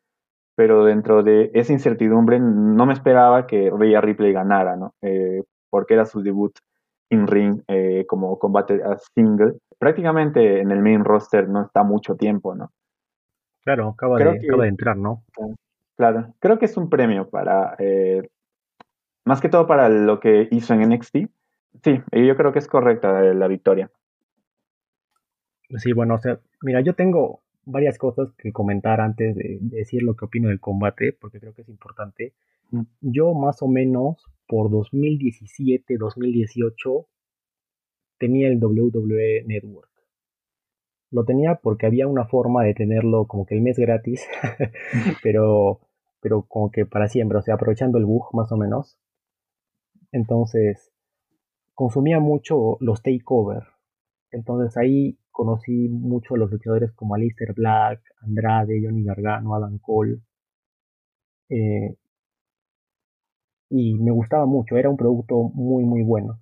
pero 0.56 0.84
dentro 0.84 1.22
de 1.22 1.50
esa 1.54 1.72
incertidumbre 1.72 2.38
no 2.40 2.86
me 2.86 2.92
esperaba 2.92 3.46
que 3.46 3.70
Rhea 3.70 4.00
Ripley 4.00 4.32
ganara, 4.32 4.76
¿no? 4.76 4.94
Eh, 5.02 5.42
porque 5.70 5.94
era 5.94 6.06
su 6.06 6.22
debut 6.22 6.52
in 7.10 7.26
ring 7.26 7.62
eh, 7.68 8.04
como 8.08 8.38
combate 8.38 8.82
a 8.82 8.96
single. 9.14 9.54
Prácticamente 9.78 10.60
en 10.60 10.70
el 10.70 10.80
main 10.80 11.04
roster 11.04 11.48
no 11.48 11.62
está 11.62 11.82
mucho 11.82 12.16
tiempo, 12.16 12.54
¿no? 12.54 12.72
Claro, 13.64 13.88
acaba, 13.88 14.18
de, 14.18 14.38
de, 14.40 14.68
entrar, 14.68 14.96
¿no? 14.96 15.24
Claro, 15.96 16.34
creo 16.38 16.58
que 16.58 16.66
es 16.66 16.76
un 16.76 16.90
premio 16.90 17.30
para, 17.30 17.74
eh, 17.78 18.28
más 19.24 19.40
que 19.40 19.48
todo 19.48 19.66
para 19.66 19.88
lo 19.88 20.20
que 20.20 20.48
hizo 20.50 20.74
en 20.74 20.88
NXT. 20.88 21.16
Sí, 21.82 22.02
yo 22.12 22.36
creo 22.36 22.52
que 22.52 22.58
es 22.58 22.68
correcta 22.68 23.20
la 23.20 23.48
victoria. 23.48 23.90
Sí, 25.78 25.92
bueno, 25.92 26.14
o 26.14 26.18
sea, 26.18 26.38
mira, 26.62 26.80
yo 26.82 26.94
tengo 26.94 27.40
varias 27.64 27.98
cosas 27.98 28.32
que 28.36 28.52
comentar 28.52 29.00
antes 29.00 29.34
de, 29.34 29.58
decir 29.60 30.02
lo 30.02 30.14
que 30.14 30.26
opino 30.26 30.48
del 30.48 30.60
combate, 30.60 31.16
porque 31.18 31.40
creo 31.40 31.54
que 31.54 31.62
es 31.62 31.68
importante. 31.68 32.32
Mm. 32.70 32.82
Yo 33.00 33.34
más 33.34 33.62
o 33.62 33.68
menos 33.68 34.24
por 34.46 34.70
2017, 34.70 35.96
2018 35.98 37.06
tenía 38.18 38.48
el 38.48 38.62
WWE 38.62 39.44
Network. 39.46 39.90
Lo 41.10 41.24
tenía 41.24 41.56
porque 41.56 41.86
había 41.86 42.06
una 42.06 42.26
forma 42.26 42.64
de 42.64 42.74
tenerlo 42.74 43.26
como 43.26 43.46
que 43.46 43.54
el 43.54 43.62
mes 43.62 43.78
gratis, 43.78 44.26
pero, 45.22 45.80
pero 46.20 46.42
como 46.42 46.70
que 46.70 46.86
para 46.86 47.08
siempre, 47.08 47.38
o 47.38 47.42
sea, 47.42 47.54
aprovechando 47.54 47.98
el 47.98 48.04
bug 48.04 48.34
más 48.34 48.50
o 48.52 48.56
menos. 48.56 48.98
Entonces, 50.10 50.92
consumía 51.74 52.20
mucho 52.20 52.76
los 52.80 53.02
takeover. 53.02 53.64
Entonces 54.30 54.76
ahí 54.76 55.18
conocí 55.30 55.88
mucho 55.88 56.34
a 56.34 56.38
los 56.38 56.50
luchadores 56.50 56.92
como 56.92 57.14
Alistair 57.14 57.52
Black, 57.54 58.00
Andrade, 58.22 58.80
Johnny 58.82 59.04
Gargano, 59.04 59.54
Adam 59.54 59.78
Cole. 59.78 60.20
Eh, 61.48 61.96
y 63.76 63.98
me 63.98 64.12
gustaba 64.12 64.46
mucho, 64.46 64.76
era 64.76 64.88
un 64.88 64.96
producto 64.96 65.50
muy 65.52 65.84
muy 65.84 66.02
bueno. 66.04 66.38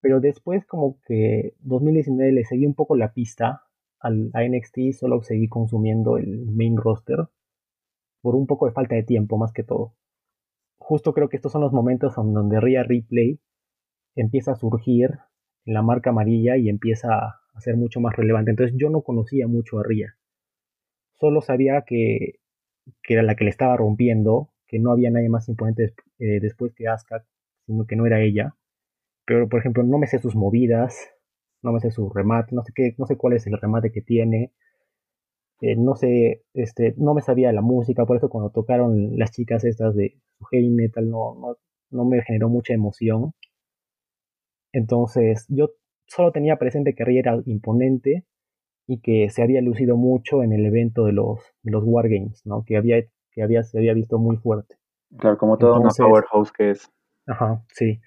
Pero 0.00 0.20
después 0.20 0.64
como 0.64 1.00
que 1.06 1.54
2019 1.60 2.32
le 2.32 2.44
seguí 2.44 2.66
un 2.66 2.74
poco 2.74 2.94
la 2.96 3.12
pista 3.12 3.62
al, 3.98 4.30
a 4.32 4.44
NXT, 4.44 4.92
solo 4.92 5.22
seguí 5.22 5.48
consumiendo 5.48 6.18
el 6.18 6.46
main 6.46 6.76
roster 6.76 7.18
por 8.20 8.36
un 8.36 8.46
poco 8.46 8.66
de 8.66 8.72
falta 8.72 8.94
de 8.94 9.02
tiempo 9.02 9.38
más 9.38 9.52
que 9.52 9.64
todo. 9.64 9.94
Justo 10.78 11.12
creo 11.12 11.28
que 11.28 11.36
estos 11.36 11.50
son 11.50 11.62
los 11.62 11.72
momentos 11.72 12.14
donde 12.14 12.60
Rhea 12.60 12.84
Replay 12.84 13.40
empieza 14.14 14.52
a 14.52 14.56
surgir 14.56 15.18
en 15.64 15.74
la 15.74 15.82
marca 15.82 16.10
amarilla 16.10 16.56
y 16.56 16.68
empieza 16.68 17.40
a 17.54 17.60
ser 17.60 17.76
mucho 17.76 18.00
más 18.00 18.14
relevante. 18.14 18.52
Entonces 18.52 18.76
yo 18.78 18.88
no 18.88 19.02
conocía 19.02 19.48
mucho 19.48 19.80
a 19.80 19.82
Ria. 19.82 20.16
Solo 21.18 21.40
sabía 21.40 21.82
que, 21.82 22.38
que 23.02 23.14
era 23.14 23.24
la 23.24 23.34
que 23.34 23.44
le 23.44 23.50
estaba 23.50 23.76
rompiendo, 23.76 24.50
que 24.68 24.78
no 24.78 24.92
había 24.92 25.10
nadie 25.10 25.28
más 25.28 25.48
imponente 25.48 25.94
eh, 26.22 26.40
después 26.40 26.72
que 26.74 26.88
Asuka, 26.88 27.24
sino 27.66 27.86
que 27.86 27.96
no 27.96 28.06
era 28.06 28.20
ella. 28.22 28.54
Pero, 29.26 29.48
por 29.48 29.60
ejemplo, 29.60 29.82
no 29.84 29.98
me 29.98 30.06
sé 30.06 30.18
sus 30.20 30.36
movidas, 30.36 30.96
no 31.62 31.72
me 31.72 31.80
sé 31.80 31.90
su 31.90 32.10
remate, 32.10 32.54
no 32.54 32.62
sé 32.64 32.72
qué, 32.74 32.94
no 32.98 33.06
sé 33.06 33.16
cuál 33.16 33.34
es 33.34 33.46
el 33.46 33.58
remate 33.60 33.92
que 33.92 34.02
tiene. 34.02 34.52
Eh, 35.60 35.76
no 35.76 35.96
sé, 35.96 36.42
este, 36.54 36.94
no 36.98 37.14
me 37.14 37.22
sabía 37.22 37.52
la 37.52 37.62
música, 37.62 38.04
por 38.04 38.16
eso 38.16 38.28
cuando 38.28 38.50
tocaron 38.50 39.16
las 39.18 39.30
chicas 39.32 39.64
estas 39.64 39.94
de 39.94 40.18
heavy 40.50 40.70
metal 40.70 41.08
no, 41.08 41.34
no, 41.34 41.56
no 41.90 42.04
me 42.04 42.22
generó 42.22 42.48
mucha 42.48 42.74
emoción. 42.74 43.32
Entonces, 44.72 45.46
yo 45.48 45.70
solo 46.06 46.32
tenía 46.32 46.56
presente 46.58 46.94
que 46.94 47.04
Rey 47.04 47.18
era 47.18 47.40
imponente 47.46 48.24
y 48.86 49.00
que 49.00 49.30
se 49.30 49.42
había 49.42 49.62
lucido 49.62 49.96
mucho 49.96 50.42
en 50.42 50.52
el 50.52 50.66
evento 50.66 51.06
de 51.06 51.12
los, 51.12 51.40
los 51.62 51.84
Wargames, 51.86 52.42
¿no? 52.46 52.64
Que 52.64 52.76
había, 52.76 53.02
que 53.32 53.42
había, 53.42 53.62
se 53.64 53.78
había 53.78 53.94
visto 53.94 54.18
muy 54.18 54.36
fuerte. 54.36 54.76
Claro, 55.18 55.38
como 55.38 55.58
todo 55.58 55.80
una 55.80 55.90
powerhouse 55.90 56.52
que 56.52 56.70
es. 56.70 56.90
Ajá, 57.26 57.62
sí. 57.68 58.00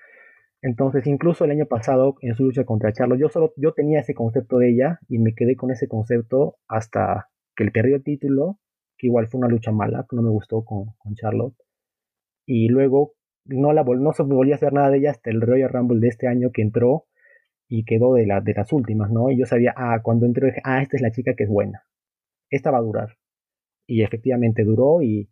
Entonces, 0.62 1.06
incluso 1.06 1.46
el 1.46 1.52
año 1.52 1.68
pasado, 1.68 2.16
en 2.22 2.36
su 2.36 2.44
lucha 2.44 2.66
contra 2.66 2.92
Charlo, 2.92 3.16
yo 3.16 3.30
solo 3.30 3.54
yo 3.56 3.74
tenía 3.74 4.00
ese 4.00 4.16
concepto 4.16 4.58
de 4.58 4.72
ella 4.72 5.00
y 5.08 5.20
me 5.20 5.36
quedé 5.36 5.56
con 5.56 5.70
ese 5.72 5.88
concepto 5.88 6.58
hasta 6.68 7.30
que 7.56 7.66
le 7.66 7.72
perdió 7.72 7.96
el 7.96 8.04
título 8.04 8.60
que 8.98 9.08
igual 9.08 9.28
fue 9.28 9.40
una 9.40 9.48
lucha 9.48 9.72
mala, 9.72 10.06
que 10.10 10.16
no 10.16 10.22
me 10.22 10.30
gustó 10.30 10.64
con, 10.64 10.86
con 10.98 11.14
Charlotte. 11.16 11.56
Y 12.46 12.70
luego 12.70 13.14
no, 13.46 13.74
la, 13.74 13.84
no 13.84 14.14
se 14.14 14.24
volvió 14.24 14.54
a 14.54 14.58
hacer 14.58 14.74
nada 14.74 14.90
de 14.90 14.98
ella 14.98 15.12
hasta 15.12 15.30
el 15.30 15.42
Royal 15.42 15.70
Rumble 15.70 16.00
de 16.00 16.08
este 16.08 16.28
año 16.28 16.52
que 16.52 16.62
entró 16.62 17.06
y 17.68 17.84
quedó 17.86 18.14
de, 18.14 18.26
la, 18.26 18.42
de 18.42 18.54
las 18.54 18.72
últimas, 18.72 19.12
¿no? 19.12 19.32
Y 19.32 19.38
yo 19.38 19.46
sabía, 19.46 19.74
ah, 19.76 20.00
cuando 20.02 20.26
entró 20.26 20.48
dije, 20.48 20.62
ah, 20.64 20.82
esta 20.82 20.98
es 20.98 21.02
la 21.02 21.12
chica 21.12 21.34
que 21.36 21.44
es 21.44 21.50
buena. 21.50 21.84
Esta 22.50 22.72
va 22.72 22.78
a 22.80 22.82
durar. 22.82 23.18
Y 23.88 24.04
efectivamente 24.04 24.64
duró 24.64 25.02
y, 25.02 25.30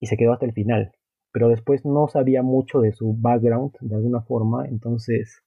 y 0.00 0.06
se 0.06 0.16
quedó 0.16 0.32
hasta 0.32 0.46
el 0.46 0.52
final. 0.52 0.92
Pero 1.32 1.48
después 1.48 1.84
no 1.84 2.08
sabía 2.08 2.42
mucho 2.42 2.80
de 2.80 2.92
su 2.92 3.14
background 3.16 3.72
de 3.80 3.94
alguna 3.94 4.22
forma, 4.22 4.66
entonces 4.66 5.42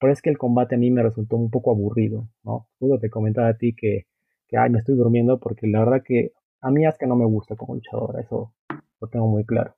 por 0.00 0.10
es 0.10 0.22
que 0.22 0.30
el 0.30 0.38
combate 0.38 0.76
a 0.76 0.78
mí 0.78 0.90
me 0.90 1.02
resultó 1.02 1.36
un 1.36 1.50
poco 1.50 1.70
aburrido, 1.70 2.26
¿no? 2.42 2.68
Puedo 2.78 2.98
te 2.98 3.10
comentaba 3.10 3.48
a 3.48 3.58
ti 3.58 3.74
que, 3.76 4.06
que, 4.48 4.56
ay, 4.56 4.70
me 4.70 4.78
estoy 4.78 4.96
durmiendo 4.96 5.38
porque 5.38 5.66
la 5.66 5.80
verdad 5.80 6.02
que 6.02 6.32
a 6.62 6.70
mí 6.70 6.82
que 6.98 7.06
no 7.06 7.16
me 7.16 7.26
gusta 7.26 7.54
como 7.56 7.74
luchadora, 7.74 8.20
eso 8.20 8.54
lo 9.00 9.08
tengo 9.08 9.26
muy 9.28 9.44
claro. 9.44 9.74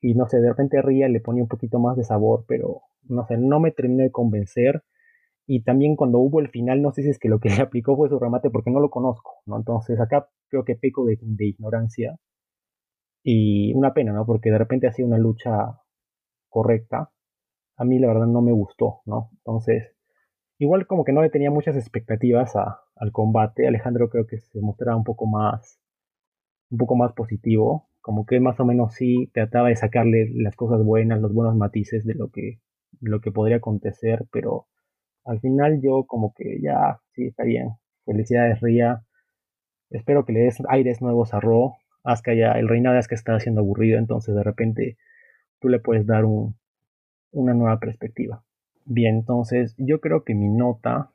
Y 0.00 0.14
no 0.14 0.28
sé, 0.28 0.40
de 0.40 0.48
repente 0.50 0.82
Ria 0.82 1.08
le 1.08 1.20
ponía 1.20 1.42
un 1.42 1.48
poquito 1.48 1.78
más 1.78 1.96
de 1.96 2.04
sabor, 2.04 2.44
pero 2.46 2.82
no 3.08 3.26
sé, 3.26 3.38
no 3.38 3.58
me 3.58 3.72
terminó 3.72 4.02
de 4.02 4.12
convencer. 4.12 4.84
Y 5.46 5.62
también 5.64 5.96
cuando 5.96 6.18
hubo 6.18 6.40
el 6.40 6.50
final, 6.50 6.82
no 6.82 6.92
sé 6.92 7.02
si 7.02 7.08
es 7.08 7.18
que 7.18 7.28
lo 7.30 7.40
que 7.40 7.48
le 7.48 7.56
aplicó 7.62 7.96
fue 7.96 8.10
su 8.10 8.18
remate 8.18 8.50
porque 8.50 8.70
no 8.70 8.80
lo 8.80 8.90
conozco, 8.90 9.36
¿no? 9.46 9.56
Entonces 9.56 9.98
acá 9.98 10.28
creo 10.48 10.64
que 10.64 10.76
peco 10.76 11.06
de 11.06 11.46
ignorancia. 11.46 12.18
Y 13.22 13.74
una 13.74 13.94
pena, 13.94 14.12
¿no? 14.12 14.26
Porque 14.26 14.50
de 14.50 14.58
repente 14.58 14.86
ha 14.86 14.92
sido 14.92 15.08
una 15.08 15.18
lucha 15.18 15.80
correcta. 16.48 17.10
A 17.76 17.84
mí 17.84 17.98
la 17.98 18.08
verdad 18.08 18.26
no 18.26 18.42
me 18.42 18.52
gustó, 18.52 19.02
¿no? 19.06 19.30
Entonces, 19.38 19.94
igual 20.58 20.86
como 20.86 21.04
que 21.04 21.12
no 21.12 21.22
le 21.22 21.30
tenía 21.30 21.50
muchas 21.50 21.76
expectativas 21.76 22.54
al 22.56 23.12
combate. 23.12 23.66
Alejandro 23.68 24.08
creo 24.10 24.26
que 24.26 24.38
se 24.38 24.60
mostraba 24.60 24.96
un 24.96 25.04
poco 25.04 25.26
más, 25.26 25.80
un 26.70 26.78
poco 26.78 26.96
más 26.96 27.12
positivo. 27.12 27.88
Como 28.00 28.26
que 28.26 28.40
más 28.40 28.58
o 28.60 28.64
menos 28.64 28.94
sí 28.94 29.30
trataba 29.34 29.68
de 29.68 29.76
sacarle 29.76 30.30
las 30.34 30.56
cosas 30.56 30.82
buenas, 30.84 31.20
los 31.20 31.34
buenos 31.34 31.56
matices 31.56 32.04
de 32.06 32.14
lo 32.14 32.30
que, 32.30 32.60
lo 33.00 33.20
que 33.20 33.32
podría 33.32 33.58
acontecer, 33.58 34.26
pero 34.32 34.66
al 35.24 35.40
final 35.40 35.80
yo 35.82 36.04
como 36.06 36.32
que 36.34 36.60
ya, 36.62 37.00
sí, 37.12 37.26
está 37.26 37.44
bien. 37.44 37.70
Felicidades, 38.06 38.60
Ría. 38.60 39.04
Espero 39.90 40.24
que 40.24 40.32
le 40.32 40.40
des 40.40 40.58
aires 40.68 41.02
nuevos 41.02 41.34
a 41.34 41.40
Ro. 41.40 41.74
Ya, 42.04 42.52
el 42.52 42.68
reinado 42.68 42.94
de 42.94 43.00
Asuka 43.00 43.14
está 43.14 43.40
siendo 43.40 43.60
aburrido, 43.60 43.98
entonces 43.98 44.34
de 44.34 44.42
repente 44.42 44.96
tú 45.58 45.68
le 45.68 45.78
puedes 45.78 46.06
dar 46.06 46.24
un, 46.24 46.56
una 47.32 47.54
nueva 47.54 47.78
perspectiva. 47.80 48.42
Bien, 48.84 49.16
entonces 49.16 49.74
yo 49.76 50.00
creo 50.00 50.24
que 50.24 50.34
mi 50.34 50.48
nota 50.48 51.10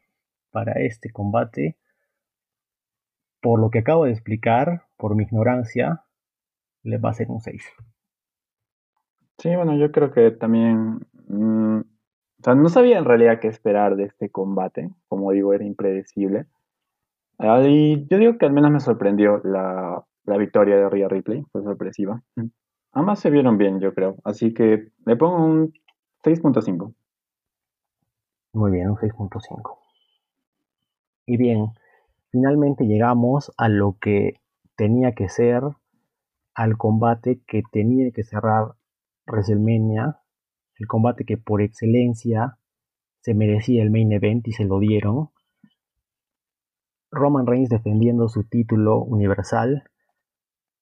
para 0.51 0.73
este 0.73 1.11
combate, 1.11 1.77
por 3.41 3.59
lo 3.59 3.71
que 3.71 3.79
acabo 3.79 4.05
de 4.05 4.11
explicar, 4.11 4.83
por 4.97 5.15
mi 5.15 5.23
ignorancia, 5.23 6.03
le 6.83 6.97
va 6.97 7.09
a 7.09 7.13
ser 7.13 7.29
un 7.29 7.41
6. 7.41 7.63
Sí, 9.39 9.55
bueno, 9.55 9.75
yo 9.75 9.91
creo 9.91 10.11
que 10.11 10.31
también... 10.31 10.99
Mm, 11.27 11.79
o 11.79 12.43
sea, 12.43 12.55
no 12.55 12.69
sabía 12.69 12.97
en 12.97 13.05
realidad 13.05 13.39
qué 13.39 13.47
esperar 13.47 13.95
de 13.95 14.03
este 14.03 14.29
combate. 14.29 14.91
Como 15.07 15.31
digo, 15.31 15.53
era 15.53 15.63
impredecible. 15.63 16.45
Y 17.39 18.05
yo 18.07 18.17
digo 18.17 18.37
que 18.37 18.45
al 18.45 18.53
menos 18.53 18.69
me 18.69 18.79
sorprendió 18.79 19.41
la, 19.43 20.05
la 20.25 20.37
victoria 20.37 20.77
de 20.77 20.89
Rhea 20.89 21.07
Ripley. 21.07 21.43
Fue 21.51 21.63
sorpresiva. 21.63 22.21
Ambas 22.91 23.19
se 23.19 23.29
vieron 23.29 23.57
bien, 23.57 23.79
yo 23.79 23.93
creo. 23.93 24.17
Así 24.23 24.53
que 24.53 24.91
le 25.05 25.15
pongo 25.15 25.43
un 25.43 25.73
6.5. 26.23 26.93
Muy 28.53 28.71
bien, 28.71 28.89
un 28.89 28.97
6.5. 28.97 29.77
Y 31.25 31.37
bien, 31.37 31.67
finalmente 32.31 32.85
llegamos 32.85 33.51
a 33.57 33.67
lo 33.67 33.97
que 33.99 34.41
tenía 34.75 35.13
que 35.13 35.29
ser, 35.29 35.63
al 36.53 36.77
combate 36.77 37.41
que 37.47 37.63
tenía 37.71 38.11
que 38.11 38.23
cerrar 38.23 38.75
WrestleMania, 39.25 40.19
el 40.77 40.87
combate 40.87 41.25
que 41.25 41.37
por 41.37 41.61
excelencia 41.61 42.57
se 43.21 43.33
merecía 43.33 43.81
el 43.81 43.89
main 43.89 44.11
event 44.11 44.47
y 44.47 44.51
se 44.51 44.65
lo 44.65 44.79
dieron. 44.79 45.29
Roman 47.09 47.47
Reigns 47.47 47.69
defendiendo 47.69 48.27
su 48.27 48.43
título 48.43 48.99
universal 48.99 49.83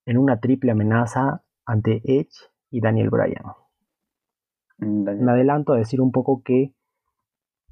en 0.04 0.18
una 0.18 0.40
triple 0.40 0.72
amenaza 0.72 1.44
ante 1.64 2.02
Edge 2.04 2.50
y 2.70 2.80
Daniel 2.80 3.10
Bryan. 3.10 3.44
Me 4.78 5.30
adelanto 5.30 5.72
a 5.72 5.78
decir 5.78 6.00
un 6.00 6.10
poco 6.10 6.42
que 6.42 6.74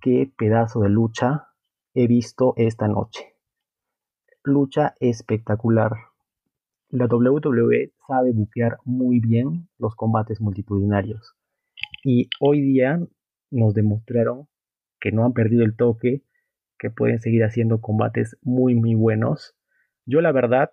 qué 0.00 0.32
pedazo 0.36 0.80
de 0.80 0.88
lucha 0.88 1.48
he 1.94 2.06
visto 2.06 2.54
esta 2.56 2.88
noche. 2.88 3.34
Lucha 4.44 4.94
espectacular. 5.00 5.92
La 6.88 7.06
WWE 7.06 7.92
sabe 8.06 8.32
buquear 8.32 8.78
muy 8.84 9.20
bien 9.20 9.68
los 9.78 9.94
combates 9.94 10.40
multitudinarios. 10.40 11.34
Y 12.04 12.30
hoy 12.40 12.60
día 12.60 13.00
nos 13.50 13.74
demostraron 13.74 14.48
que 15.00 15.12
no 15.12 15.24
han 15.24 15.32
perdido 15.32 15.64
el 15.64 15.76
toque, 15.76 16.22
que 16.78 16.90
pueden 16.90 17.20
seguir 17.20 17.44
haciendo 17.44 17.80
combates 17.80 18.36
muy 18.42 18.74
muy 18.74 18.94
buenos. 18.94 19.54
Yo 20.06 20.20
la 20.20 20.32
verdad 20.32 20.72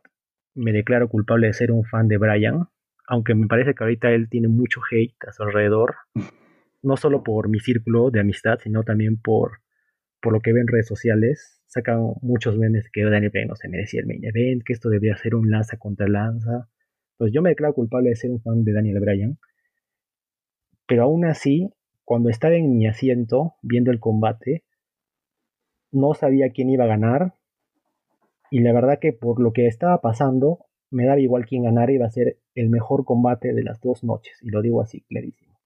me 0.58 0.74
declaro 0.74 1.08
culpable 1.08 1.48
de 1.48 1.54
ser 1.54 1.72
un 1.72 1.86
fan 1.86 2.08
de 2.08 2.18
Bryan, 2.18 2.68
aunque 3.08 3.36
me 3.36 3.48
parece 3.48 3.74
que 3.74 3.84
ahorita 3.84 4.12
él 4.12 4.28
tiene 4.30 4.48
mucho 4.48 4.82
hate 4.92 5.16
a 5.28 5.32
su 5.32 5.44
alrededor, 5.44 5.96
no 6.82 6.98
solo 6.98 7.24
por 7.24 7.48
mi 7.48 7.60
círculo 7.60 8.12
de 8.12 8.20
amistad, 8.20 8.58
sino 8.60 8.84
también 8.84 9.22
por, 9.22 9.60
por 10.22 10.34
lo 10.34 10.42
que 10.42 10.52
ven 10.52 10.64
en 10.64 10.68
redes 10.68 10.88
sociales. 10.88 11.62
Sacan 11.68 12.02
muchos 12.22 12.58
memes 12.58 12.90
que 12.92 13.04
Daniel 13.04 13.32
Bryan 13.32 13.50
no 13.50 13.56
se 13.56 13.70
merecía 13.70 14.02
el 14.02 14.08
main 14.08 14.24
event, 14.24 14.64
que 14.66 14.74
esto 14.74 14.90
debía 14.90 15.16
ser 15.16 15.36
un 15.36 15.50
lanza 15.50 15.78
contra 15.78 16.08
lanza. 16.08 16.70
Pues 17.18 17.32
yo 17.32 17.42
me 17.42 17.50
declaro 17.50 17.74
culpable 17.74 18.10
de 18.10 18.16
ser 18.16 18.32
un 18.32 18.42
fan 18.42 18.64
de 18.64 18.74
Daniel 18.74 19.00
Bryan. 19.00 19.38
Pero 20.88 21.04
aún 21.04 21.26
así, 21.26 21.70
cuando 22.04 22.30
estaba 22.30 22.56
en 22.56 22.78
mi 22.78 22.88
asiento 22.88 23.56
viendo 23.62 23.92
el 23.92 24.00
combate, 24.00 24.64
no 25.92 26.14
sabía 26.14 26.52
quién 26.52 26.70
iba 26.70 26.86
a 26.86 26.88
ganar. 26.88 27.34
Y 28.50 28.60
la 28.60 28.74
verdad 28.74 29.00
que 29.00 29.14
por 29.14 29.42
lo 29.42 29.52
que 29.52 29.68
estaba 29.68 30.00
pasando, 30.02 30.60
me 30.90 31.06
daba 31.06 31.20
igual 31.20 31.46
quién 31.46 31.64
ganara, 31.64 31.92
iba 31.92 32.06
a 32.06 32.12
ser 32.12 32.38
el 32.56 32.70
mejor 32.70 33.06
combate 33.06 33.54
de 33.54 33.64
las 33.64 33.82
dos 33.82 34.04
noches, 34.04 34.38
y 34.42 34.50
lo 34.50 34.62
digo 34.62 34.82
así, 34.82 35.02
clarísimo. 35.02 35.60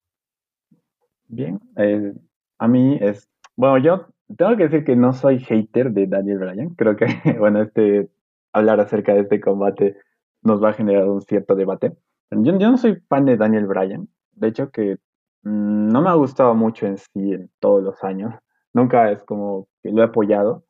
Bien, 1.28 1.60
eh, 1.78 2.14
a 2.58 2.68
mí 2.68 2.98
es, 3.00 3.30
bueno, 3.56 3.78
yo 3.78 4.08
tengo 4.38 4.58
que 4.58 4.64
decir 4.64 4.84
que 4.84 4.96
no 4.96 5.14
soy 5.14 5.40
hater 5.40 5.92
de 5.92 6.08
Daniel 6.08 6.40
Bryan, 6.40 6.70
creo 6.76 6.96
que, 6.96 7.06
bueno, 7.40 7.62
este, 7.62 8.10
hablar 8.52 8.80
acerca 8.80 9.14
de 9.14 9.22
este 9.22 9.40
combate 9.40 9.98
nos 10.42 10.62
va 10.62 10.70
a 10.70 10.74
generar 10.74 11.08
un 11.08 11.22
cierto 11.22 11.56
debate. 11.56 11.94
Yo, 12.32 12.58
yo 12.58 12.72
no 12.72 12.78
soy 12.78 12.96
fan 13.08 13.26
de 13.26 13.38
Daniel 13.38 13.68
Bryan, 13.68 14.08
de 14.32 14.48
hecho 14.48 14.72
que 14.72 14.98
mm, 15.44 15.90
no 15.90 16.02
me 16.02 16.10
ha 16.10 16.14
gustado 16.14 16.56
mucho 16.56 16.88
en 16.88 16.98
sí 16.98 17.34
en 17.34 17.50
todos 17.60 17.84
los 17.84 18.04
años, 18.04 18.34
nunca 18.74 19.12
es 19.12 19.24
como 19.24 19.68
que 19.84 19.92
lo 19.92 20.02
he 20.02 20.06
apoyado, 20.06 20.66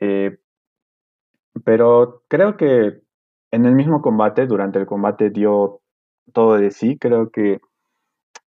eh, 0.00 0.38
pero 1.64 2.22
creo 2.28 2.56
que 2.56 3.00
en 3.50 3.64
el 3.64 3.74
mismo 3.74 4.02
combate, 4.02 4.46
durante 4.46 4.78
el 4.78 4.86
combate 4.86 5.30
dio 5.30 5.80
todo 6.32 6.56
de 6.56 6.70
sí, 6.70 6.98
creo 6.98 7.30
que 7.30 7.60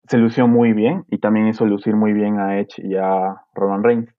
se 0.08 0.18
lució 0.18 0.47
muy 0.47 0.74
bien 0.74 1.06
y 1.10 1.20
también 1.20 1.47
hizo 1.47 1.66
lucir 1.66 1.95
muy 1.95 2.14
bien 2.14 2.39
a 2.39 2.60
Edge 2.60 2.82
y 2.84 2.95
a 2.95 3.36
Roman 3.54 3.84
Reigns. 3.84 4.14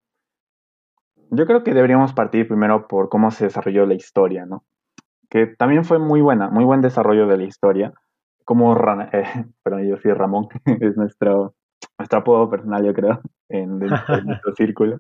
Yo 1.31 1.47
creo 1.47 1.65
que 1.65 1.75
deberíamos 1.75 2.13
partir 2.13 2.47
primero 2.47 2.87
por 2.87 3.09
cómo 3.09 3.31
se 3.31 3.45
desarrolló 3.45 3.87
la 3.87 3.95
historia, 3.95 4.47
¿no? 4.47 4.65
Que 5.29 5.47
también 5.47 5.85
fue 5.85 5.99
muy 5.99 6.21
buena, 6.21 6.49
muy 6.49 6.65
buen 6.65 6.81
desarrollo 6.81 7.27
de 7.27 7.39
la 7.39 7.45
historia. 7.45 7.93
Como, 8.45 8.77
eh, 9.13 9.25
perdón, 9.63 9.87
yo 9.87 9.97
soy 9.99 10.13
Ramón, 10.13 10.49
es 10.65 10.97
nuestro, 10.97 11.55
nuestro 11.99 12.19
apodo 12.19 12.49
personal, 12.51 12.85
yo 12.85 12.95
creo, 12.95 13.21
en, 13.49 13.79
nuestro 14.27 14.55
círculo. 14.55 14.99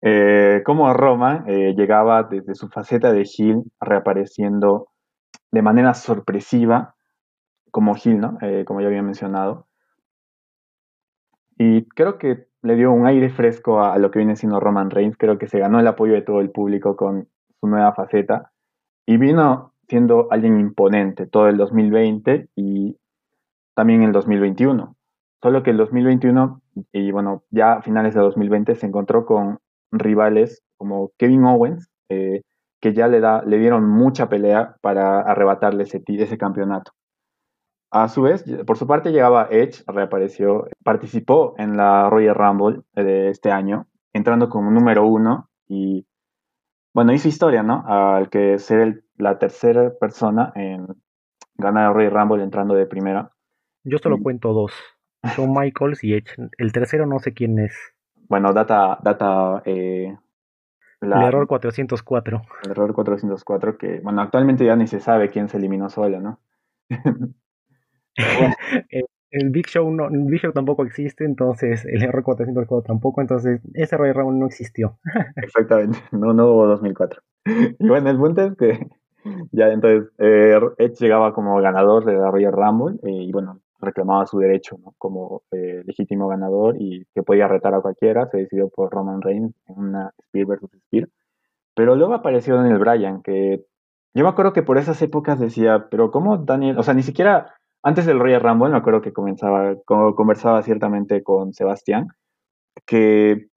Eh, 0.00 0.62
como 0.64 0.92
Roman 0.92 1.44
eh, 1.48 1.74
llegaba 1.76 2.22
desde 2.22 2.54
su 2.54 2.68
faceta 2.68 3.12
de 3.12 3.24
Gil 3.24 3.64
reapareciendo 3.80 4.88
de 5.50 5.62
manera 5.62 5.94
sorpresiva 5.94 6.94
como 7.70 7.94
Gil, 7.94 8.20
¿no? 8.20 8.38
Eh, 8.42 8.64
como 8.64 8.80
ya 8.80 8.86
había 8.86 9.02
mencionado. 9.02 9.66
Y 11.58 11.86
creo 11.88 12.18
que 12.18 12.46
le 12.62 12.76
dio 12.76 12.92
un 12.92 13.06
aire 13.06 13.30
fresco 13.30 13.82
a, 13.82 13.98
lo 13.98 14.10
que 14.10 14.20
viene 14.20 14.36
siendo 14.36 14.60
Roman 14.60 14.90
Reigns. 14.90 15.16
Creo 15.16 15.38
que 15.38 15.48
se 15.48 15.58
ganó 15.58 15.80
el 15.80 15.86
apoyo 15.86 16.14
de 16.14 16.22
todo 16.22 16.40
el 16.40 16.50
público 16.50 16.96
con 16.96 17.28
su 17.60 17.66
nueva 17.66 17.92
faceta. 17.94 18.52
Y 19.06 19.16
vino 19.16 19.72
siendo 19.88 20.28
alguien 20.30 20.60
imponente 20.60 21.26
todo 21.26 21.48
el 21.48 21.56
2020 21.56 22.48
y 22.54 22.96
también 23.74 24.02
el 24.02 24.12
2021. 24.12 24.96
Solo 25.42 25.62
que 25.62 25.70
el 25.70 25.76
2021 25.76 26.60
y 26.92 27.10
bueno, 27.10 27.42
ya 27.50 27.74
a 27.74 27.82
finales 27.82 28.14
de 28.14 28.20
2020 28.20 28.74
se 28.74 28.86
encontró 28.86 29.24
con 29.24 29.58
rivales 29.90 30.62
como 30.76 31.12
Kevin 31.18 31.44
Owens, 31.44 31.88
eh, 32.08 32.42
que 32.80 32.94
ya 32.94 33.08
le, 33.08 33.20
da, 33.20 33.42
le 33.42 33.58
dieron 33.58 33.88
mucha 33.88 34.28
pelea 34.28 34.76
para 34.80 35.20
arrebatarle 35.20 35.84
ese, 35.84 36.02
ese 36.06 36.38
campeonato. 36.38 36.92
A 37.90 38.08
su 38.08 38.22
vez, 38.22 38.44
por 38.66 38.76
su 38.76 38.86
parte 38.86 39.10
llegaba 39.10 39.48
Edge, 39.50 39.82
reapareció, 39.86 40.68
participó 40.84 41.54
en 41.58 41.76
la 41.76 42.10
Royal 42.10 42.34
Rumble 42.34 42.82
de 42.94 43.30
este 43.30 43.50
año, 43.50 43.86
entrando 44.12 44.48
como 44.48 44.70
número 44.70 45.06
uno 45.06 45.48
y, 45.66 46.06
bueno, 46.94 47.12
hizo 47.12 47.28
historia, 47.28 47.62
¿no? 47.62 47.84
Al 47.86 48.28
que 48.28 48.58
ser 48.58 48.80
el 48.80 49.04
la 49.18 49.38
tercera 49.38 49.92
persona 49.98 50.52
en 50.54 50.86
ganar 51.56 51.88
el 51.88 51.94
Royal 51.94 52.12
Rumble 52.12 52.44
entrando 52.44 52.74
de 52.74 52.86
primera. 52.86 53.30
Yo 53.84 53.98
solo 53.98 54.18
cuento 54.18 54.52
dos. 54.52 54.72
Son 55.34 55.52
Michaels 55.52 56.02
y 56.04 56.14
Edge. 56.14 56.36
El 56.56 56.72
tercero 56.72 57.06
no 57.06 57.18
sé 57.18 57.34
quién 57.34 57.58
es. 57.58 57.74
Bueno, 58.28 58.52
data, 58.52 58.98
data 59.02 59.62
eh, 59.64 60.16
el 61.00 61.12
error 61.12 61.46
404. 61.46 62.42
El 62.64 62.70
error 62.72 62.92
404 62.92 63.78
que, 63.78 64.00
bueno, 64.00 64.20
actualmente 64.20 64.64
ya 64.64 64.74
ni 64.74 64.86
se 64.86 65.00
sabe 65.00 65.30
quién 65.30 65.48
se 65.48 65.58
eliminó 65.58 65.88
solo, 65.90 66.20
¿no? 66.20 66.40
el, 69.30 69.50
Big 69.50 69.68
Show 69.68 69.90
no, 69.90 70.08
el 70.08 70.24
Big 70.24 70.40
Show 70.40 70.52
tampoco 70.52 70.84
existe, 70.84 71.24
entonces 71.24 71.84
el 71.84 72.02
error 72.02 72.24
404 72.24 72.82
tampoco, 72.82 73.20
entonces 73.20 73.60
ese 73.74 73.96
Royal 73.96 74.16
Rumble 74.16 74.40
no 74.40 74.46
existió. 74.46 74.98
Exactamente, 75.36 75.98
no, 76.10 76.32
no 76.32 76.48
hubo 76.48 76.66
2004. 76.66 77.22
Y 77.78 77.88
bueno, 77.88 78.10
el 78.10 78.16
punto 78.18 78.42
es 78.42 78.56
que 78.56 78.88
ya 79.52 79.68
entonces 79.68 80.10
eh, 80.18 80.58
Edge 80.78 80.96
llegaba 80.98 81.32
como 81.32 81.60
ganador 81.60 82.04
de 82.04 82.14
la 82.14 82.30
Royal 82.30 82.52
Rumble 82.52 82.98
eh, 83.04 83.22
y 83.22 83.30
bueno, 83.30 83.60
reclamaba 83.80 84.26
su 84.26 84.38
derecho 84.38 84.76
como 84.98 85.42
eh, 85.52 85.82
legítimo 85.84 86.28
ganador 86.28 86.76
y 86.78 87.06
que 87.14 87.22
podía 87.22 87.48
retar 87.48 87.74
a 87.74 87.80
cualquiera. 87.80 88.28
Se 88.28 88.38
decidió 88.38 88.68
por 88.68 88.92
Roman 88.92 89.22
Reigns 89.22 89.54
en 89.66 89.78
una 89.78 90.12
Spear 90.26 90.46
versus 90.46 90.70
Spear. 90.86 91.08
Pero 91.74 91.96
luego 91.96 92.14
apareció 92.14 92.56
Daniel 92.56 92.78
Bryan, 92.78 93.22
que 93.22 93.64
yo 94.14 94.24
me 94.24 94.30
acuerdo 94.30 94.52
que 94.52 94.62
por 94.62 94.78
esas 94.78 95.00
épocas 95.02 95.38
decía, 95.38 95.88
pero 95.90 96.10
¿cómo 96.10 96.38
Daniel? 96.38 96.78
O 96.78 96.82
sea, 96.82 96.94
ni 96.94 97.02
siquiera 97.02 97.54
antes 97.82 98.06
del 98.06 98.18
Royal 98.18 98.40
Rumble, 98.40 98.70
me 98.70 98.78
acuerdo 98.78 99.00
que 99.00 99.12
comenzaba, 99.12 99.76
conversaba 99.84 100.62
ciertamente 100.62 101.22
con 101.22 101.52
Sebastián, 101.52 102.08
que, 102.84 103.48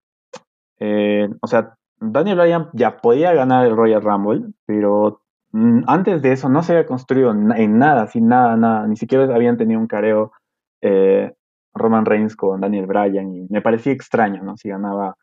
eh, 0.79 1.29
o 1.41 1.47
sea, 1.47 1.75
Daniel 1.99 2.39
Bryan 2.39 2.69
ya 2.75 2.99
podía 2.99 3.33
ganar 3.33 3.67
el 3.67 3.77
Royal 3.77 4.03
Rumble, 4.03 4.53
pero 4.67 5.23
antes 5.53 6.23
de 6.23 6.33
eso 6.33 6.49
no 6.49 6.63
se 6.63 6.73
había 6.73 6.87
construido 6.87 7.33
en 7.33 7.79
nada, 7.79 8.07
sin 8.07 8.29
nada, 8.29 8.57
nada, 8.57 8.87
ni 8.87 8.97
siquiera 8.97 9.35
habían 9.35 9.57
tenido 9.57 9.81
un 9.81 9.87
careo 9.87 10.33
eh, 10.81 11.33
Roman 11.75 12.07
Reigns 12.07 12.37
con 12.37 12.61
Daniel 12.61 12.87
Bryan 12.87 13.35
y 13.35 13.47
me 13.49 13.63
parecía 13.63 13.93
extraño, 13.93 14.43
¿no? 14.43 14.57
Si 14.57 14.69
ganaba... 14.69 15.17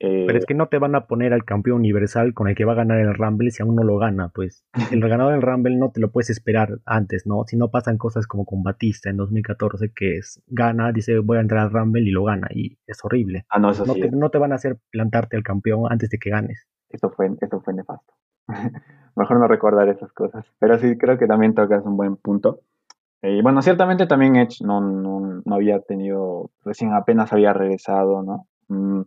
Eh, 0.00 0.24
Pero 0.26 0.38
es 0.38 0.44
que 0.44 0.54
no 0.54 0.66
te 0.66 0.78
van 0.78 0.96
a 0.96 1.06
poner 1.06 1.32
al 1.32 1.44
campeón 1.44 1.78
universal 1.78 2.34
con 2.34 2.48
el 2.48 2.56
que 2.56 2.64
va 2.64 2.72
a 2.72 2.76
ganar 2.76 2.98
el 2.98 3.14
Rumble 3.14 3.50
si 3.52 3.62
aún 3.62 3.76
no 3.76 3.84
lo 3.84 3.96
gana, 3.96 4.28
pues 4.28 4.64
el 4.90 5.00
ganador 5.08 5.32
del 5.32 5.42
Rumble 5.42 5.76
no 5.76 5.92
te 5.92 6.00
lo 6.00 6.10
puedes 6.10 6.30
esperar 6.30 6.80
antes, 6.84 7.26
¿no? 7.26 7.44
Si 7.46 7.56
no 7.56 7.70
pasan 7.70 7.96
cosas 7.96 8.26
como 8.26 8.44
con 8.44 8.62
Batista 8.62 9.08
en 9.08 9.16
2014 9.16 9.92
que 9.94 10.16
es 10.16 10.42
gana, 10.48 10.90
dice 10.92 11.18
voy 11.20 11.38
a 11.38 11.40
entrar 11.40 11.62
al 11.62 11.70
Rumble 11.70 12.02
y 12.02 12.10
lo 12.10 12.24
gana 12.24 12.48
y 12.50 12.76
es 12.86 12.98
horrible. 13.04 13.46
Ah, 13.48 13.60
no, 13.60 13.70
eso 13.70 13.86
no 13.86 13.94
sí. 13.94 14.00
Te, 14.00 14.10
no 14.10 14.30
te 14.30 14.38
van 14.38 14.52
a 14.52 14.56
hacer 14.56 14.78
plantarte 14.90 15.36
al 15.36 15.42
campeón 15.44 15.84
antes 15.88 16.10
de 16.10 16.18
que 16.18 16.30
ganes. 16.30 16.66
Eso 16.90 17.10
fue, 17.10 17.30
eso 17.40 17.60
fue 17.60 17.72
nefasto. 17.72 18.12
Mejor 19.24 19.40
no 19.40 19.48
recordar 19.48 19.88
esas 19.88 20.12
cosas. 20.12 20.44
Pero 20.58 20.78
sí, 20.78 20.98
creo 20.98 21.16
que 21.16 21.26
también 21.26 21.54
tocas 21.54 21.82
un 21.86 21.96
buen 21.96 22.16
punto. 22.16 22.60
Y 23.22 23.40
bueno, 23.40 23.62
ciertamente 23.62 24.06
también 24.06 24.36
Edge 24.36 24.62
no, 24.62 24.82
no, 24.82 25.40
no 25.42 25.54
había 25.54 25.80
tenido, 25.80 26.50
recién 26.62 26.92
apenas 26.92 27.32
había 27.32 27.54
regresado, 27.54 28.22
¿no? 28.22 28.46
Mm, 28.68 29.00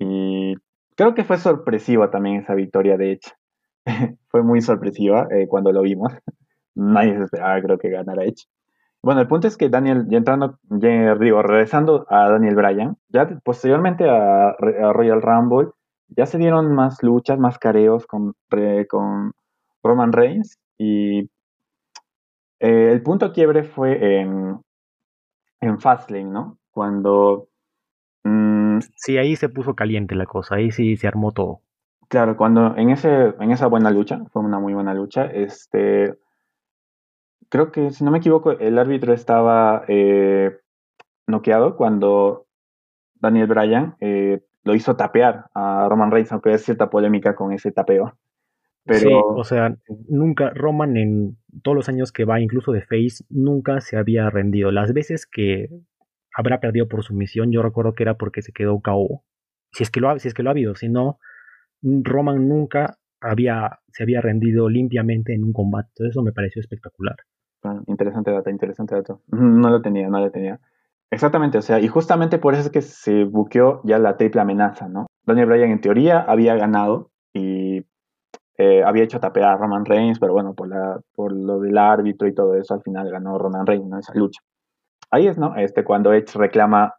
y 0.00 0.54
creo 0.96 1.14
que 1.14 1.24
fue 1.24 1.38
sorpresiva 1.38 2.10
también 2.10 2.42
esa 2.42 2.54
victoria 2.54 2.98
de 2.98 3.12
Edge. 3.12 3.32
fue 4.28 4.42
muy 4.42 4.60
sorpresiva 4.60 5.28
eh, 5.30 5.46
cuando 5.48 5.72
lo 5.72 5.80
vimos. 5.80 6.12
Nadie 6.74 7.16
se 7.16 7.24
esperaba, 7.24 7.62
creo 7.62 7.78
que 7.78 7.88
ganara 7.88 8.24
Edge. 8.24 8.44
Bueno, 9.02 9.22
el 9.22 9.28
punto 9.28 9.48
es 9.48 9.56
que 9.56 9.70
Daniel, 9.70 10.04
ya 10.10 10.18
entrando, 10.18 10.58
ya, 10.68 11.14
digo, 11.14 11.42
regresando 11.42 12.04
a 12.10 12.28
Daniel 12.28 12.54
Bryan, 12.54 12.98
ya 13.08 13.26
posteriormente 13.42 14.10
a, 14.10 14.48
a 14.50 14.92
Royal 14.92 15.22
Rumble, 15.22 15.70
ya 16.08 16.26
se 16.26 16.38
dieron 16.38 16.74
más 16.74 17.02
luchas, 17.02 17.38
más 17.38 17.58
careos 17.58 18.06
con, 18.06 18.34
con 18.88 19.32
Roman 19.82 20.12
Reigns 20.12 20.58
y 20.76 21.30
eh, 22.60 22.90
el 22.92 23.02
punto 23.02 23.32
quiebre 23.32 23.64
fue 23.64 24.20
en, 24.20 24.60
en 25.60 25.80
Fastlane, 25.80 26.24
¿no? 26.24 26.58
Cuando... 26.70 27.48
Mm, 28.24 28.78
sí, 28.96 29.18
ahí 29.18 29.36
se 29.36 29.48
puso 29.48 29.74
caliente 29.74 30.14
la 30.14 30.26
cosa, 30.26 30.56
ahí 30.56 30.70
sí 30.70 30.96
se 30.96 31.08
armó 31.08 31.32
todo. 31.32 31.60
Claro, 32.08 32.36
cuando 32.36 32.76
en, 32.76 32.90
ese, 32.90 33.34
en 33.38 33.50
esa 33.50 33.66
buena 33.66 33.90
lucha, 33.90 34.20
fue 34.32 34.42
una 34.42 34.58
muy 34.58 34.72
buena 34.72 34.94
lucha, 34.94 35.26
este, 35.26 36.16
creo 37.48 37.70
que 37.70 37.90
si 37.90 38.02
no 38.02 38.10
me 38.10 38.18
equivoco, 38.18 38.52
el 38.52 38.78
árbitro 38.78 39.12
estaba 39.12 39.84
eh, 39.88 40.58
noqueado 41.26 41.76
cuando 41.76 42.46
Daniel 43.14 43.46
Bryan 43.46 43.96
eh, 44.00 44.40
lo 44.68 44.74
hizo 44.74 44.96
tapear 44.96 45.46
a 45.54 45.88
Roman 45.88 46.10
Reigns, 46.10 46.30
aunque 46.30 46.50
hay 46.50 46.58
cierta 46.58 46.90
polémica 46.90 47.34
con 47.34 47.52
ese 47.54 47.72
tapeo. 47.72 48.12
Pero... 48.84 49.00
Sí, 49.00 49.08
o 49.10 49.42
sea, 49.42 49.74
nunca, 50.08 50.50
Roman 50.50 50.98
en 50.98 51.38
todos 51.62 51.74
los 51.74 51.88
años 51.88 52.12
que 52.12 52.26
va, 52.26 52.38
incluso 52.38 52.72
de 52.72 52.82
Face, 52.82 53.24
nunca 53.30 53.80
se 53.80 53.96
había 53.96 54.28
rendido. 54.28 54.70
Las 54.70 54.92
veces 54.92 55.26
que 55.26 55.70
habrá 56.36 56.60
perdido 56.60 56.86
por 56.86 57.02
sumisión, 57.02 57.50
yo 57.50 57.62
recuerdo 57.62 57.94
que 57.94 58.02
era 58.02 58.18
porque 58.18 58.42
se 58.42 58.52
quedó 58.52 58.78
KO. 58.80 59.24
Si 59.72 59.84
es 59.84 59.90
que 59.90 60.00
lo 60.00 60.10
ha, 60.10 60.18
si 60.18 60.28
es 60.28 60.34
que 60.34 60.42
lo 60.42 60.50
ha 60.50 60.52
habido, 60.52 60.74
si 60.74 60.90
no, 60.90 61.18
Roman 61.82 62.46
nunca 62.46 62.98
había, 63.22 63.78
se 63.88 64.02
había 64.02 64.20
rendido 64.20 64.68
limpiamente 64.68 65.32
en 65.32 65.44
un 65.44 65.54
combate. 65.54 66.08
Eso 66.08 66.22
me 66.22 66.32
pareció 66.32 66.60
espectacular. 66.60 67.16
Ah, 67.64 67.80
interesante 67.86 68.32
dato, 68.32 68.50
interesante 68.50 68.94
dato. 68.94 69.22
No 69.28 69.70
lo 69.70 69.80
tenía, 69.80 70.10
no 70.10 70.20
lo 70.20 70.30
tenía. 70.30 70.60
Exactamente, 71.10 71.56
o 71.58 71.62
sea, 71.62 71.80
y 71.80 71.88
justamente 71.88 72.38
por 72.38 72.54
eso 72.54 72.64
es 72.64 72.70
que 72.70 72.82
se 72.82 73.24
buqueó 73.24 73.80
ya 73.84 73.98
la 73.98 74.16
triple 74.16 74.42
amenaza, 74.42 74.88
¿no? 74.88 75.06
Daniel 75.24 75.46
Bryan 75.46 75.70
en 75.70 75.80
teoría 75.80 76.20
había 76.20 76.54
ganado 76.56 77.10
y 77.32 77.82
eh, 78.58 78.82
había 78.84 79.04
hecho 79.04 79.20
tapear 79.20 79.50
a 79.50 79.56
Roman 79.56 79.86
Reigns, 79.86 80.18
pero 80.18 80.34
bueno, 80.34 80.52
por, 80.54 80.68
la, 80.68 81.00
por 81.14 81.32
lo 81.32 81.60
del 81.60 81.78
árbitro 81.78 82.28
y 82.28 82.34
todo 82.34 82.54
eso, 82.56 82.74
al 82.74 82.82
final 82.82 83.10
ganó 83.10 83.38
Roman 83.38 83.66
Reigns, 83.66 83.88
¿no? 83.88 83.98
Esa 83.98 84.12
lucha. 84.14 84.40
Ahí 85.10 85.26
es, 85.26 85.38
¿no? 85.38 85.56
Este, 85.56 85.84
cuando 85.84 86.12
Edge 86.12 86.36
reclama 86.36 86.94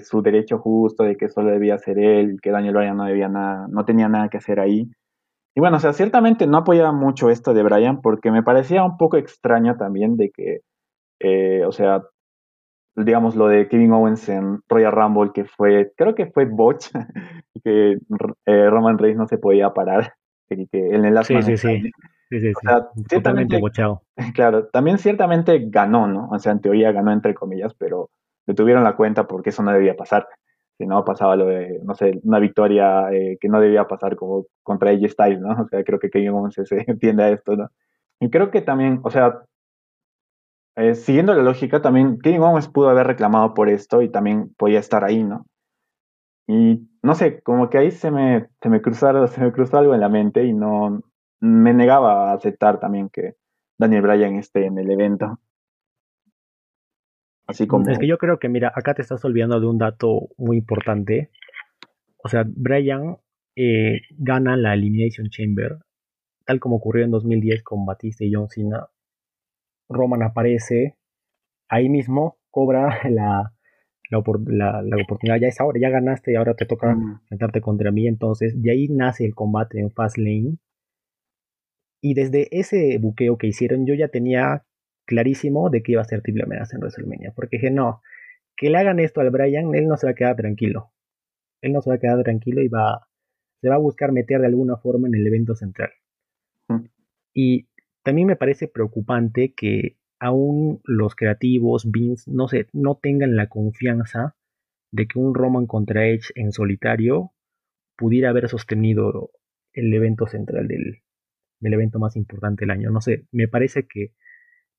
su 0.00 0.22
derecho 0.22 0.58
justo 0.58 1.02
de 1.02 1.16
que 1.16 1.28
solo 1.28 1.50
debía 1.50 1.78
ser 1.78 1.98
él 1.98 2.38
que 2.40 2.52
Daniel 2.52 2.74
Bryan 2.74 2.96
no 2.96 3.04
debía 3.04 3.28
nada, 3.28 3.66
no 3.68 3.84
tenía 3.84 4.08
nada 4.08 4.28
que 4.28 4.36
hacer 4.36 4.60
ahí. 4.60 4.88
Y 5.56 5.60
bueno, 5.60 5.78
o 5.78 5.80
sea, 5.80 5.92
ciertamente 5.92 6.46
no 6.46 6.58
apoyaba 6.58 6.92
mucho 6.92 7.30
esto 7.30 7.54
de 7.54 7.64
Bryan 7.64 8.00
porque 8.00 8.30
me 8.30 8.44
parecía 8.44 8.84
un 8.84 8.96
poco 8.96 9.16
extraño 9.16 9.76
también 9.76 10.16
de 10.16 10.30
que, 10.30 10.60
eh, 11.20 11.64
o 11.66 11.72
sea, 11.72 12.04
digamos, 13.04 13.36
lo 13.36 13.48
de 13.48 13.68
Kevin 13.68 13.92
Owens 13.92 14.28
en 14.28 14.60
Royal 14.68 14.92
Rumble, 14.92 15.32
que 15.32 15.44
fue, 15.44 15.92
creo 15.96 16.14
que 16.14 16.26
fue 16.26 16.44
botch, 16.44 16.90
que 17.64 17.98
eh, 18.46 18.70
Roman 18.70 18.98
Reigns 18.98 19.18
no 19.18 19.28
se 19.28 19.38
podía 19.38 19.72
parar, 19.72 20.14
que, 20.48 20.66
que 20.66 20.90
el 20.90 21.04
enlace... 21.04 21.42
Sí, 21.42 21.56
sí, 21.56 21.82
sí. 21.82 21.90
Sí, 22.30 22.40
sí, 22.40 22.52
Totalmente 23.08 23.58
bochado. 23.58 24.02
Claro, 24.34 24.66
también 24.66 24.98
ciertamente 24.98 25.64
ganó, 25.68 26.06
¿no? 26.06 26.28
O 26.30 26.38
sea, 26.38 26.52
en 26.52 26.60
teoría 26.60 26.92
ganó 26.92 27.10
entre 27.10 27.34
comillas, 27.34 27.72
pero 27.74 28.10
le 28.46 28.54
tuvieron 28.54 28.84
la 28.84 28.96
cuenta 28.96 29.26
porque 29.26 29.50
eso 29.50 29.62
no 29.62 29.72
debía 29.72 29.96
pasar. 29.96 30.28
Si 30.76 30.86
no, 30.86 31.04
pasaba 31.04 31.36
lo 31.36 31.46
de, 31.46 31.80
no 31.82 31.94
sé, 31.94 32.20
una 32.22 32.38
victoria 32.38 33.10
eh, 33.12 33.38
que 33.40 33.48
no 33.48 33.60
debía 33.60 33.88
pasar 33.88 34.14
como 34.14 34.46
contra 34.62 34.90
AJ 34.90 35.08
Styles, 35.08 35.40
¿no? 35.40 35.62
O 35.62 35.68
sea, 35.68 35.82
creo 35.82 35.98
que 35.98 36.10
Kevin 36.10 36.30
Owens 36.30 36.54
se 36.54 36.84
entiende 36.86 37.24
a 37.24 37.30
esto, 37.30 37.56
¿no? 37.56 37.70
Y 38.20 38.30
creo 38.30 38.50
que 38.50 38.60
también, 38.60 39.00
o 39.02 39.10
sea, 39.10 39.42
eh, 40.78 40.94
siguiendo 40.94 41.34
la 41.34 41.42
lógica, 41.42 41.82
también 41.82 42.20
Kevin 42.20 42.40
Owens 42.42 42.68
pudo 42.68 42.88
haber 42.88 43.08
reclamado 43.08 43.52
por 43.52 43.68
esto 43.68 44.00
y 44.00 44.10
también 44.10 44.54
podía 44.56 44.78
estar 44.78 45.02
ahí, 45.02 45.24
¿no? 45.24 45.44
Y 46.46 46.88
no 47.02 47.16
sé, 47.16 47.42
como 47.42 47.68
que 47.68 47.78
ahí 47.78 47.90
se 47.90 48.12
me, 48.12 48.46
se 48.62 48.68
me, 48.68 48.80
cruzaron, 48.80 49.26
se 49.28 49.40
me 49.40 49.50
cruzó 49.50 49.78
algo 49.78 49.94
en 49.94 50.00
la 50.00 50.08
mente 50.08 50.44
y 50.44 50.52
no 50.52 51.02
me 51.40 51.74
negaba 51.74 52.30
a 52.30 52.34
aceptar 52.34 52.78
también 52.78 53.08
que 53.08 53.34
Daniel 53.76 54.02
Bryan 54.02 54.36
esté 54.36 54.66
en 54.66 54.78
el 54.78 54.88
evento. 54.88 55.40
Así 57.48 57.66
como... 57.66 57.88
Es 57.88 57.98
que 57.98 58.06
yo 58.06 58.18
creo 58.18 58.38
que, 58.38 58.48
mira, 58.48 58.72
acá 58.72 58.94
te 58.94 59.02
estás 59.02 59.24
olvidando 59.24 59.58
de 59.58 59.66
un 59.66 59.78
dato 59.78 60.28
muy 60.36 60.58
importante. 60.58 61.30
O 62.22 62.28
sea, 62.28 62.44
Bryan 62.46 63.16
eh, 63.56 64.02
gana 64.10 64.56
la 64.56 64.74
Elimination 64.74 65.28
Chamber, 65.28 65.78
tal 66.44 66.60
como 66.60 66.76
ocurrió 66.76 67.04
en 67.04 67.10
2010 67.10 67.64
con 67.64 67.84
Batista 67.84 68.24
y 68.24 68.32
John 68.32 68.48
Cena 68.48 68.86
Roman 69.88 70.22
aparece, 70.22 70.96
ahí 71.68 71.88
mismo 71.88 72.38
cobra 72.50 73.00
la, 73.10 73.52
la, 74.10 74.18
oportunidad, 74.18 75.40
ya 75.40 75.48
es 75.48 75.60
ahora, 75.60 75.78
ya 75.80 75.90
ganaste 75.90 76.32
y 76.32 76.36
ahora 76.36 76.54
te 76.54 76.66
toca 76.66 76.92
enfrentarte 76.92 77.60
contra 77.60 77.90
mí, 77.90 78.06
entonces 78.06 78.60
de 78.60 78.70
ahí 78.70 78.88
nace 78.88 79.24
el 79.24 79.34
combate 79.34 79.80
en 79.80 79.90
Fastlane. 79.90 80.58
Y 82.00 82.14
desde 82.14 82.48
ese 82.56 82.96
buqueo 82.98 83.38
que 83.38 83.48
hicieron 83.48 83.84
yo 83.86 83.94
ya 83.94 84.08
tenía 84.08 84.64
clarísimo 85.04 85.68
de 85.70 85.82
que 85.82 85.92
iba 85.92 86.02
a 86.02 86.04
ser 86.04 86.22
triple 86.22 86.44
amenaza 86.44 86.76
en 86.76 86.82
WrestleMania, 86.82 87.32
porque 87.34 87.56
dije, 87.56 87.70
no, 87.70 88.02
que 88.56 88.70
le 88.70 88.78
hagan 88.78 88.98
esto 88.98 89.20
al 89.20 89.30
Brian, 89.30 89.74
él 89.74 89.86
no 89.86 89.96
se 89.96 90.06
va 90.06 90.12
a 90.12 90.14
quedar 90.14 90.36
tranquilo. 90.36 90.92
Él 91.60 91.72
no 91.72 91.80
se 91.80 91.90
va 91.90 91.96
a 91.96 91.98
quedar 91.98 92.22
tranquilo 92.22 92.62
y 92.62 92.68
va, 92.68 93.08
se 93.60 93.68
va 93.68 93.76
a 93.76 93.78
buscar 93.78 94.12
meter 94.12 94.40
de 94.40 94.46
alguna 94.46 94.76
forma 94.76 95.08
en 95.08 95.14
el 95.14 95.26
evento 95.26 95.54
central. 95.54 95.90
Y 97.34 97.67
también 98.08 98.26
me 98.26 98.36
parece 98.36 98.68
preocupante 98.68 99.52
que 99.54 99.98
aún 100.18 100.80
los 100.84 101.14
creativos, 101.14 101.90
Vince, 101.90 102.30
no, 102.30 102.48
sé, 102.48 102.66
no 102.72 102.94
tengan 102.96 103.36
la 103.36 103.50
confianza 103.50 104.34
de 104.90 105.06
que 105.06 105.18
un 105.18 105.34
Roman 105.34 105.66
contra 105.66 106.06
Edge 106.06 106.30
en 106.34 106.52
solitario 106.52 107.32
pudiera 107.98 108.30
haber 108.30 108.48
sostenido 108.48 109.30
el 109.74 109.92
evento 109.92 110.26
central 110.26 110.68
del, 110.68 111.02
del 111.60 111.74
evento 111.74 111.98
más 111.98 112.16
importante 112.16 112.62
del 112.62 112.70
año. 112.70 112.90
No 112.90 113.02
sé, 113.02 113.26
me 113.30 113.46
parece 113.46 113.86
que 113.86 114.14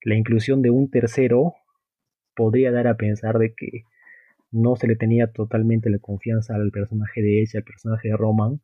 la 0.01 0.15
inclusión 0.15 0.63
de 0.63 0.71
un 0.71 0.89
tercero 0.89 1.53
podría 2.35 2.71
dar 2.71 2.87
a 2.87 2.97
pensar 2.97 3.37
de 3.37 3.53
que 3.53 3.83
no 4.49 4.75
se 4.75 4.87
le 4.87 4.95
tenía 4.95 5.31
totalmente 5.31 5.91
la 5.91 5.99
confianza 5.99 6.55
al 6.55 6.71
personaje 6.71 7.21
de 7.21 7.43
Edge, 7.43 7.57
al 7.57 7.63
personaje 7.63 8.07
de 8.07 8.17
Roman, 8.17 8.59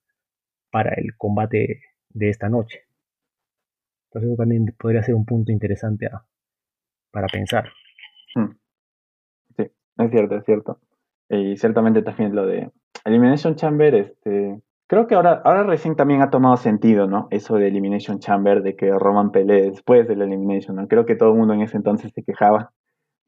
para 0.72 0.96
el 0.96 1.16
combate 1.16 1.84
de 2.10 2.30
esta 2.30 2.50
noche. 2.50 2.85
También 4.38 4.74
podría 4.78 5.04
ser 5.04 5.16
un 5.16 5.26
punto 5.26 5.52
interesante 5.52 6.08
para 7.12 7.28
pensar. 7.28 7.70
Hmm. 8.36 8.52
Sí, 9.58 9.64
es 9.98 10.12
cierto, 10.12 10.36
es 10.38 10.46
cierto. 10.46 10.80
Y 11.30 11.58
ciertamente 11.58 12.02
también 12.02 12.36
lo 12.36 12.46
de 12.46 12.72
Elimination 13.04 13.56
Chamber, 13.56 13.96
este, 13.96 14.62
creo 14.88 15.08
que 15.08 15.16
ahora, 15.16 15.42
ahora 15.44 15.64
recién 15.64 15.96
también 15.96 16.22
ha 16.22 16.30
tomado 16.30 16.58
sentido, 16.58 17.08
¿no? 17.08 17.28
Eso 17.32 17.56
de 17.56 17.68
Elimination 17.68 18.20
Chamber, 18.20 18.62
de 18.62 18.76
que 18.76 18.92
Roman 18.92 19.32
pelee 19.32 19.72
después 19.72 20.08
de 20.08 20.16
la 20.16 20.26
Elimination, 20.26 20.76
¿no? 20.76 20.88
Creo 20.88 21.06
que 21.06 21.16
todo 21.16 21.32
el 21.32 21.38
mundo 21.38 21.54
en 21.54 21.62
ese 21.62 21.78
entonces 21.78 22.12
se 22.14 22.24
quejaba 22.24 22.72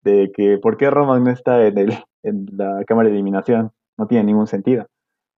de 0.03 0.31
que 0.33 0.57
por 0.57 0.77
qué 0.77 0.89
Roman 0.89 1.23
no 1.23 1.31
está 1.31 1.65
en, 1.65 1.77
el, 1.77 1.93
en 2.23 2.45
la 2.53 2.83
cámara 2.85 3.09
de 3.09 3.15
eliminación, 3.15 3.71
no 3.97 4.07
tiene 4.07 4.25
ningún 4.25 4.47
sentido. 4.47 4.88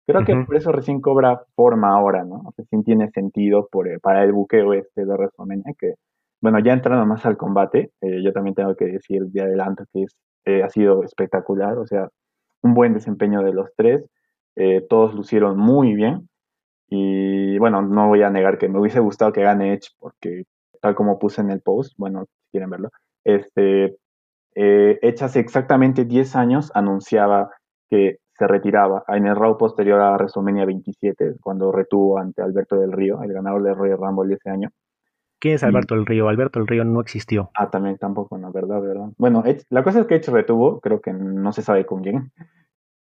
Creo 0.08 0.24
que 0.24 0.34
por 0.46 0.56
eso 0.56 0.72
recién 0.72 1.02
cobra 1.02 1.42
forma 1.54 1.90
ahora, 1.90 2.24
¿no? 2.24 2.54
Recién 2.56 2.82
tiene 2.82 3.10
sentido 3.10 3.68
por, 3.70 3.88
eh, 3.88 3.98
para 4.00 4.24
el 4.24 4.32
buqueo 4.32 4.72
este 4.72 5.04
de 5.04 5.12
WrestleMania, 5.12 5.74
que, 5.78 5.96
bueno, 6.40 6.60
ya 6.60 6.72
entrando 6.72 7.04
más 7.04 7.26
al 7.26 7.36
combate, 7.36 7.90
eh, 8.00 8.22
yo 8.22 8.32
también 8.32 8.54
tengo 8.54 8.74
que 8.74 8.86
decir 8.86 9.26
de 9.26 9.42
adelanto 9.42 9.84
que 9.92 10.04
es, 10.04 10.16
eh, 10.46 10.62
ha 10.62 10.70
sido 10.70 11.04
espectacular, 11.04 11.76
o 11.76 11.86
sea, 11.86 12.08
un 12.62 12.72
buen 12.72 12.94
desempeño 12.94 13.42
de 13.42 13.52
los 13.52 13.68
tres, 13.76 14.08
todos 14.88 15.14
lucieron 15.14 15.56
muy 15.56 15.94
bien, 15.94 16.28
y 16.88 17.58
bueno, 17.58 17.82
no 17.82 18.08
voy 18.08 18.22
a 18.22 18.30
negar 18.30 18.58
que 18.58 18.68
me 18.68 18.80
hubiese 18.80 18.98
gustado 18.98 19.32
que 19.32 19.42
gane 19.42 19.74
Edge, 19.74 19.90
porque 20.00 20.44
tal 20.80 20.96
como 20.96 21.18
puse 21.18 21.42
en 21.42 21.50
el 21.50 21.60
post, 21.60 21.92
bueno, 21.98 22.24
si 22.24 22.50
quieren 22.50 22.70
verlo, 22.70 22.88
este, 23.24 23.98
Edge 24.54 25.22
hace 25.22 25.38
exactamente 25.38 26.06
10 26.06 26.34
años 26.34 26.72
anunciaba 26.74 27.50
que 27.88 28.18
se 28.38 28.46
retiraba 28.46 29.04
en 29.08 29.26
el 29.26 29.34
round 29.34 29.58
posterior 29.58 30.00
a 30.00 30.12
WrestleMania 30.12 30.64
27, 30.64 31.34
cuando 31.40 31.72
retuvo 31.72 32.18
ante 32.18 32.40
Alberto 32.40 32.76
del 32.76 32.92
Río, 32.92 33.20
el 33.22 33.32
ganador 33.32 33.62
del 33.62 33.74
Royal 33.74 33.98
Rumble 33.98 34.28
de 34.28 34.34
ese 34.34 34.50
año. 34.50 34.70
¿Quién 35.40 35.54
es 35.54 35.64
Alberto 35.64 35.94
del 35.94 36.06
Río? 36.06 36.28
Alberto 36.28 36.58
del 36.58 36.68
Río 36.68 36.84
no 36.84 37.00
existió. 37.00 37.50
Ah, 37.54 37.70
también 37.70 37.96
tampoco, 37.98 38.38
no, 38.38 38.52
verdad, 38.52 38.80
verdad. 38.80 39.08
Bueno, 39.18 39.42
la 39.70 39.82
cosa 39.82 40.00
es 40.00 40.06
que 40.06 40.16
Edge 40.16 40.30
retuvo, 40.30 40.80
creo 40.80 41.00
que 41.00 41.12
no 41.12 41.52
se 41.52 41.62
sabe 41.62 41.84
con 41.86 42.02
quién. 42.02 42.32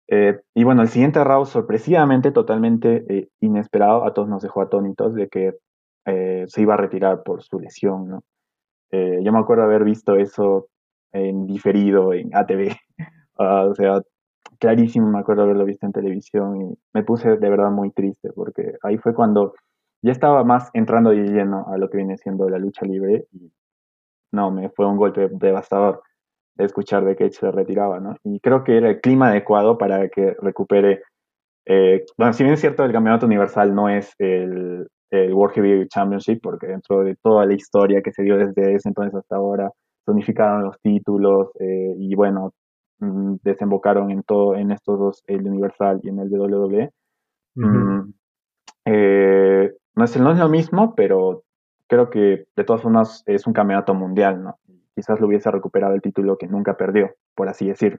Eh, 0.09 0.41
y 0.55 0.65
bueno, 0.65 0.83
el 0.83 0.89
siguiente 0.89 1.23
round, 1.23 1.47
sorpresivamente, 1.47 2.31
totalmente 2.31 3.05
eh, 3.09 3.29
inesperado, 3.41 4.05
a 4.05 4.13
todos 4.15 4.29
nos 4.29 4.43
dejó 4.43 4.63
atónitos 4.63 5.15
de 5.15 5.29
que 5.29 5.55
eh, 6.07 6.45
se 6.47 6.63
iba 6.63 6.75
a 6.75 6.77
retirar 6.77 7.23
por 7.23 7.43
su 7.43 7.59
lesión, 7.59 8.09
¿no? 8.09 8.23
yo 8.93 9.33
me 9.33 9.41
acuerdo 9.41 9.65
haber 9.65 9.83
visto 9.83 10.15
eso 10.15 10.69
en 11.13 11.47
diferido 11.47 12.13
en 12.13 12.35
ATV. 12.35 12.77
Ah, 13.37 13.65
o 13.69 13.75
sea, 13.75 14.01
clarísimo, 14.59 15.09
me 15.09 15.19
acuerdo 15.19 15.43
haberlo 15.43 15.65
visto 15.65 15.87
en 15.87 15.93
televisión 15.93 16.61
y 16.61 16.79
me 16.93 17.03
puse 17.03 17.37
de 17.37 17.51
verdad 17.51 17.71
muy 17.71 17.91
triste 17.91 18.31
porque 18.35 18.77
ahí 18.83 18.99
fue 18.99 19.15
cuando 19.15 19.55
ya 20.03 20.13
estaba 20.13 20.45
más 20.45 20.71
entrando 20.75 21.11
de 21.11 21.23
lleno 21.23 21.67
a 21.69 21.79
lo 21.79 21.89
que 21.89 21.99
viene 21.99 22.17
siendo 22.19 22.49
la 22.49 22.59
lucha 22.59 22.85
libre 22.85 23.27
no, 24.35 24.51
me 24.51 24.69
fue 24.71 24.87
un 24.87 24.97
golpe 24.97 25.29
devastador 25.31 26.03
de 26.57 26.65
escuchar 26.65 27.05
de 27.05 27.17
que 27.17 27.31
se 27.31 27.51
retiraba, 27.51 28.01
¿no? 28.01 28.17
Y 28.25 28.41
creo 28.41 28.65
que 28.65 28.77
era 28.77 28.91
el 28.91 29.01
clima 29.01 29.29
adecuado 29.29 29.79
para 29.79 30.09
que 30.09 30.37
recupere, 30.41 31.03
eh, 31.67 32.05
bueno, 32.19 32.33
si 32.33 32.43
bien 32.43 32.55
es 32.55 32.61
cierto, 32.61 32.85
el 32.85 32.93
campeonato 32.93 33.27
universal 33.27 33.75
no 33.75 33.89
es 33.89 34.13
el, 34.19 34.87
World 35.13 35.55
Heavyweight 35.55 35.91
Championship, 35.91 36.41
porque 36.43 36.67
dentro 36.67 37.05
de 37.05 37.15
toda 37.23 37.47
la 37.47 37.55
historia 37.55 38.03
que 38.03 38.11
se 38.11 38.25
dio 38.25 38.37
desde 38.37 38.75
ese 38.75 38.89
entonces 38.89 39.15
hasta 39.15 39.37
ahora, 39.37 39.71
unificaron 40.09 40.65
los 40.65 40.81
títulos 40.81 41.51
eh, 41.61 41.95
y 41.97 42.17
bueno, 42.17 42.53
Mm, 42.99 43.37
desembocaron 43.43 44.11
en 44.11 44.23
todo 44.23 44.57
en 44.57 44.71
estos 44.71 44.99
dos, 44.99 45.25
el 45.27 45.47
Universal 45.47 46.01
y 46.03 46.09
en 46.09 46.21
el 46.21 46.31
WWE. 46.31 46.91
Mm, 47.55 48.13
eh, 48.87 49.73
no, 49.95 50.05
es, 50.05 50.17
no 50.17 50.33
es 50.33 50.39
lo 50.39 50.49
mismo, 50.49 50.95
pero 50.95 51.45
creo 51.87 52.11
que 52.11 52.47
de 52.57 52.65
todas 52.65 52.83
formas 52.83 53.23
es 53.27 53.47
un 53.47 53.53
campeonato 53.53 53.95
mundial, 53.95 54.43
¿no? 54.43 54.59
Quizás 54.95 55.21
lo 55.21 55.27
hubiese 55.27 55.51
recuperado 55.51 55.95
el 55.95 56.03
título 56.03 56.39
que 56.39 56.47
nunca 56.47 56.77
perdió, 56.77 57.15
por 57.35 57.49
así 57.49 57.67
decirlo. 57.67 57.99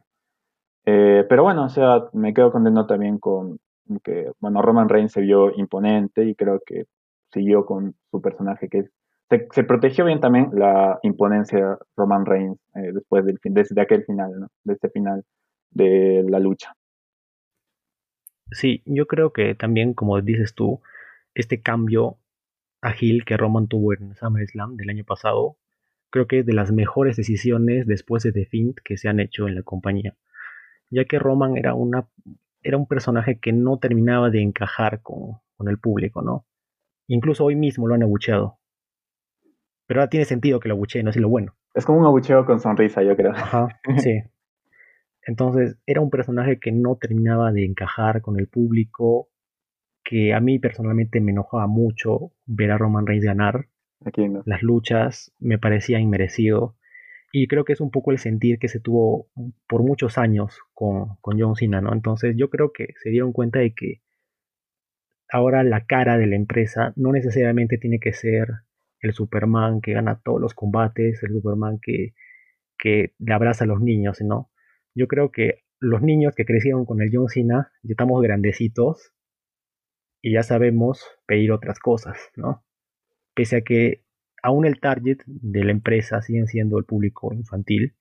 Eh, 0.86 1.26
pero 1.28 1.44
bueno, 1.44 1.66
o 1.66 1.70
sea, 1.70 2.06
me 2.14 2.34
quedo 2.34 2.52
contento 2.52 2.86
también 2.86 3.18
con 3.18 3.60
que, 4.04 4.32
bueno, 4.40 4.62
Roman 4.62 4.90
Reigns 4.90 5.12
se 5.12 5.22
vio 5.22 5.52
imponente 5.56 6.24
y 6.24 6.36
creo 6.36 6.62
que 6.66 6.86
siguió 7.32 7.66
con 7.66 7.96
su 8.12 8.22
personaje 8.22 8.70
que 8.70 8.80
es 8.80 8.92
se, 9.30 9.64
protegió 9.64 10.06
bien 10.06 10.20
también 10.20 10.50
la 10.54 11.00
imponencia 11.04 11.78
Roman 11.96 12.26
Reigns 12.26 12.60
eh, 12.76 12.92
después 12.94 13.26
del 13.26 13.40
fin, 13.40 13.54
desde 13.54 13.80
aquel 13.82 14.04
final, 14.06 14.40
¿no? 14.40 14.48
de 14.64 14.74
este 14.74 14.90
final 14.90 15.24
de 15.72 16.24
la 16.28 16.40
lucha. 16.40 16.74
Sí, 18.52 18.84
yo 18.86 19.08
creo 19.08 19.34
que 19.34 19.56
también, 19.56 19.94
como 19.94 20.22
dices 20.22 20.54
tú, 20.54 20.82
este 21.34 21.62
cambio 21.62 22.18
ágil 22.82 23.26
que 23.26 23.38
Roman 23.38 23.68
tuvo 23.68 23.94
en 23.94 24.16
SummerSlam 24.16 24.78
del 24.78 24.90
año 24.90 25.04
pasado, 25.04 25.58
creo 26.12 26.28
que 26.28 26.40
es 26.40 26.46
de 26.46 26.54
las 26.54 26.72
mejores 26.72 27.18
decisiones 27.18 27.88
después 27.88 28.24
de 28.24 28.32
The 28.32 28.46
Fiend 28.46 28.76
que 28.84 28.98
se 28.98 29.10
han 29.10 29.20
hecho 29.20 29.48
en 29.48 29.56
la 29.56 29.64
compañía, 29.64 30.16
ya 30.90 31.06
que 31.06 31.20
Roman 31.20 31.58
era 31.58 31.74
una 31.74 32.08
era 32.62 32.78
un 32.78 32.88
personaje 32.88 33.40
que 33.40 33.54
no 33.54 33.78
terminaba 33.78 34.32
de 34.32 34.42
encajar 34.42 35.02
con, 35.04 35.40
con 35.56 35.68
el 35.70 35.78
público, 35.78 36.24
¿no? 36.24 36.46
Incluso 37.08 37.46
hoy 37.46 37.56
mismo 37.56 37.88
lo 37.88 37.94
han 37.94 38.02
abucheado. 38.02 38.58
Pero 39.88 40.00
ahora 40.00 40.10
tiene 40.10 40.26
sentido 40.26 40.60
que 40.60 40.70
lo 40.70 40.76
abuchee, 40.76 41.04
no 41.04 41.10
es 41.10 41.18
lo 41.18 41.30
bueno. 41.30 41.56
Es 41.74 41.86
como 41.86 42.00
un 42.00 42.06
abucheo 42.06 42.46
con 42.46 42.60
sonrisa, 42.60 43.04
yo 43.04 43.16
creo. 43.16 43.32
Ajá, 43.32 43.68
sí. 43.98 44.24
Entonces, 45.22 45.78
era 45.86 46.02
un 46.02 46.10
personaje 46.10 46.60
que 46.60 46.72
no 46.72 46.98
terminaba 46.98 47.52
de 47.52 47.66
encajar 47.66 48.22
con 48.22 48.40
el 48.40 48.48
público, 48.48 49.30
que 50.04 50.34
a 50.34 50.40
mí 50.40 50.60
personalmente 50.60 51.20
me 51.20 51.32
enojaba 51.32 51.68
mucho 51.68 52.32
ver 52.46 52.72
a 52.72 52.78
Roman 52.78 53.08
Reigns 53.08 53.26
ganar. 53.26 53.68
Aquí 54.06 54.28
no. 54.30 54.44
Las 54.46 54.62
luchas 54.62 55.34
me 55.40 55.58
parecía 55.58 56.00
inmerecido. 56.00 56.76
Y 57.32 57.48
creo 57.48 57.66
que 57.66 57.74
es 57.74 57.82
un 57.82 57.92
poco 57.92 58.12
el 58.12 58.20
sentir 58.20 58.60
que 58.60 58.68
se 58.68 58.80
tuvo 58.80 59.28
por 59.68 59.84
muchos 59.84 60.18
años 60.18 60.58
con, 60.74 61.18
con 61.22 61.40
John 61.40 61.56
Cena, 61.56 61.82
¿no? 61.82 61.92
Entonces, 61.92 62.36
yo 62.38 62.50
creo 62.50 62.72
que 62.72 62.94
se 63.04 63.10
dieron 63.10 63.34
cuenta 63.34 63.60
de 63.60 63.74
que 63.74 64.02
ahora 65.30 65.64
la 65.64 65.86
cara 65.86 66.18
de 66.18 66.28
la 66.28 66.36
empresa 66.36 66.94
no 66.96 67.12
necesariamente 67.12 67.78
tiene 67.78 68.00
que 68.00 68.14
ser 68.14 68.48
el 69.06 69.14
Superman 69.14 69.82
que 69.82 69.94
gana 69.94 70.22
todos 70.24 70.42
los 70.42 70.54
combates, 70.54 71.24
el 71.24 71.32
Superman 71.32 71.80
que, 71.82 72.14
que 72.78 73.14
le 73.20 73.34
abraza 73.34 73.64
a 73.64 73.68
los 73.68 73.82
niños, 73.82 74.22
¿no? 74.22 74.52
Yo 74.96 75.08
creo 75.08 75.32
que 75.32 75.64
los 75.80 76.02
niños 76.02 76.34
que 76.36 76.46
crecieron 76.46 76.86
con 76.86 77.02
el 77.02 77.10
John 77.14 77.30
Cena, 77.30 77.72
ya 77.84 77.92
estamos 77.92 78.22
grandecitos 78.22 79.14
y 80.22 80.34
ya 80.34 80.44
sabemos 80.44 81.06
pedir 81.28 81.52
otras 81.52 81.80
cosas, 81.80 82.18
¿no? 82.36 82.66
Pese 83.36 83.58
a 83.58 83.62
que 83.62 84.04
aún 84.42 84.66
el 84.66 84.80
target 84.80 85.20
de 85.26 85.64
la 85.64 85.72
empresa 85.72 86.22
siguen 86.22 86.48
siendo 86.48 86.78
el 86.78 86.86
público 86.86 87.34
infantil, 87.34 87.96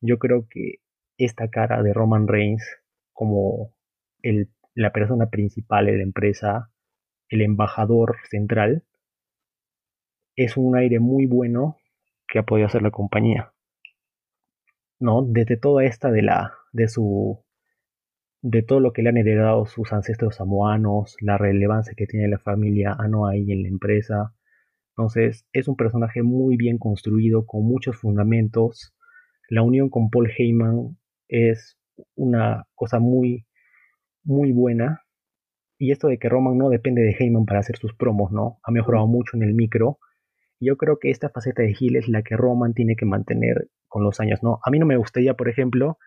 yo 0.00 0.18
creo 0.18 0.48
que 0.48 0.80
esta 1.18 1.48
cara 1.48 1.82
de 1.82 1.92
Roman 1.92 2.28
Reigns 2.28 2.64
como 3.12 3.74
el, 4.22 4.50
la 4.74 4.92
persona 4.92 5.30
principal 5.30 5.86
de 5.86 5.96
la 5.96 6.02
empresa, 6.02 6.70
el 7.28 7.42
embajador 7.42 8.16
central, 8.28 8.84
es 10.36 10.58
un 10.58 10.76
aire 10.76 11.00
muy 11.00 11.26
bueno 11.26 11.78
que 12.28 12.38
ha 12.38 12.44
podido 12.44 12.66
hacer 12.66 12.82
la 12.82 12.90
compañía. 12.90 13.52
¿No? 15.00 15.22
Desde 15.26 15.56
toda 15.56 15.84
esta 15.84 16.10
de 16.10 16.22
la. 16.22 16.52
de 16.72 16.88
su. 16.88 17.42
de 18.42 18.62
todo 18.62 18.80
lo 18.80 18.92
que 18.92 19.02
le 19.02 19.08
han 19.08 19.16
heredado 19.16 19.66
sus 19.66 19.92
ancestros 19.92 20.36
samoanos, 20.36 21.16
la 21.20 21.38
relevancia 21.38 21.94
que 21.96 22.06
tiene 22.06 22.28
la 22.28 22.38
familia 22.38 22.94
Anoa'i 22.98 23.50
en 23.50 23.62
la 23.62 23.68
empresa. 23.68 24.34
Entonces, 24.90 25.46
es 25.52 25.68
un 25.68 25.76
personaje 25.76 26.22
muy 26.22 26.56
bien 26.56 26.78
construido, 26.78 27.46
con 27.46 27.64
muchos 27.64 27.96
fundamentos. 27.96 28.94
La 29.48 29.62
unión 29.62 29.90
con 29.90 30.10
Paul 30.10 30.30
Heyman 30.36 30.98
es 31.28 31.78
una 32.14 32.66
cosa 32.74 32.98
muy, 32.98 33.46
muy 34.24 34.52
buena. 34.52 35.02
Y 35.78 35.92
esto 35.92 36.08
de 36.08 36.18
que 36.18 36.30
Roman 36.30 36.56
no 36.56 36.70
depende 36.70 37.02
de 37.02 37.14
Heyman 37.18 37.44
para 37.44 37.60
hacer 37.60 37.76
sus 37.76 37.94
promos, 37.94 38.32
¿no? 38.32 38.58
Ha 38.62 38.70
mejorado 38.70 39.06
mucho 39.06 39.36
en 39.36 39.42
el 39.42 39.54
micro 39.54 39.98
yo 40.60 40.76
creo 40.76 40.98
que 40.98 41.10
esta 41.10 41.28
faceta 41.28 41.62
de 41.62 41.74
Gil 41.74 41.96
es 41.96 42.08
la 42.08 42.22
que 42.22 42.36
Roman 42.36 42.74
tiene 42.74 42.96
que 42.96 43.06
mantener 43.06 43.68
con 43.88 44.04
los 44.04 44.20
años, 44.20 44.42
¿no? 44.42 44.58
A 44.64 44.70
mí 44.70 44.78
no 44.78 44.86
me 44.86 44.96
gustaría, 44.96 45.34
por 45.34 45.48
ejemplo, 45.48 45.98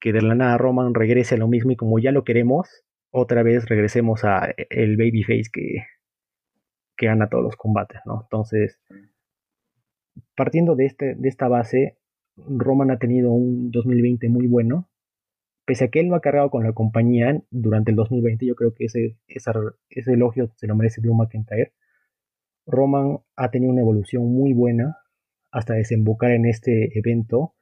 que 0.00 0.12
de 0.12 0.22
la 0.22 0.34
nada 0.34 0.58
Roman 0.58 0.94
regrese 0.94 1.36
a 1.36 1.38
lo 1.38 1.48
mismo 1.48 1.72
y 1.72 1.76
como 1.76 1.98
ya 1.98 2.12
lo 2.12 2.24
queremos, 2.24 2.84
otra 3.10 3.42
vez 3.42 3.66
regresemos 3.66 4.24
a 4.24 4.54
el 4.70 4.96
babyface 4.96 5.50
que, 5.52 5.84
que 6.96 7.06
gana 7.06 7.28
todos 7.28 7.44
los 7.44 7.56
combates, 7.56 8.00
¿no? 8.04 8.22
Entonces, 8.22 8.78
partiendo 10.34 10.76
de, 10.76 10.86
este, 10.86 11.14
de 11.14 11.28
esta 11.28 11.48
base, 11.48 11.98
Roman 12.36 12.90
ha 12.90 12.98
tenido 12.98 13.32
un 13.32 13.70
2020 13.70 14.28
muy 14.28 14.46
bueno. 14.46 14.88
Pese 15.64 15.86
a 15.86 15.88
que 15.88 16.00
él 16.00 16.06
lo 16.06 16.14
ha 16.14 16.20
cargado 16.20 16.50
con 16.50 16.62
la 16.62 16.72
compañía 16.72 17.42
durante 17.50 17.90
el 17.90 17.96
2020, 17.96 18.46
yo 18.46 18.54
creo 18.54 18.72
que 18.72 18.84
ese, 18.84 19.16
ese 19.26 20.12
elogio 20.12 20.52
se 20.54 20.66
lo 20.68 20.76
merece 20.76 21.00
Drew 21.00 21.14
McIntyre 21.14 21.72
Roman 22.66 23.18
ha 23.36 23.50
tenido 23.50 23.72
una 23.72 23.82
evolución 23.82 24.24
muy 24.24 24.52
buena 24.52 24.98
hasta 25.50 25.74
desembocar 25.74 26.32
en 26.32 26.46
este 26.46 26.98
evento 26.98 27.54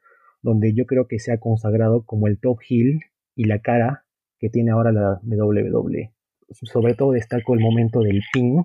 donde 0.42 0.74
yo 0.74 0.84
creo 0.84 1.06
que 1.06 1.18
se 1.18 1.32
ha 1.32 1.38
consagrado 1.38 2.04
como 2.04 2.26
el 2.26 2.38
top 2.38 2.58
heel 2.68 3.00
y 3.34 3.44
la 3.44 3.60
cara 3.60 4.04
que 4.38 4.50
tiene 4.50 4.72
ahora 4.72 4.92
la 4.92 5.20
WWE. 5.22 6.12
Sobre 6.50 6.94
todo 6.94 7.12
destaco 7.12 7.54
el 7.54 7.60
momento 7.60 8.00
del 8.00 8.20
pin, 8.32 8.64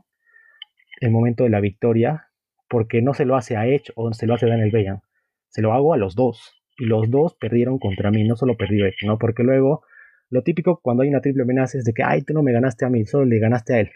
el 0.99 1.11
momento 1.11 1.45
de 1.45 1.49
la 1.49 1.61
victoria, 1.61 2.27
porque 2.67 3.01
no 3.01 3.13
se 3.13 3.25
lo 3.25 3.37
hace 3.37 3.55
a 3.55 3.65
Edge 3.65 3.91
o 3.95 4.11
se 4.13 4.27
lo 4.27 4.33
hace 4.33 4.45
a 4.45 4.49
Daniel 4.49 4.71
Bryan, 4.71 5.01
se 5.47 5.61
lo 5.61 5.73
hago 5.73 5.93
a 5.93 5.97
los 5.97 6.15
dos. 6.15 6.53
Y 6.77 6.85
los 6.85 7.09
dos 7.09 7.35
perdieron 7.39 7.79
contra 7.79 8.11
mí, 8.11 8.25
no 8.27 8.35
solo 8.35 8.57
perdió 8.57 8.85
Edge, 8.85 9.05
¿no? 9.05 9.17
Porque 9.17 9.43
luego, 9.43 9.83
lo 10.29 10.43
típico 10.43 10.79
cuando 10.81 11.03
hay 11.03 11.09
una 11.09 11.21
triple 11.21 11.43
amenaza 11.43 11.77
es 11.77 11.85
de 11.85 11.93
que, 11.93 12.03
ay, 12.03 12.23
tú 12.23 12.33
no 12.33 12.43
me 12.43 12.51
ganaste 12.51 12.85
a 12.85 12.89
mí, 12.89 13.05
solo 13.05 13.25
le 13.25 13.39
ganaste 13.39 13.73
a 13.73 13.79
él. 13.79 13.89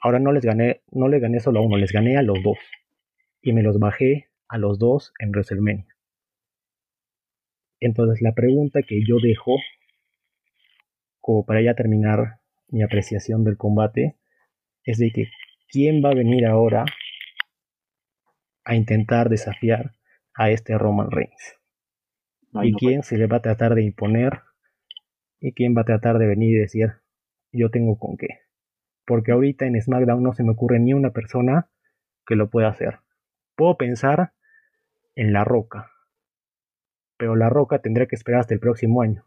Ahora 0.00 0.18
no 0.18 0.32
les 0.32 0.44
gané, 0.44 0.82
no 0.90 1.08
le 1.08 1.18
gané 1.18 1.40
solo 1.40 1.60
a 1.60 1.62
uno, 1.62 1.76
les 1.76 1.92
gané 1.92 2.16
a 2.16 2.22
los 2.22 2.42
dos. 2.42 2.58
Y 3.40 3.52
me 3.52 3.62
los 3.62 3.78
bajé 3.78 4.28
a 4.48 4.58
los 4.58 4.78
dos 4.78 5.12
en 5.18 5.30
WrestleMania. 5.30 5.86
Entonces 7.80 8.22
la 8.22 8.32
pregunta 8.32 8.82
que 8.82 9.02
yo 9.06 9.16
dejo, 9.22 9.56
como 11.20 11.44
para 11.44 11.62
ya 11.62 11.74
terminar 11.74 12.40
mi 12.68 12.82
apreciación 12.82 13.44
del 13.44 13.56
combate, 13.56 14.16
es 14.84 14.98
de 14.98 15.10
que 15.10 15.28
quién 15.68 16.02
va 16.04 16.10
a 16.10 16.14
venir 16.14 16.46
ahora 16.46 16.84
a 18.64 18.74
intentar 18.74 19.28
desafiar 19.28 19.92
a 20.34 20.50
este 20.50 20.76
Roman 20.78 21.10
Reigns. 21.10 21.58
y 22.62 22.72
quién 22.74 23.02
se 23.02 23.18
le 23.18 23.26
va 23.26 23.38
a 23.38 23.42
tratar 23.42 23.74
de 23.74 23.82
imponer 23.82 24.40
y 25.40 25.52
quién 25.52 25.76
va 25.76 25.82
a 25.82 25.84
tratar 25.84 26.18
de 26.18 26.26
venir 26.26 26.56
y 26.56 26.60
decir 26.60 26.92
yo 27.52 27.70
tengo 27.70 27.98
con 27.98 28.16
qué. 28.16 28.43
Porque 29.06 29.32
ahorita 29.32 29.66
en 29.66 29.80
SmackDown 29.80 30.22
no 30.22 30.32
se 30.32 30.42
me 30.42 30.52
ocurre 30.52 30.78
ni 30.80 30.94
una 30.94 31.10
persona 31.10 31.68
que 32.26 32.36
lo 32.36 32.50
pueda 32.50 32.68
hacer. 32.68 33.00
Puedo 33.56 33.76
pensar 33.76 34.32
en 35.14 35.32
La 35.32 35.44
Roca, 35.44 35.90
pero 37.16 37.36
La 37.36 37.48
Roca 37.48 37.80
tendrá 37.80 38.06
que 38.06 38.16
esperar 38.16 38.40
hasta 38.40 38.54
el 38.54 38.60
próximo 38.60 39.02
año. 39.02 39.24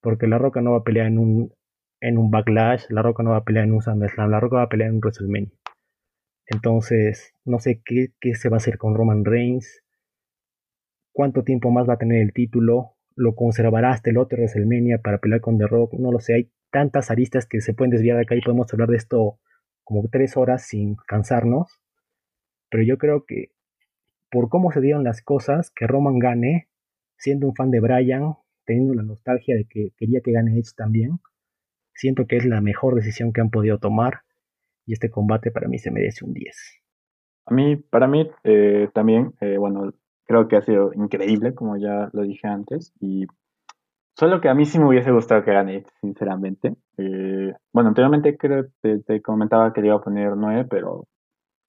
Porque 0.00 0.26
La 0.26 0.38
Roca 0.38 0.60
no 0.60 0.72
va 0.72 0.78
a 0.78 0.84
pelear 0.84 1.06
en 1.06 1.18
un, 1.18 1.54
en 2.00 2.18
un 2.18 2.30
Backlash, 2.30 2.86
La 2.90 3.02
Roca 3.02 3.22
no 3.22 3.30
va 3.30 3.38
a 3.38 3.44
pelear 3.44 3.64
en 3.64 3.72
un 3.72 3.82
SummerSlam, 3.82 4.30
La 4.30 4.40
Roca 4.40 4.56
va 4.56 4.62
a 4.64 4.68
pelear 4.68 4.90
en 4.90 4.96
un 4.96 5.00
WrestleMania. 5.00 5.50
Entonces, 6.46 7.34
no 7.44 7.58
sé 7.58 7.82
qué, 7.84 8.12
qué 8.20 8.34
se 8.34 8.48
va 8.48 8.56
a 8.56 8.58
hacer 8.58 8.78
con 8.78 8.94
Roman 8.94 9.24
Reigns, 9.24 9.82
cuánto 11.12 11.42
tiempo 11.42 11.70
más 11.70 11.88
va 11.88 11.94
a 11.94 11.98
tener 11.98 12.22
el 12.22 12.32
título, 12.32 12.96
lo 13.16 13.34
conservará 13.34 13.90
hasta 13.90 14.10
el 14.10 14.18
otro 14.18 14.38
WrestleMania 14.38 14.98
para 15.02 15.18
pelear 15.18 15.40
con 15.40 15.58
The 15.58 15.66
Rock, 15.66 15.94
no 15.94 16.12
lo 16.12 16.20
sé, 16.20 16.34
hay 16.34 16.52
tantas 16.70 17.10
aristas 17.10 17.46
que 17.46 17.60
se 17.60 17.74
pueden 17.74 17.90
desviar 17.90 18.16
de 18.16 18.22
acá 18.22 18.34
y 18.34 18.40
podemos 18.40 18.72
hablar 18.72 18.88
de 18.88 18.96
esto 18.96 19.38
como 19.84 20.08
tres 20.08 20.36
horas 20.36 20.66
sin 20.66 20.96
cansarnos, 21.06 21.80
pero 22.70 22.82
yo 22.82 22.98
creo 22.98 23.24
que 23.24 23.52
por 24.30 24.48
cómo 24.48 24.70
se 24.70 24.80
dieron 24.80 25.04
las 25.04 25.22
cosas, 25.22 25.70
que 25.70 25.86
Roman 25.86 26.18
gane, 26.18 26.68
siendo 27.16 27.46
un 27.46 27.54
fan 27.54 27.70
de 27.70 27.80
Bryan, 27.80 28.34
teniendo 28.64 28.94
la 28.94 29.02
nostalgia 29.02 29.56
de 29.56 29.64
que 29.64 29.92
quería 29.96 30.20
que 30.20 30.32
gane 30.32 30.58
Edge 30.58 30.74
también, 30.76 31.20
siento 31.94 32.26
que 32.26 32.36
es 32.36 32.44
la 32.44 32.60
mejor 32.60 32.94
decisión 32.94 33.32
que 33.32 33.40
han 33.40 33.50
podido 33.50 33.78
tomar 33.78 34.20
y 34.84 34.92
este 34.92 35.10
combate 35.10 35.50
para 35.50 35.68
mí 35.68 35.78
se 35.78 35.90
merece 35.90 36.24
un 36.24 36.34
10. 36.34 36.56
A 37.46 37.54
mí, 37.54 37.76
para 37.76 38.06
mí 38.06 38.30
eh, 38.44 38.88
también, 38.92 39.32
eh, 39.40 39.56
bueno, 39.56 39.94
creo 40.24 40.48
que 40.48 40.56
ha 40.56 40.62
sido 40.62 40.92
increíble, 40.92 41.54
como 41.54 41.78
ya 41.78 42.10
lo 42.12 42.22
dije 42.22 42.46
antes, 42.46 42.92
y 43.00 43.26
solo 44.18 44.40
que 44.40 44.48
a 44.48 44.54
mí 44.54 44.66
sí 44.66 44.78
me 44.78 44.86
hubiese 44.86 45.12
gustado 45.12 45.44
que 45.44 45.52
gane, 45.52 45.84
sinceramente. 46.00 46.74
Eh, 46.96 47.52
bueno, 47.72 47.88
anteriormente 47.90 48.36
creo 48.36 48.66
que 48.82 48.98
te, 49.06 49.22
comentaba 49.22 49.72
que 49.72 49.80
le 49.80 49.88
iba 49.88 49.96
a 49.96 50.02
poner 50.02 50.36
9, 50.36 50.66
pero 50.68 51.04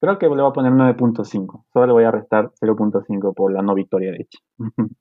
Creo 0.02 0.18
que 0.18 0.28
le 0.28 0.42
voy 0.42 0.50
a 0.50 0.54
poner 0.54 0.72
9.5. 0.72 1.66
Solo 1.74 1.86
le 1.86 1.92
voy 1.92 2.04
a 2.06 2.12
restar 2.12 2.52
0.5 2.62 3.34
por 3.36 3.52
la 3.52 3.62
no 3.62 3.76
victoria 3.76 4.12
de 4.12 4.18
Edge. 4.18 4.40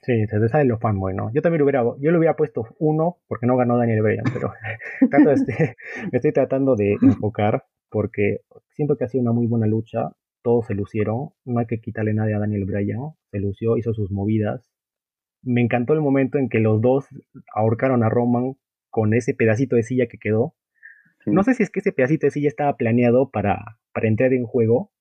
Sí, 0.00 0.12
se 0.28 0.38
te 0.38 0.48
sale 0.48 0.64
lo 0.64 0.78
fanboy, 0.78 1.12
¿no? 1.12 1.32
Yo 1.34 1.42
también 1.42 1.58
lo 1.58 1.64
hubiera, 1.64 1.82
yo 1.82 2.12
le 2.12 2.18
hubiera 2.18 2.36
puesto 2.36 2.64
1 2.78 3.16
porque 3.26 3.46
no 3.46 3.56
ganó 3.56 3.76
Daniel 3.76 4.00
Bryan, 4.00 4.24
pero 4.32 4.52
este, 5.32 5.74
me 6.12 6.18
estoy 6.18 6.32
tratando 6.32 6.76
de 6.76 6.96
enfocar 7.02 7.64
porque 7.90 8.38
siento 8.70 8.96
que 8.96 9.04
ha 9.04 9.08
sido 9.08 9.22
una 9.22 9.32
muy 9.32 9.48
buena 9.48 9.66
lucha. 9.66 10.12
Todos 10.44 10.66
se 10.66 10.74
lucieron. 10.74 11.30
No 11.44 11.58
hay 11.58 11.66
que 11.66 11.80
quitarle 11.80 12.14
nada 12.14 12.36
a 12.36 12.38
Daniel 12.38 12.64
Bryan. 12.64 13.10
Se 13.32 13.40
lució, 13.40 13.76
hizo 13.76 13.92
sus 13.92 14.12
movidas. 14.12 14.67
Me 15.42 15.60
encantó 15.60 15.92
el 15.92 16.00
momento 16.00 16.38
en 16.38 16.48
que 16.48 16.58
los 16.58 16.80
dos 16.80 17.06
ahorcaron 17.54 18.02
a 18.02 18.08
Roman 18.08 18.56
con 18.90 19.14
ese 19.14 19.34
pedacito 19.34 19.76
de 19.76 19.82
silla 19.82 20.06
que 20.06 20.18
quedó. 20.18 20.54
No 21.26 21.42
sé 21.42 21.54
si 21.54 21.62
es 21.62 21.70
que 21.70 21.80
ese 21.80 21.92
pedacito 21.92 22.26
de 22.26 22.30
silla 22.30 22.48
estaba 22.48 22.76
planeado 22.76 23.30
para, 23.30 23.78
para 23.92 24.08
entrar 24.08 24.32
en 24.32 24.44
juego, 24.44 24.92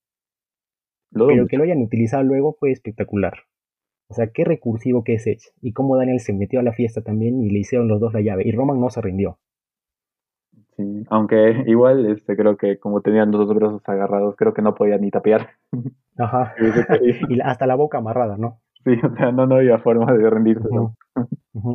pero 1.11 1.47
que 1.47 1.57
lo 1.57 1.63
hayan 1.63 1.81
utilizado 1.81 2.23
luego 2.23 2.55
fue 2.59 2.71
espectacular. 2.71 3.33
O 4.09 4.13
sea, 4.13 4.27
qué 4.27 4.45
recursivo 4.45 5.03
que 5.03 5.15
es 5.15 5.27
Edge. 5.27 5.51
Y 5.61 5.73
cómo 5.73 5.97
Daniel 5.97 6.19
se 6.19 6.33
metió 6.33 6.59
a 6.59 6.63
la 6.63 6.73
fiesta 6.73 7.01
también 7.01 7.41
y 7.41 7.49
le 7.49 7.59
hicieron 7.59 7.87
los 7.87 7.99
dos 7.99 8.13
la 8.13 8.21
llave. 8.21 8.43
Y 8.45 8.51
Roman 8.51 8.79
no 8.79 8.89
se 8.89 9.01
rindió. 9.01 9.39
Sí, 10.75 11.03
aunque 11.09 11.63
igual 11.67 12.05
este, 12.05 12.35
creo 12.37 12.55
que 12.55 12.79
como 12.79 13.01
tenían 13.01 13.31
los 13.31 13.47
dos 13.47 13.55
brazos 13.55 13.81
agarrados, 13.85 14.35
creo 14.37 14.53
que 14.53 14.61
no 14.61 14.75
podía 14.75 14.97
ni 14.97 15.11
tapear. 15.11 15.49
Ajá. 16.17 16.53
y 17.29 17.41
hasta 17.43 17.67
la 17.67 17.75
boca 17.75 17.97
amarrada, 17.97 18.37
¿no? 18.37 18.59
Sí, 18.87 18.93
o 19.05 19.15
sea, 19.17 19.33
no, 19.33 19.45
no 19.45 19.55
había 19.55 19.79
forma 19.79 20.13
de 20.13 20.29
rendirse. 20.29 20.69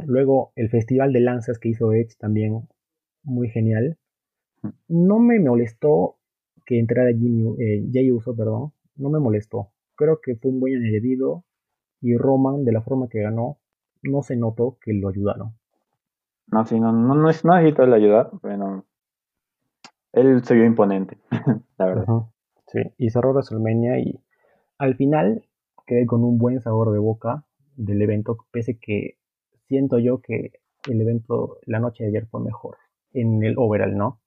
Luego, 0.07 0.53
el 0.57 0.71
festival 0.71 1.13
de 1.13 1.21
lanzas 1.21 1.59
que 1.59 1.69
hizo 1.69 1.93
Edge 1.93 2.15
también, 2.19 2.67
muy 3.23 3.51
genial. 3.51 3.99
No 4.89 5.19
me 5.19 5.39
molestó 5.39 6.17
que 6.65 6.79
entrara 6.79 7.11
Jimmy, 7.11 7.55
eh, 7.59 7.85
Jay 7.93 8.11
Uso, 8.11 8.35
perdón, 8.35 8.73
no 8.97 9.11
me 9.11 9.19
molestó. 9.19 9.73
Creo 9.95 10.21
que 10.23 10.37
fue 10.37 10.53
un 10.53 10.61
buen 10.61 10.77
añadido 10.77 11.45
y 12.01 12.17
Roman, 12.17 12.65
de 12.65 12.73
la 12.73 12.81
forma 12.81 13.09
que 13.09 13.21
ganó, 13.21 13.59
no 14.03 14.23
se 14.23 14.37
notó 14.37 14.79
que 14.81 14.95
lo 14.95 15.09
ayudaron. 15.09 15.53
No, 16.47 16.65
sí, 16.65 16.81
no, 16.81 16.93
no, 16.93 17.15
no, 17.15 17.29
es, 17.29 17.45
no 17.45 17.55
necesito 17.57 17.87
la 17.87 17.97
ayuda, 17.97 18.31
pero 18.41 18.87
él 20.13 20.43
se 20.45 20.55
vio 20.55 20.65
imponente, 20.65 21.19
la 21.79 21.87
verdad. 21.87 22.07
Sí, 22.69 22.81
y 22.97 23.11
cerró 23.11 23.33
WrestleMania 23.33 23.99
y 23.99 24.19
al 24.79 24.95
final 24.97 25.45
quedé 25.87 26.07
con 26.07 26.25
un 26.25 26.39
buen 26.39 26.61
sabor 26.61 26.93
de 26.93 26.99
boca 26.99 27.45
del 27.77 28.03
evento, 28.03 28.37
pese 28.51 28.79
que 28.79 29.17
siento 29.69 29.99
yo 29.99 30.21
que 30.21 30.53
el 30.89 31.01
evento 31.01 31.59
la 31.67 31.79
noche 31.79 32.05
de 32.05 32.11
ayer 32.11 32.27
fue 32.27 32.41
mejor 32.41 32.77
en 33.13 33.43
el 33.43 33.55
overall, 33.57 33.97
¿no? 33.97 34.21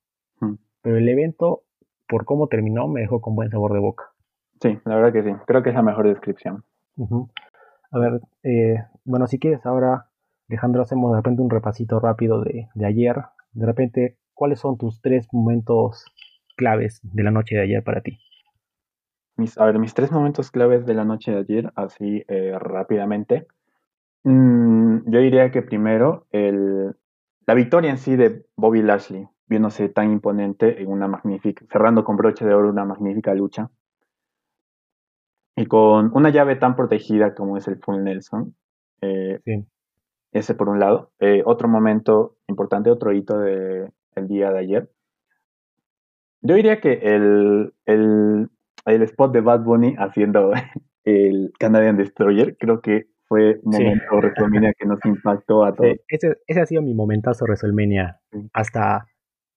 Pero 0.81 0.97
el 0.97 1.09
evento, 1.09 1.63
por 2.07 2.25
cómo 2.25 2.47
terminó, 2.47 2.87
me 2.87 3.01
dejó 3.01 3.19
con 3.19 3.35
buen 3.35 3.49
sabor 3.49 3.73
de 3.73 3.79
boca. 3.79 4.11
Sí, 4.61 4.77
la 4.85 4.95
verdad 4.95 5.13
que 5.13 5.23
sí. 5.23 5.35
Creo 5.47 5.63
que 5.63 5.69
es 5.69 5.75
la 5.75 5.81
mejor 5.81 6.07
descripción. 6.07 6.63
A 7.91 7.99
ver, 7.99 8.21
eh, 8.43 8.83
bueno, 9.03 9.25
si 9.25 9.39
quieres 9.39 9.65
ahora, 9.65 10.09
Alejandro, 10.47 10.83
hacemos 10.83 11.11
de 11.11 11.17
repente 11.17 11.41
un 11.41 11.49
repasito 11.49 11.99
rápido 11.99 12.43
de, 12.43 12.67
ayer. 12.85 13.15
De 13.53 13.65
repente, 13.65 14.17
¿cuáles 14.33 14.59
son 14.59 14.77
tus 14.77 15.01
tres 15.01 15.27
momentos 15.31 16.05
claves 16.55 16.99
de 17.03 17.23
la 17.23 17.31
noche 17.31 17.55
de 17.55 17.63
ayer 17.63 17.83
para 17.83 18.01
ti? 18.01 18.19
Mis, 19.37 19.57
a 19.57 19.65
ver, 19.65 19.79
mis 19.79 19.93
tres 19.93 20.11
momentos 20.11 20.51
claves 20.51 20.85
de 20.85 20.93
la 20.93 21.03
noche 21.03 21.31
de 21.31 21.39
ayer, 21.39 21.71
así 21.75 22.23
eh, 22.27 22.57
rápidamente. 22.59 23.47
Mm, 24.23 25.09
yo 25.09 25.19
diría 25.19 25.51
que 25.51 25.61
primero, 25.61 26.25
el, 26.31 26.95
la 27.45 27.53
victoria 27.53 27.91
en 27.91 27.97
sí 27.97 28.15
de 28.15 28.45
Bobby 28.55 28.81
Lashley 28.81 29.27
viéndose 29.47 29.89
tan 29.89 30.11
imponente 30.11 30.81
en 30.81 30.89
una 30.89 31.07
magnífica, 31.07 31.65
cerrando 31.71 32.03
con 32.03 32.17
broche 32.17 32.45
de 32.45 32.53
oro 32.53 32.69
una 32.69 32.85
magnífica 32.85 33.33
lucha. 33.33 33.69
Y 35.55 35.67
con 35.67 36.11
una 36.13 36.29
llave 36.31 36.55
tan 36.57 36.75
protegida 36.75 37.33
como 37.33 37.57
es 37.57 37.67
el 37.67 37.77
Full 37.77 38.03
Nelson. 38.03 38.55
Eh, 39.01 39.39
ese 40.31 40.53
por 40.53 40.67
un 40.67 40.79
lado. 40.79 41.11
Eh, 41.19 41.43
otro 41.45 41.67
momento 41.69 42.35
importante, 42.47 42.89
otro 42.89 43.13
hito 43.13 43.37
del 43.39 43.91
día 44.27 44.51
de 44.51 44.59
ayer. 44.59 44.89
Yo 46.41 46.55
diría 46.55 46.81
que 46.81 46.93
el, 46.93 47.73
el, 47.85 48.49
el 48.85 49.01
spot 49.03 49.33
de 49.33 49.41
Bad 49.41 49.63
Bunny 49.63 49.95
haciendo 49.97 50.51
el 51.03 51.51
Canadian 51.59 51.97
Destroyer, 51.97 52.57
creo 52.57 52.81
que 52.81 53.07
fue 53.27 53.59
un 53.63 53.71
momento 53.71 54.15
WrestleMania 54.17 54.73
que 54.77 54.85
nos 54.85 55.03
impactó 55.03 55.65
a 55.65 55.73
todos. 55.73 55.97
ese, 56.07 56.37
ese, 56.45 56.61
ha 56.61 56.65
sido 56.65 56.81
mi 56.83 56.93
momentazo 56.93 57.45
WrestleMania. 57.45 58.19
Hasta 58.53 59.07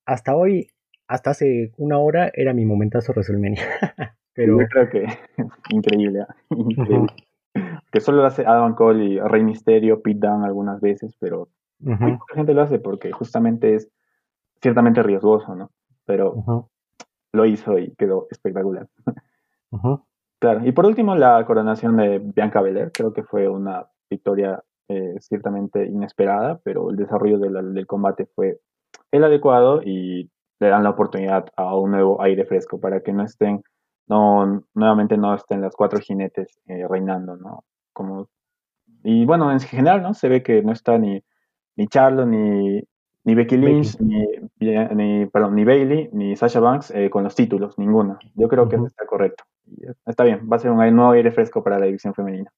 hasta 0.08 0.34
hoy, 0.34 0.70
hasta 1.06 1.30
hace 1.30 1.72
una 1.76 1.98
hora, 1.98 2.30
era 2.32 2.54
mi 2.54 2.64
momentazo 2.64 3.12
WrestleMania. 3.12 3.62
Pero... 4.34 4.60
Yo 4.60 4.66
creo 4.68 4.88
que 4.88 5.06
increíble, 5.70 6.24
increíble. 6.50 7.12
Que 7.92 8.00
solo 8.00 8.18
lo 8.18 8.26
hace 8.26 8.46
Adam 8.46 8.74
Cole 8.74 9.04
y 9.04 9.20
Rey 9.20 9.42
Misterio, 9.42 10.00
Pete 10.00 10.26
Dunne 10.26 10.46
algunas 10.46 10.80
veces, 10.80 11.16
pero 11.18 11.48
mucha 11.80 12.18
gente 12.34 12.54
lo 12.54 12.62
hace 12.62 12.78
porque 12.78 13.10
justamente 13.10 13.74
es 13.74 13.90
ciertamente 14.60 15.02
riesgoso, 15.02 15.56
¿no? 15.56 15.72
Pero 16.04 16.68
lo 17.38 17.46
hizo 17.46 17.78
y 17.78 17.94
quedó 17.94 18.26
espectacular. 18.30 18.86
Claro, 20.40 20.64
y 20.64 20.70
por 20.70 20.86
último 20.86 21.16
la 21.16 21.44
coronación 21.44 21.96
de 21.96 22.20
Bianca 22.20 22.60
Belair, 22.60 22.92
creo 22.92 23.12
que 23.12 23.24
fue 23.24 23.48
una 23.48 23.88
victoria 24.08 24.62
eh, 24.88 25.16
ciertamente 25.18 25.84
inesperada, 25.84 26.60
pero 26.62 26.90
el 26.90 26.96
desarrollo 26.96 27.40
del 27.40 27.86
combate 27.88 28.26
fue 28.36 28.60
el 29.10 29.24
adecuado 29.24 29.82
y 29.82 30.30
le 30.60 30.68
dan 30.68 30.84
la 30.84 30.90
oportunidad 30.90 31.46
a 31.56 31.76
un 31.76 31.90
nuevo 31.90 32.22
aire 32.22 32.44
fresco 32.44 32.78
para 32.78 33.00
que 33.00 33.12
no 33.12 33.24
estén, 33.24 33.64
no, 34.06 34.62
nuevamente 34.74 35.16
no 35.16 35.34
estén 35.34 35.60
los 35.60 35.74
cuatro 35.74 35.98
jinetes 35.98 36.60
eh, 36.66 36.86
reinando, 36.88 37.36
¿no? 37.36 37.64
Como, 37.92 38.28
y 39.02 39.24
bueno, 39.26 39.50
en 39.50 39.58
general, 39.58 40.02
¿no? 40.02 40.14
Se 40.14 40.28
ve 40.28 40.44
que 40.44 40.62
no 40.62 40.70
está 40.70 40.98
ni, 40.98 41.20
ni 41.76 41.88
Charlo, 41.88 42.24
ni, 42.26 42.80
ni 43.24 43.34
Becky 43.34 43.56
Lynch, 43.56 43.98
ni, 44.00 44.26
ni, 44.60 45.26
perdón, 45.26 45.54
ni 45.54 45.64
Bailey, 45.64 46.08
ni 46.12 46.36
Sasha 46.36 46.60
Banks 46.60 46.90
eh, 46.92 47.10
con 47.10 47.24
los 47.24 47.34
títulos, 47.34 47.78
ninguna. 47.78 48.18
Yo 48.34 48.48
creo 48.48 48.68
que 48.68 48.76
eso 48.76 48.86
está 48.86 49.06
correcto. 49.06 49.44
Está 50.06 50.24
bien, 50.24 50.48
va 50.50 50.56
a 50.56 50.60
ser 50.60 50.70
un 50.70 50.78
nuevo 50.78 51.10
aire 51.12 51.30
fresco 51.30 51.62
para 51.62 51.78
la 51.78 51.86
división 51.86 52.14
femenina. 52.14 52.50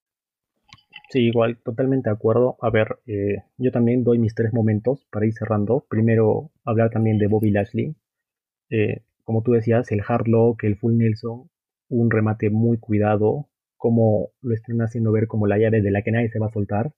Sí, 1.11 1.27
igual, 1.27 1.59
totalmente 1.65 2.09
de 2.09 2.15
acuerdo. 2.15 2.57
A 2.61 2.71
ver, 2.71 3.01
eh, 3.07 3.43
yo 3.59 3.73
también 3.73 4.05
doy 4.05 4.19
mis 4.19 4.37
tres 4.37 4.53
momentos 4.53 5.07
para 5.11 5.27
ir 5.27 5.33
cerrando. 5.33 5.85
Primero, 5.89 6.51
hablar 6.65 6.91
también 6.91 7.19
de 7.19 7.27
Bobby 7.27 7.51
Lashley. 7.51 7.97
Eh, 8.71 9.03
como 9.25 9.43
tú 9.43 9.53
decías, 9.53 9.91
el 9.91 10.03
hard 10.07 10.29
lock, 10.29 10.63
el 10.63 10.77
full 10.77 10.97
Nelson, 10.97 11.51
un 11.89 12.11
remate 12.13 12.49
muy 12.51 12.79
cuidado, 12.79 13.49
como 13.77 14.29
lo 14.41 14.55
están 14.55 14.81
haciendo 14.83 15.11
ver 15.11 15.27
como 15.27 15.49
la 15.49 15.59
llave 15.59 15.83
de 15.83 15.91
la 15.91 16.03
que 16.03 16.13
nadie 16.13 16.29
se 16.29 16.39
va 16.39 16.47
a 16.47 16.53
soltar. 16.53 16.93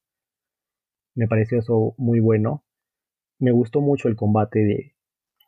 Me 1.14 1.26
pareció 1.26 1.58
eso 1.58 1.94
muy 1.96 2.20
bueno. 2.20 2.64
Me 3.42 3.50
gustó 3.50 3.80
mucho 3.80 4.06
el 4.06 4.14
combate 4.14 4.60
de, 4.60 4.94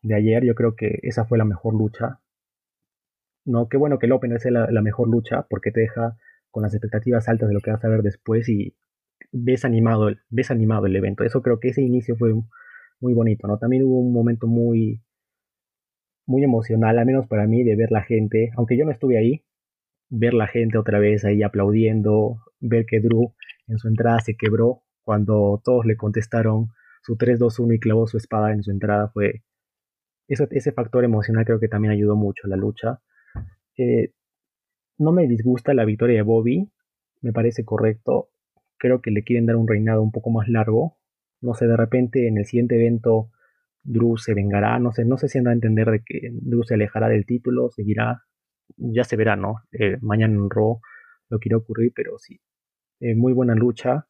de 0.03 0.15
ayer. 0.17 0.45
Yo 0.45 0.57
creo 0.57 0.75
que 0.75 0.99
esa 1.05 1.27
fue 1.27 1.39
la 1.39 1.45
mejor 1.45 1.75
lucha. 1.75 2.19
No, 3.45 3.69
qué 3.69 3.77
bueno 3.77 4.01
que 4.01 4.07
el 4.07 4.13
Open 4.13 4.37
sea 4.41 4.51
la, 4.51 4.69
la 4.69 4.83
mejor 4.83 5.09
lucha 5.09 5.47
porque 5.49 5.71
te 5.71 5.83
deja 5.83 6.17
con 6.51 6.65
las 6.65 6.75
expectativas 6.75 7.29
altas 7.29 7.49
de 7.49 7.55
lo 7.55 7.61
que 7.61 7.71
vas 7.71 7.85
a 7.85 7.89
ver 7.89 8.03
después 8.03 8.49
y 8.49 8.75
ves 9.31 9.65
animado, 9.65 10.11
ves 10.29 10.51
animado 10.51 10.87
el 10.87 10.97
evento. 10.97 11.23
Eso 11.23 11.41
creo 11.41 11.61
que 11.61 11.69
ese 11.69 11.83
inicio 11.83 12.17
fue 12.17 12.35
muy 12.99 13.15
bonito, 13.15 13.47
¿no? 13.47 13.59
También 13.59 13.85
hubo 13.85 14.01
un 14.01 14.13
momento 14.13 14.49
muy, 14.49 15.01
muy 16.27 16.43
emocional, 16.43 16.99
al 16.99 17.07
menos 17.07 17.29
para 17.29 17.47
mí, 17.47 17.63
de 17.63 17.77
ver 17.77 17.93
la 17.93 18.03
gente, 18.03 18.51
aunque 18.57 18.77
yo 18.77 18.85
no 18.85 18.91
estuve 18.91 19.19
ahí, 19.19 19.45
ver 20.09 20.35
la 20.35 20.49
gente 20.49 20.79
otra 20.79 20.99
vez 20.99 21.25
ahí 21.25 21.45
aplaudiendo, 21.45 22.39
ver 22.59 22.87
que 22.87 22.99
Drew 22.99 23.35
en 23.69 23.79
su 23.79 23.87
entrada 23.87 24.19
se 24.19 24.37
quebró 24.37 24.83
cuando 25.05 25.61
todos 25.63 25.87
le 25.87 25.97
contestaron 25.97 26.71
su 27.05 27.17
3-2-1 27.17 27.75
y 27.75 27.81
clavó 27.81 28.07
su 28.07 28.17
espada 28.17 28.53
en 28.53 28.63
su 28.63 28.71
entrada 28.71 29.09
fue... 29.09 29.43
Eso, 30.27 30.49
ese 30.51 30.73
factor 30.73 31.05
emocional 31.05 31.45
creo 31.45 31.61
que 31.61 31.69
también 31.69 31.93
ayudó 31.93 32.17
mucho 32.17 32.47
a 32.47 32.49
la 32.49 32.57
lucha. 32.57 33.03
Eh, 33.77 34.13
no 34.97 35.13
me 35.13 35.27
disgusta 35.27 35.75
la 35.75 35.85
victoria 35.85 36.17
de 36.17 36.23
Bobby, 36.23 36.71
me 37.21 37.33
parece 37.33 37.65
correcto. 37.65 38.31
Creo 38.79 39.03
que 39.03 39.11
le 39.11 39.23
quieren 39.23 39.45
dar 39.45 39.57
un 39.57 39.69
reinado 39.69 40.03
un 40.03 40.13
poco 40.13 40.31
más 40.31 40.49
largo. 40.49 40.97
No 41.43 41.53
sé, 41.53 41.67
de 41.67 41.77
repente 41.77 42.27
en 42.27 42.39
el 42.39 42.47
siguiente 42.47 42.77
evento 42.77 43.31
Drew 43.83 44.17
se 44.17 44.33
vengará, 44.33 44.79
no 44.79 44.93
sé, 44.93 45.05
no 45.05 45.19
sé 45.19 45.29
si 45.29 45.37
anda 45.39 45.51
a 45.51 45.55
entender 45.55 45.91
de 45.91 46.03
que 46.03 46.31
Drew 46.33 46.65
se 46.65 46.75
alejará 46.75 47.09
del 47.09 47.27
título, 47.27 47.71
seguirá, 47.71 48.23
ya 48.79 49.05
se 49.05 49.17
verá, 49.17 49.37
¿no? 49.37 49.57
Eh, 49.73 49.99
mañana 50.01 50.35
en 50.35 50.49
Raw 50.49 50.81
lo 51.29 51.39
quiere 51.39 51.57
ocurrir, 51.57 51.93
pero 51.95 52.19
sí, 52.19 52.41
eh, 53.01 53.15
muy 53.15 53.35
buena 53.35 53.55
lucha. 53.55 54.07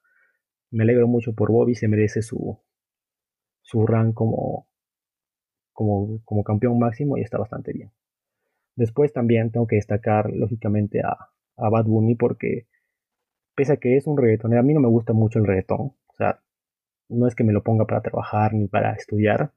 Me 0.70 0.84
alegro 0.84 1.08
mucho 1.08 1.34
por 1.34 1.50
Bobby, 1.50 1.74
se 1.74 1.88
merece 1.88 2.22
su, 2.22 2.60
su 3.64 3.86
rank 3.86 4.14
como, 4.14 4.68
como, 5.72 6.20
como 6.24 6.44
campeón 6.44 6.78
máximo 6.78 7.16
y 7.16 7.22
está 7.22 7.38
bastante 7.38 7.72
bien. 7.72 7.90
Después 8.76 9.12
también 9.12 9.50
tengo 9.50 9.66
que 9.66 9.76
destacar, 9.76 10.30
lógicamente, 10.32 11.00
a, 11.00 11.30
Bad 11.56 11.84
Bunny 11.84 12.14
porque, 12.14 12.66
pese 13.54 13.74
a 13.74 13.76
que 13.76 13.96
es 13.96 14.06
un 14.06 14.18
reggaetonero, 14.18 14.60
a 14.60 14.64
mí 14.64 14.74
no 14.74 14.80
me 14.80 14.88
gusta 14.88 15.12
mucho 15.12 15.38
el 15.38 15.46
reggaetón. 15.46 15.80
O 16.06 16.14
sea, 16.16 16.40
no 17.08 17.26
es 17.26 17.34
que 17.34 17.44
me 17.44 17.52
lo 17.52 17.62
ponga 17.62 17.86
para 17.86 18.02
trabajar 18.02 18.54
ni 18.54 18.66
para 18.66 18.92
estudiar, 18.92 19.52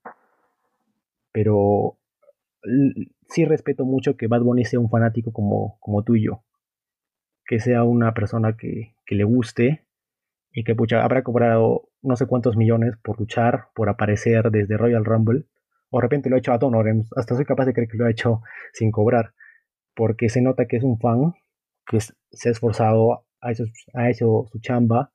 pero 1.32 1.98
sí 3.28 3.46
respeto 3.46 3.86
mucho 3.86 4.16
que 4.16 4.28
Bad 4.28 4.42
Bunny 4.42 4.66
sea 4.66 4.80
un 4.80 4.90
fanático 4.90 5.32
como, 5.34 5.78
como 5.80 6.04
tú 6.04 6.16
y 6.16 6.26
yo. 6.26 6.44
Que 7.46 7.60
sea 7.60 7.84
una 7.84 8.14
persona 8.14 8.56
que, 8.56 8.96
que 9.06 9.16
le 9.16 9.24
guste 9.24 9.86
y 10.52 10.64
que 10.64 10.76
pucha, 10.76 11.04
habrá 11.04 11.24
cobrado 11.24 11.87
no 12.02 12.16
sé 12.16 12.26
cuántos 12.26 12.56
millones 12.58 12.96
por 13.04 13.20
luchar, 13.20 13.68
por 13.76 13.90
aparecer 13.90 14.50
desde 14.52 14.78
Royal 14.78 15.06
Rumble 15.06 15.46
o 15.90 16.00
de 16.00 16.02
repente 16.02 16.30
lo 16.30 16.36
ha 16.36 16.40
hecho 16.40 16.52
a 16.52 16.58
honor, 16.58 16.88
hasta 17.16 17.36
soy 17.36 17.46
capaz 17.46 17.66
de 17.66 17.74
creer 17.74 17.90
que 17.90 17.98
lo 17.98 18.06
ha 18.06 18.12
hecho 18.12 18.42
sin 18.74 18.92
cobrar, 18.92 19.34
porque 19.96 20.30
se 20.30 20.42
nota 20.42 20.66
que 20.66 20.78
es 20.78 20.84
un 20.84 21.00
fan 21.00 21.34
que 21.86 22.00
se 22.02 22.50
ha 22.50 22.52
esforzado, 22.52 23.26
ha 23.40 23.52
hecho, 23.52 23.64
ha 23.94 24.10
hecho 24.10 24.46
su 24.52 24.60
chamba 24.60 25.12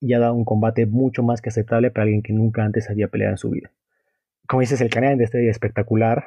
y 0.00 0.12
ha 0.14 0.18
dado 0.18 0.34
un 0.34 0.44
combate 0.44 0.86
mucho 0.86 1.22
más 1.22 1.40
que 1.40 1.50
aceptable 1.50 1.90
para 1.90 2.04
alguien 2.04 2.22
que 2.22 2.32
nunca 2.32 2.64
antes 2.64 2.90
había 2.90 3.08
peleado 3.08 3.34
en 3.34 3.38
su 3.38 3.50
vida. 3.50 3.70
Como 4.48 4.60
dices, 4.60 4.80
el 4.80 4.90
canal 4.90 5.16
de 5.16 5.24
este 5.24 5.48
espectacular 5.48 6.26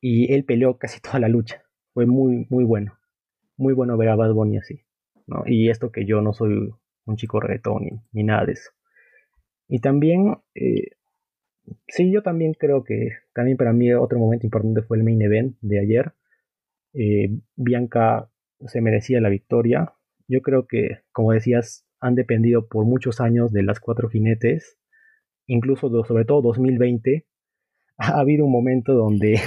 y 0.00 0.34
él 0.34 0.44
peleó 0.44 0.76
casi 0.76 1.00
toda 1.00 1.20
la 1.20 1.28
lucha. 1.28 1.62
Fue 1.94 2.06
muy, 2.06 2.46
muy 2.50 2.64
bueno. 2.64 2.98
Muy 3.56 3.72
bueno 3.72 3.96
ver 3.96 4.08
a 4.08 4.16
Bad 4.16 4.32
Bunny 4.32 4.58
así. 4.58 4.84
¿no? 5.26 5.44
Y 5.46 5.70
esto 5.70 5.92
que 5.92 6.04
yo 6.04 6.20
no 6.20 6.32
soy 6.32 6.74
un 7.06 7.16
chico 7.16 7.40
reggaetón 7.40 7.84
ni, 7.84 7.90
ni 8.12 8.24
nada 8.24 8.46
de 8.46 8.52
eso. 8.52 8.70
Y 9.68 9.80
también 9.80 10.36
eh, 10.54 10.90
sí, 11.88 12.12
yo 12.12 12.22
también 12.22 12.54
creo 12.54 12.84
que 12.84 13.10
también 13.34 13.56
para 13.56 13.72
mí 13.72 13.92
otro 13.92 14.18
momento 14.18 14.46
importante 14.46 14.82
fue 14.82 14.96
el 14.96 15.04
main 15.04 15.22
event 15.22 15.56
de 15.60 15.80
ayer. 15.80 16.12
Eh, 16.94 17.30
Bianca 17.56 18.30
se 18.66 18.80
merecía 18.80 19.20
la 19.20 19.28
victoria. 19.28 19.92
Yo 20.28 20.42
creo 20.42 20.66
que, 20.66 21.00
como 21.12 21.32
decías, 21.32 21.86
han 22.00 22.14
dependido 22.14 22.68
por 22.68 22.84
muchos 22.84 23.20
años 23.20 23.52
de 23.52 23.62
las 23.62 23.80
cuatro 23.80 24.08
jinetes, 24.08 24.78
incluso 25.46 26.04
sobre 26.04 26.24
todo 26.24 26.42
2020. 26.42 27.26
Ha 27.98 28.18
habido 28.18 28.46
un 28.46 28.50
momento 28.50 28.94
donde 28.94 29.38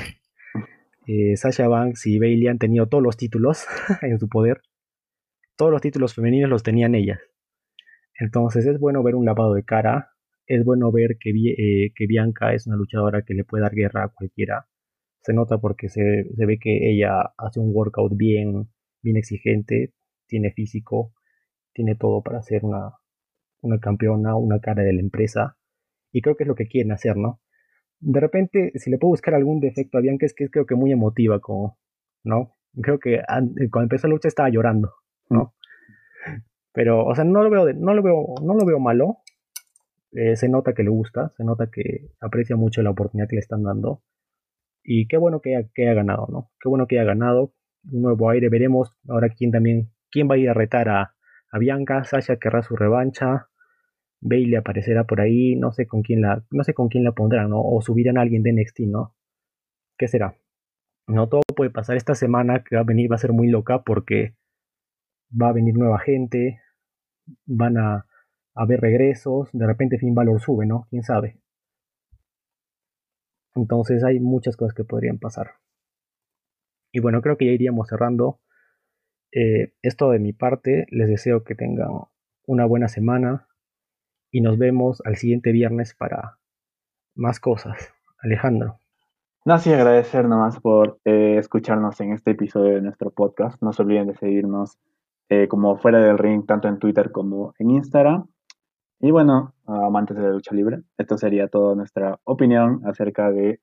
eh, 1.08 1.36
Sasha 1.36 1.68
Banks 1.68 2.06
y 2.06 2.20
Bailey 2.20 2.48
han 2.48 2.60
tenido 2.60 2.88
todos 2.88 3.04
los 3.04 3.18
títulos 3.18 3.66
en 4.02 4.20
su 4.20 4.30
poder. 4.30 4.62
Todos 5.58 5.72
los 5.72 5.82
títulos 5.82 6.14
femeninos 6.14 6.50
los 6.50 6.64
tenían 6.64 6.96
ellas. 6.96 7.20
Entonces 8.20 8.66
es 8.66 8.80
bueno 8.80 9.04
ver 9.04 9.16
un 9.16 9.26
lavado 9.26 9.54
de 9.54 9.64
cara 9.64 10.16
es 10.48 10.64
bueno 10.64 10.92
ver 10.92 11.18
que, 11.20 11.32
eh, 11.32 11.92
que, 11.96 12.08
Bianca 12.08 12.54
es 12.54 12.68
una 12.68 12.76
luchadora 12.76 13.24
que 13.24 13.34
le 13.34 13.44
puede 13.44 13.64
dar 13.64 13.74
guerra 13.74 14.06
a 14.06 14.10
cualquiera. 14.10 14.68
Se 15.22 15.34
nota 15.34 15.58
porque 15.58 15.90
se, 15.90 16.02
ve 16.38 16.60
que 16.60 16.92
ella 16.92 17.34
hace 17.38 17.60
un 17.60 17.72
workout 17.74 18.16
bien, 18.16 18.70
bien 19.02 19.18
exigente, 19.18 19.94
tiene 20.28 20.52
físico, 20.52 21.14
tiene 21.74 21.96
todo 21.96 22.22
para 22.22 22.42
ser 22.44 22.64
una, 22.64 22.94
una 23.62 23.80
campeona, 23.80 24.36
una 24.36 24.60
cara 24.60 24.84
de 24.84 24.94
la 24.94 25.02
empresa. 25.02 25.58
Y 26.12 26.22
creo 26.22 26.36
que 26.38 26.44
es 26.44 26.48
lo 26.48 26.56
que 26.56 26.68
quieren 26.68 26.92
hacer, 26.92 27.18
¿no? 27.18 27.42
De 28.00 28.20
repente, 28.20 28.72
si 28.76 28.92
le 28.92 28.98
puedo 28.98 29.12
buscar 29.12 29.34
algún 29.34 29.60
defecto 29.60 29.98
a 29.98 30.02
Bianca, 30.02 30.26
es 30.26 30.36
que 30.36 30.50
creo 30.50 30.66
que 30.66 30.76
muy 30.76 30.92
emotiva, 30.92 31.40
como, 31.40 31.80
¿no? 32.24 32.56
Creo 32.82 33.00
que 33.00 33.22
cuando 33.72 33.84
empezó 33.84 34.08
la 34.08 34.14
lucha 34.14 34.28
estaba 34.28 34.50
llorando, 34.50 34.92
¿no? 35.30 35.56
Pero, 36.76 37.06
o 37.06 37.16
sea, 37.16 37.24
no 37.24 37.42
lo 37.42 37.50
veo, 37.50 37.74
no 37.74 37.94
lo 37.94 38.04
veo, 38.04 38.36
no 38.44 38.54
lo 38.54 38.66
veo 38.66 38.80
malo. 38.80 39.20
Eh, 40.12 40.36
se 40.36 40.50
nota 40.50 40.74
que 40.74 40.84
le 40.84 40.90
gusta, 40.90 41.30
se 41.38 41.44
nota 41.46 41.70
que 41.72 42.10
aprecia 42.20 42.58
mucho 42.58 42.82
la 42.84 42.92
oportunidad 42.92 43.30
que 43.30 43.38
le 43.38 43.40
están 43.40 43.64
dando. 43.64 44.04
Y 44.84 45.08
qué 45.08 45.18
bueno 45.18 45.42
que 45.42 45.70
que 45.74 45.94
ganado, 45.94 46.28
¿no? 46.30 46.52
Qué 46.60 46.70
bueno 46.70 46.86
que 46.86 47.00
haya 47.00 47.08
ganado. 47.08 47.54
Un 47.92 48.02
nuevo 48.02 48.30
aire. 48.30 48.50
Veremos 48.50 48.94
ahora 49.08 49.30
quién 49.30 49.52
también, 49.52 49.90
quién 50.12 50.30
va 50.30 50.36
a 50.36 50.38
ir 50.38 50.50
a 50.50 50.54
retar 50.54 50.90
a, 50.90 51.14
Bianca. 51.58 52.04
Sasha 52.04 52.36
querrá 52.36 52.62
su 52.62 52.76
revancha. 52.76 53.48
Bailey 54.20 54.56
aparecerá 54.56 55.06
por 55.06 55.22
ahí. 55.22 55.56
No 55.56 55.72
sé 55.72 55.88
con 55.88 56.02
quién 56.02 56.22
la, 56.22 56.44
no 56.52 56.64
sé 56.66 56.74
con 56.74 56.90
quién 56.90 57.06
la 57.06 57.14
pondrán, 57.14 57.50
¿no? 57.50 57.62
O 57.62 57.82
subirán 57.82 58.18
a 58.18 58.22
alguien 58.22 58.44
de 58.44 58.52
NXT, 58.52 58.82
¿no? 58.82 59.16
¿Qué 59.98 60.10
será? 60.10 60.36
No 61.08 61.30
todo 61.30 61.42
puede 61.56 61.72
pasar. 61.72 61.96
Esta 61.96 62.16
semana 62.16 62.64
que 62.64 62.76
va 62.76 62.82
a 62.82 62.86
venir 62.86 63.10
va 63.10 63.16
a 63.16 63.20
ser 63.20 63.32
muy 63.32 63.48
loca 63.48 63.84
porque 63.84 64.36
va 65.32 65.50
a 65.50 65.54
venir 65.54 65.76
nueva 65.76 66.00
gente. 66.00 66.60
Van 67.46 67.78
a 67.78 68.06
haber 68.54 68.80
regresos, 68.82 69.50
de 69.52 69.68
repente 69.68 69.98
fin 69.98 70.16
valor 70.16 70.42
sube, 70.42 70.66
¿no? 70.66 70.88
¿Quién 70.90 71.04
sabe? 71.04 71.40
Entonces 73.56 74.04
hay 74.04 74.20
muchas 74.20 74.58
cosas 74.58 74.74
que 74.74 74.84
podrían 74.84 75.18
pasar. 75.18 75.52
Y 76.92 77.00
bueno, 77.00 77.22
creo 77.22 77.38
que 77.38 77.46
ya 77.46 77.52
iríamos 77.52 77.88
cerrando. 77.90 78.40
Eh, 79.32 79.74
esto 79.82 80.12
de 80.12 80.20
mi 80.20 80.34
parte, 80.34 80.86
les 80.90 81.10
deseo 81.10 81.44
que 81.44 81.56
tengan 81.56 81.90
una 82.48 82.66
buena 82.66 82.88
semana 82.88 83.48
y 84.32 84.42
nos 84.42 84.58
vemos 84.58 85.02
al 85.06 85.18
siguiente 85.18 85.52
viernes 85.52 85.94
para 85.94 86.40
más 87.16 87.40
cosas. 87.40 87.94
Alejandro. 88.20 88.80
No, 89.46 89.60
sí, 89.60 89.72
agradecer 89.72 90.28
nomás 90.28 90.60
por 90.60 91.00
eh, 91.06 91.38
escucharnos 91.38 92.00
en 92.02 92.14
este 92.14 92.32
episodio 92.32 92.76
de 92.76 92.82
nuestro 92.82 93.12
podcast. 93.12 93.62
No 93.62 93.74
se 93.74 93.84
olviden 93.84 94.08
de 94.08 94.16
seguirnos 94.16 94.80
eh, 95.30 95.48
como 95.48 95.78
fuera 95.78 96.00
del 96.00 96.20
ring, 96.20 96.46
tanto 96.46 96.68
en 96.68 96.78
Twitter 96.78 97.12
como 97.12 97.54
en 97.58 97.72
Instagram. 97.72 98.28
Y 99.00 99.12
bueno, 99.12 99.54
amantes 99.66 100.16
de 100.16 100.24
la 100.24 100.30
lucha 100.30 100.56
libre, 100.56 100.82
esto 100.98 101.18
sería 101.18 101.48
toda 101.48 101.76
nuestra 101.76 102.20
opinión 102.24 102.82
acerca 102.86 103.32
de 103.32 103.60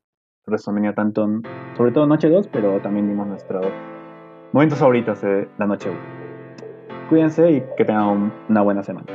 WrestleMania, 0.47 0.95
tanto 0.95 1.27
sobre 1.77 1.93
todo 1.93 2.07
Noche 2.07 2.29
2, 2.29 2.49
pero 2.49 2.81
también 2.81 3.09
dimos 3.09 3.27
nuestros 3.27 3.67
momentos 4.53 4.79
favoritos 4.79 5.23
de 5.23 5.49
la 5.59 5.67
Noche 5.67 5.91
1. 5.91 5.99
Cuídense 7.09 7.51
y 7.51 7.63
que 7.77 7.85
tengan 7.85 8.33
una 8.49 8.63
buena 8.63 8.83
semana. 8.83 9.07